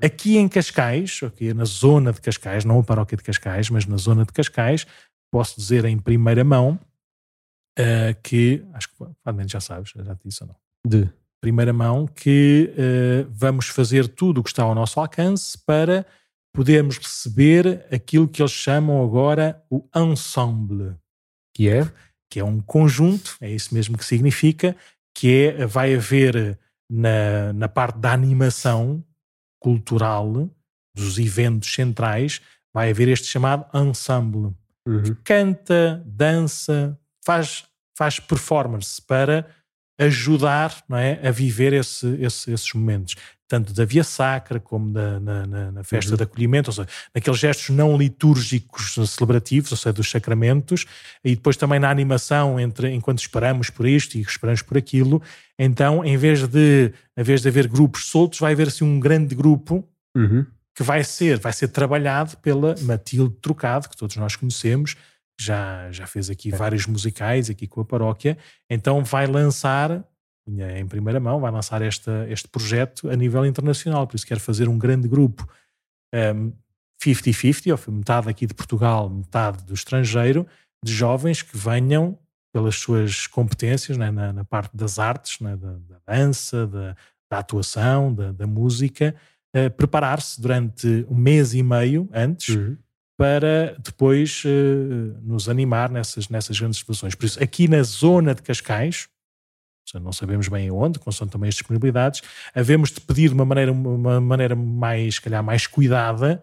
Aqui 0.00 0.36
em 0.36 0.46
Cascais, 0.46 1.18
aqui 1.26 1.52
na 1.52 1.64
zona 1.64 2.12
de 2.12 2.20
Cascais, 2.20 2.64
não 2.64 2.78
a 2.78 2.84
paróquia 2.84 3.16
de 3.16 3.24
Cascais, 3.24 3.68
mas 3.68 3.84
na 3.84 3.96
zona 3.96 4.24
de 4.24 4.32
Cascais, 4.32 4.86
posso 5.28 5.58
dizer 5.58 5.84
em 5.86 5.98
primeira 5.98 6.44
mão 6.44 6.78
uh, 7.80 8.14
que, 8.22 8.64
acho 8.74 8.88
que 8.90 8.94
provavelmente 8.96 9.54
já 9.54 9.60
sabes, 9.60 9.90
já 9.92 10.14
te 10.14 10.20
disse 10.24 10.44
ou 10.44 10.50
não. 10.50 10.56
De 10.86 11.10
primeira 11.40 11.72
mão 11.72 12.06
que 12.06 12.72
uh, 12.72 13.30
vamos 13.30 13.68
fazer 13.68 14.08
tudo 14.08 14.40
o 14.40 14.42
que 14.42 14.50
está 14.50 14.62
ao 14.62 14.74
nosso 14.74 14.98
alcance 14.98 15.56
para 15.58 16.06
podermos 16.52 16.98
receber 16.98 17.86
aquilo 17.92 18.26
que 18.26 18.40
eles 18.40 18.52
chamam 18.52 19.04
agora 19.04 19.62
o 19.70 19.84
ensemble. 19.94 20.96
Que 21.54 21.68
é? 21.68 21.90
Que 22.30 22.40
é 22.40 22.44
um 22.44 22.60
conjunto, 22.60 23.36
é 23.40 23.50
isso 23.50 23.74
mesmo 23.74 23.98
que 23.98 24.04
significa, 24.04 24.74
que 25.14 25.48
é, 25.48 25.66
vai 25.66 25.94
haver 25.94 26.58
na, 26.90 27.52
na 27.52 27.68
parte 27.68 27.98
da 27.98 28.12
animação 28.12 29.04
cultural, 29.60 30.48
dos 30.94 31.18
eventos 31.18 31.72
centrais, 31.72 32.40
vai 32.72 32.90
haver 32.90 33.08
este 33.08 33.26
chamado 33.26 33.66
ensemble. 33.74 34.54
Uhum. 34.86 35.02
Que 35.02 35.14
canta, 35.16 36.02
dança, 36.06 36.98
faz, 37.24 37.64
faz 37.96 38.20
performance 38.20 39.02
para 39.02 39.46
ajudar 39.98 40.82
não 40.88 40.98
é, 40.98 41.26
a 41.26 41.30
viver 41.30 41.72
esse, 41.72 42.06
esse, 42.20 42.52
esses 42.52 42.72
momentos, 42.74 43.14
tanto 43.48 43.72
da 43.72 43.84
via 43.84 44.04
sacra 44.04 44.58
como 44.58 44.92
da, 44.92 45.20
na, 45.20 45.46
na, 45.46 45.72
na 45.72 45.84
festa 45.84 46.10
uhum. 46.10 46.16
de 46.16 46.22
acolhimento, 46.22 46.70
ou 46.70 46.74
seja, 46.74 46.88
naqueles 47.14 47.38
gestos 47.38 47.74
não 47.74 47.96
litúrgicos 47.96 48.94
celebrativos, 49.08 49.70
ou 49.70 49.76
seja, 49.76 49.92
dos 49.92 50.10
sacramentos, 50.10 50.84
e 51.24 51.34
depois 51.34 51.56
também 51.56 51.78
na 51.78 51.90
animação, 51.90 52.58
entre, 52.58 52.92
enquanto 52.92 53.20
esperamos 53.20 53.70
por 53.70 53.86
isto 53.86 54.16
e 54.16 54.20
esperamos 54.20 54.62
por 54.62 54.76
aquilo, 54.76 55.22
então 55.58 56.04
em 56.04 56.16
vez 56.16 56.46
de, 56.46 56.92
em 57.16 57.22
vez 57.22 57.40
de 57.40 57.48
haver 57.48 57.68
grupos 57.68 58.06
soltos, 58.06 58.40
vai 58.40 58.52
haver 58.52 58.68
assim 58.68 58.84
um 58.84 58.98
grande 58.98 59.34
grupo 59.34 59.88
uhum. 60.16 60.44
que 60.74 60.82
vai 60.82 61.04
ser, 61.04 61.38
vai 61.38 61.52
ser 61.52 61.68
trabalhado 61.68 62.36
pela 62.38 62.74
Matilde 62.82 63.36
Trocado, 63.40 63.88
que 63.88 63.96
todos 63.96 64.16
nós 64.16 64.34
conhecemos, 64.36 64.96
já, 65.38 65.90
já 65.90 66.06
fez 66.06 66.30
aqui 66.30 66.52
é. 66.52 66.56
vários 66.56 66.86
musicais 66.86 67.50
aqui 67.50 67.66
com 67.66 67.80
a 67.80 67.84
paróquia, 67.84 68.38
então 68.70 69.04
vai 69.04 69.26
lançar, 69.26 70.04
em 70.48 70.86
primeira 70.86 71.20
mão, 71.20 71.40
vai 71.40 71.50
lançar 71.50 71.82
esta, 71.82 72.26
este 72.28 72.48
projeto 72.48 73.10
a 73.10 73.16
nível 73.16 73.44
internacional, 73.44 74.06
por 74.06 74.16
isso 74.16 74.26
quer 74.26 74.38
fazer 74.38 74.68
um 74.68 74.78
grande 74.78 75.08
grupo 75.08 75.46
um, 76.14 76.52
50-50, 77.02 77.86
ou 77.86 77.94
metade 77.94 78.28
aqui 78.28 78.46
de 78.46 78.54
Portugal, 78.54 79.10
metade 79.10 79.62
do 79.64 79.74
estrangeiro, 79.74 80.46
de 80.82 80.92
jovens 80.92 81.42
que 81.42 81.56
venham 81.56 82.18
pelas 82.52 82.76
suas 82.76 83.26
competências 83.26 83.98
né, 83.98 84.10
na, 84.10 84.32
na, 84.32 84.44
parte 84.44 84.74
das 84.74 84.98
artes, 84.98 85.40
né, 85.40 85.56
da, 85.56 85.72
da, 85.72 86.00
dança, 86.06 86.66
da, 86.66 86.96
da 87.30 87.38
atuação, 87.38 88.14
da, 88.14 88.32
da 88.32 88.46
música, 88.46 89.14
uh, 89.54 89.70
preparar-se 89.72 90.40
durante 90.40 91.04
um 91.10 91.14
mês 91.14 91.52
e 91.52 91.62
meio 91.62 92.08
antes 92.14 92.54
uhum 92.54 92.78
para 93.16 93.76
depois 93.82 94.42
uh, 94.44 95.18
nos 95.22 95.48
animar 95.48 95.90
nessas, 95.90 96.28
nessas 96.28 96.58
grandes 96.58 96.78
exposições. 96.78 97.14
Por 97.14 97.24
isso, 97.24 97.42
aqui 97.42 97.66
na 97.66 97.82
zona 97.82 98.34
de 98.34 98.42
Cascais, 98.42 99.08
não 99.94 100.12
sabemos 100.12 100.48
bem 100.48 100.70
onde, 100.70 100.98
consoante 100.98 101.32
também 101.32 101.48
as 101.48 101.54
disponibilidades, 101.54 102.20
havemos 102.54 102.90
de 102.90 103.00
pedir 103.00 103.28
de 103.28 103.34
uma 103.34 103.44
maneira, 103.44 103.72
uma 103.72 104.20
maneira 104.20 104.54
mais, 104.54 105.18
calhar, 105.18 105.42
mais 105.42 105.66
cuidada, 105.66 106.42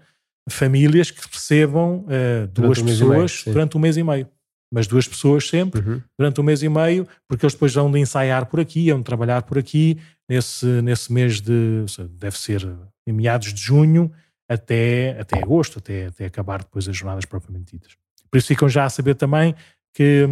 famílias 0.50 1.12
que 1.12 1.22
recebam 1.32 2.06
uh, 2.06 2.48
duas 2.48 2.80
durante 2.80 2.84
pessoas 2.84 3.44
um 3.46 3.52
durante 3.52 3.78
um 3.78 3.80
mês 3.80 3.98
e 3.98 4.04
meio. 4.04 4.28
Mas 4.74 4.88
duas 4.88 5.08
pessoas 5.08 5.48
sempre, 5.48 5.82
uhum. 5.82 6.02
durante 6.18 6.42
um 6.42 6.44
mês 6.44 6.64
e 6.64 6.70
meio, 6.70 7.08
porque 7.28 7.46
eles 7.46 7.54
depois 7.54 7.72
vão 7.76 7.92
de 7.92 8.00
ensaiar 8.00 8.48
por 8.48 8.60
aqui, 8.60 8.92
vão 8.92 9.04
trabalhar 9.04 9.44
por 9.44 9.60
aqui, 9.60 10.00
nesse, 10.28 10.66
nesse 10.82 11.14
mês 11.14 11.40
de, 11.40 11.86
deve 12.18 12.40
ser 12.40 12.68
em 13.06 13.14
meados 13.14 13.54
de 13.54 13.62
junho, 13.62 14.12
até, 14.54 15.20
até 15.20 15.38
agosto, 15.40 15.80
até, 15.80 16.08
até 16.08 16.26
acabar 16.26 16.60
depois 16.60 16.88
as 16.88 16.96
jornadas 16.96 17.26
propriamente 17.26 17.74
ditas. 17.74 17.94
Por 18.30 18.38
isso 18.38 18.48
ficam 18.48 18.68
já 18.68 18.86
a 18.86 18.90
saber 18.90 19.16
também 19.16 19.54
que, 19.94 20.26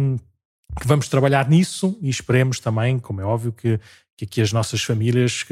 que 0.80 0.86
vamos 0.86 1.08
trabalhar 1.08 1.48
nisso 1.48 1.96
e 2.00 2.08
esperemos 2.08 2.58
também, 2.58 2.98
como 2.98 3.20
é 3.20 3.24
óbvio, 3.24 3.52
que, 3.52 3.78
que 4.16 4.24
aqui 4.24 4.40
as 4.40 4.52
nossas 4.52 4.82
famílias 4.82 5.44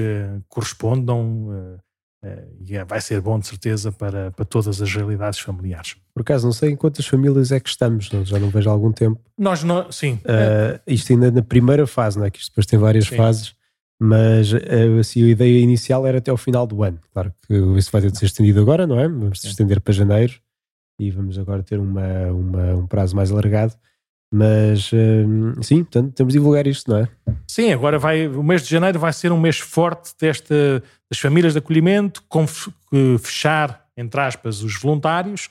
correspondam 0.48 1.48
uh, 1.48 1.78
uh, 2.24 2.56
e 2.60 2.76
é, 2.76 2.84
vai 2.84 3.00
ser 3.00 3.20
bom 3.20 3.38
de 3.38 3.46
certeza 3.46 3.92
para, 3.92 4.30
para 4.32 4.44
todas 4.44 4.82
as 4.82 4.92
realidades 4.92 5.38
familiares. 5.38 5.96
Por 6.12 6.22
acaso, 6.22 6.46
não 6.46 6.52
sei 6.52 6.70
em 6.70 6.76
quantas 6.76 7.06
famílias 7.06 7.52
é 7.52 7.60
que 7.60 7.68
estamos, 7.68 8.10
não? 8.10 8.24
já 8.24 8.38
não 8.38 8.50
vejo 8.50 8.68
há 8.68 8.72
algum 8.72 8.90
tempo. 8.90 9.20
Nós, 9.38 9.62
não, 9.62 9.92
sim. 9.92 10.14
Uh, 10.24 10.80
isto 10.86 11.12
ainda 11.12 11.30
na 11.30 11.42
primeira 11.42 11.86
fase, 11.86 12.18
não 12.18 12.26
é? 12.26 12.30
Que 12.30 12.38
isto 12.38 12.50
depois 12.50 12.66
tem 12.66 12.78
várias 12.78 13.06
sim. 13.06 13.16
fases 13.16 13.54
mas 14.02 14.54
eh, 14.54 14.98
assim, 14.98 15.22
a 15.22 15.28
ideia 15.28 15.60
inicial 15.60 16.06
era 16.06 16.18
até 16.18 16.30
ao 16.30 16.36
final 16.38 16.66
do 16.66 16.82
ano. 16.82 16.98
Claro 17.12 17.34
que 17.46 17.54
isso 17.76 17.92
vai 17.92 18.00
ter 18.00 18.10
de 18.10 18.18
ser 18.18 18.24
estendido 18.24 18.58
agora, 18.58 18.86
não 18.86 18.98
é? 18.98 19.06
Vamos 19.06 19.44
estender 19.44 19.78
para 19.78 19.92
janeiro 19.92 20.40
e 20.98 21.10
vamos 21.10 21.38
agora 21.38 21.62
ter 21.62 21.78
uma, 21.78 22.26
uma 22.32 22.74
um 22.76 22.86
prazo 22.86 23.14
mais 23.14 23.30
alargado. 23.30 23.74
Mas 24.32 24.90
hum, 24.92 25.60
sim, 25.60 25.82
portanto, 25.82 26.14
temos 26.14 26.32
de 26.32 26.38
divulgar 26.38 26.66
isto, 26.66 26.90
não 26.90 26.98
é? 26.98 27.08
Sim, 27.46 27.72
agora 27.72 27.98
vai, 27.98 28.26
o 28.26 28.42
mês 28.42 28.62
de 28.62 28.70
janeiro 28.70 28.98
vai 28.98 29.12
ser 29.12 29.32
um 29.32 29.40
mês 29.40 29.58
forte 29.58 30.14
desta, 30.18 30.82
das 31.10 31.18
famílias 31.18 31.52
de 31.52 31.58
acolhimento, 31.58 32.22
com 32.28 32.46
fechar, 33.18 33.86
entre 33.96 34.20
aspas, 34.20 34.62
os 34.62 34.80
voluntários 34.80 35.50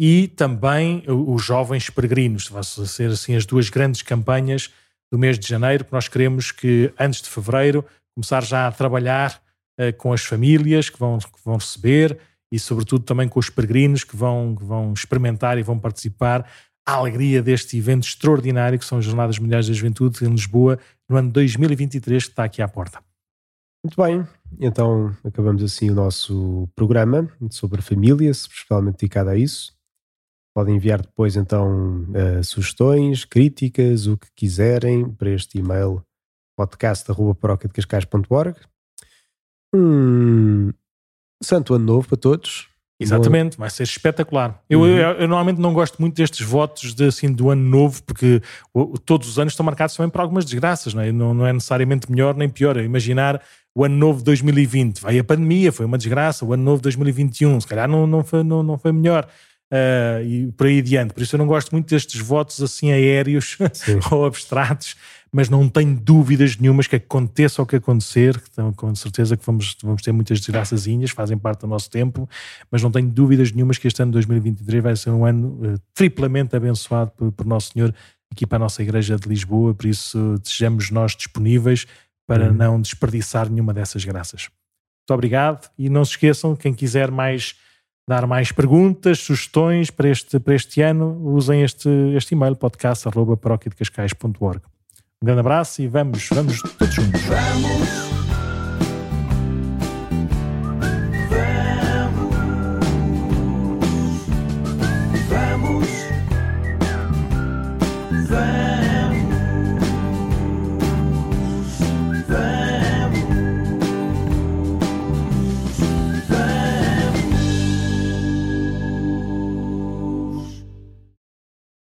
e 0.00 0.26
também 0.28 1.04
os 1.06 1.44
jovens 1.44 1.90
peregrinos. 1.90 2.48
Vão 2.48 2.62
ser 2.62 3.10
assim 3.10 3.36
as 3.36 3.46
duas 3.46 3.68
grandes 3.68 4.02
campanhas 4.02 4.70
do 5.14 5.18
mês 5.18 5.38
de 5.38 5.46
janeiro, 5.46 5.84
porque 5.84 5.94
nós 5.94 6.08
queremos 6.08 6.50
que 6.50 6.92
antes 6.98 7.22
de 7.22 7.30
fevereiro 7.30 7.84
começar 8.16 8.42
já 8.42 8.66
a 8.66 8.72
trabalhar 8.72 9.40
uh, 9.78 9.96
com 9.96 10.12
as 10.12 10.24
famílias 10.24 10.90
que 10.90 10.98
vão, 10.98 11.18
que 11.18 11.44
vão 11.44 11.54
receber 11.54 12.18
e 12.52 12.58
sobretudo 12.58 13.04
também 13.04 13.28
com 13.28 13.38
os 13.38 13.48
peregrinos 13.48 14.02
que 14.02 14.16
vão, 14.16 14.56
que 14.56 14.64
vão 14.64 14.92
experimentar 14.92 15.56
e 15.56 15.62
vão 15.62 15.78
participar 15.78 16.50
a 16.84 16.94
alegria 16.94 17.40
deste 17.40 17.78
evento 17.78 18.08
extraordinário 18.08 18.76
que 18.76 18.84
são 18.84 18.98
as 18.98 19.04
Jornadas 19.04 19.38
Mundiais 19.38 19.68
da 19.68 19.72
Juventude 19.72 20.24
em 20.24 20.30
Lisboa 20.30 20.80
no 21.08 21.16
ano 21.16 21.30
2023 21.30 22.24
que 22.24 22.30
está 22.30 22.42
aqui 22.42 22.60
à 22.60 22.66
porta. 22.66 22.98
Muito 23.84 24.02
bem, 24.02 24.26
então 24.58 25.14
acabamos 25.22 25.62
assim 25.62 25.90
o 25.90 25.94
nosso 25.94 26.68
programa 26.74 27.30
sobre 27.50 27.82
família, 27.82 28.30
especialmente 28.30 28.96
dedicado 28.96 29.30
a 29.30 29.36
isso. 29.36 29.73
Podem 30.54 30.76
enviar 30.76 31.02
depois 31.02 31.34
então 31.34 32.06
uh, 32.10 32.44
sugestões, 32.44 33.24
críticas, 33.24 34.06
o 34.06 34.16
que 34.16 34.28
quiserem 34.36 35.10
para 35.10 35.30
este 35.30 35.58
e-mail 35.58 36.00
podcast.procadecascais.org. 36.56 38.56
Um 39.74 40.70
santo 41.42 41.74
ano 41.74 41.84
novo 41.84 42.06
para 42.06 42.16
todos. 42.16 42.68
Exatamente, 43.00 43.58
vai 43.58 43.68
ser 43.68 43.82
espetacular. 43.82 44.62
Eu, 44.70 44.80
uhum. 44.80 44.86
eu, 44.86 44.96
eu, 44.96 45.28
normalmente 45.28 45.60
não 45.60 45.74
gosto 45.74 46.00
muito 46.00 46.14
destes 46.14 46.46
votos 46.46 46.94
de, 46.94 47.06
assim, 47.06 47.32
do 47.32 47.50
ano 47.50 47.68
novo, 47.68 48.00
porque 48.04 48.40
o, 48.72 48.96
todos 48.96 49.28
os 49.28 49.38
anos 49.38 49.52
estão 49.52 49.66
marcados 49.66 49.96
também 49.96 50.08
por 50.08 50.20
algumas 50.20 50.44
desgraças, 50.44 50.94
não 50.94 51.02
é? 51.02 51.10
Não, 51.10 51.34
não 51.34 51.44
é 51.44 51.52
necessariamente 51.52 52.08
melhor 52.08 52.36
nem 52.36 52.48
pior. 52.48 52.76
Imaginar 52.76 53.42
o 53.74 53.84
ano 53.84 53.96
novo 53.96 54.22
2020, 54.22 55.00
veio 55.00 55.20
a 55.20 55.24
pandemia, 55.24 55.72
foi 55.72 55.84
uma 55.84 55.98
desgraça. 55.98 56.44
O 56.44 56.52
ano 56.52 56.62
novo 56.62 56.80
2021, 56.80 57.60
se 57.60 57.66
calhar 57.66 57.88
não, 57.88 58.06
não, 58.06 58.22
foi, 58.22 58.44
não, 58.44 58.62
não 58.62 58.78
foi 58.78 58.92
melhor. 58.92 59.28
Uh, 59.74 60.22
e 60.24 60.52
por 60.52 60.68
aí 60.68 60.78
adiante. 60.78 61.12
Por 61.12 61.20
isso 61.20 61.34
eu 61.34 61.38
não 61.38 61.48
gosto 61.48 61.72
muito 61.72 61.88
destes 61.88 62.20
votos 62.20 62.62
assim 62.62 62.92
aéreos 62.92 63.58
ou 64.12 64.24
abstratos, 64.24 64.94
mas 65.32 65.48
não 65.48 65.68
tenho 65.68 65.98
dúvidas 65.98 66.56
nenhumas 66.56 66.86
que 66.86 66.94
aconteça 66.94 67.60
o 67.60 67.66
que 67.66 67.74
acontecer, 67.74 68.40
então, 68.52 68.72
com 68.72 68.94
certeza 68.94 69.36
que 69.36 69.44
vamos, 69.44 69.76
vamos 69.82 70.00
ter 70.00 70.12
muitas 70.12 70.38
desgraçazinhas, 70.38 71.10
fazem 71.10 71.36
parte 71.36 71.62
do 71.62 71.66
nosso 71.66 71.90
tempo, 71.90 72.28
mas 72.70 72.84
não 72.84 72.90
tenho 72.92 73.08
dúvidas 73.08 73.50
nenhumas 73.50 73.76
que 73.76 73.88
este 73.88 74.00
ano 74.00 74.12
2023 74.12 74.80
vai 74.80 74.94
ser 74.94 75.10
um 75.10 75.26
ano 75.26 75.48
uh, 75.48 75.80
triplamente 75.92 76.54
abençoado 76.54 77.10
por, 77.10 77.32
por 77.32 77.44
Nosso 77.44 77.72
Senhor 77.72 77.92
aqui 78.30 78.46
para 78.46 78.56
a 78.56 78.60
nossa 78.60 78.80
Igreja 78.80 79.16
de 79.16 79.28
Lisboa, 79.28 79.74
por 79.74 79.86
isso 79.86 80.36
desejamos 80.40 80.92
nós 80.92 81.16
disponíveis 81.16 81.84
para 82.28 82.46
uhum. 82.46 82.54
não 82.54 82.80
desperdiçar 82.80 83.50
nenhuma 83.50 83.74
dessas 83.74 84.04
graças. 84.04 84.42
Muito 84.42 85.14
obrigado 85.14 85.68
e 85.76 85.90
não 85.90 86.04
se 86.04 86.12
esqueçam, 86.12 86.54
quem 86.54 86.72
quiser 86.72 87.10
mais 87.10 87.56
dar 88.06 88.26
mais 88.26 88.52
perguntas, 88.52 89.20
sugestões 89.20 89.90
para 89.90 90.08
este, 90.08 90.38
para 90.38 90.54
este 90.54 90.82
ano, 90.82 91.18
usem 91.22 91.62
este, 91.62 91.88
este 92.16 92.34
e-mail 92.34 92.54
podcast.paróquiadecascais.org. 92.56 94.60
Um 95.22 95.26
grande 95.26 95.40
abraço 95.40 95.80
e 95.80 95.88
vamos, 95.88 96.28
vamos 96.28 96.60
todos 96.60 96.94
juntos. 96.94 97.22
Vamos. 97.22 98.33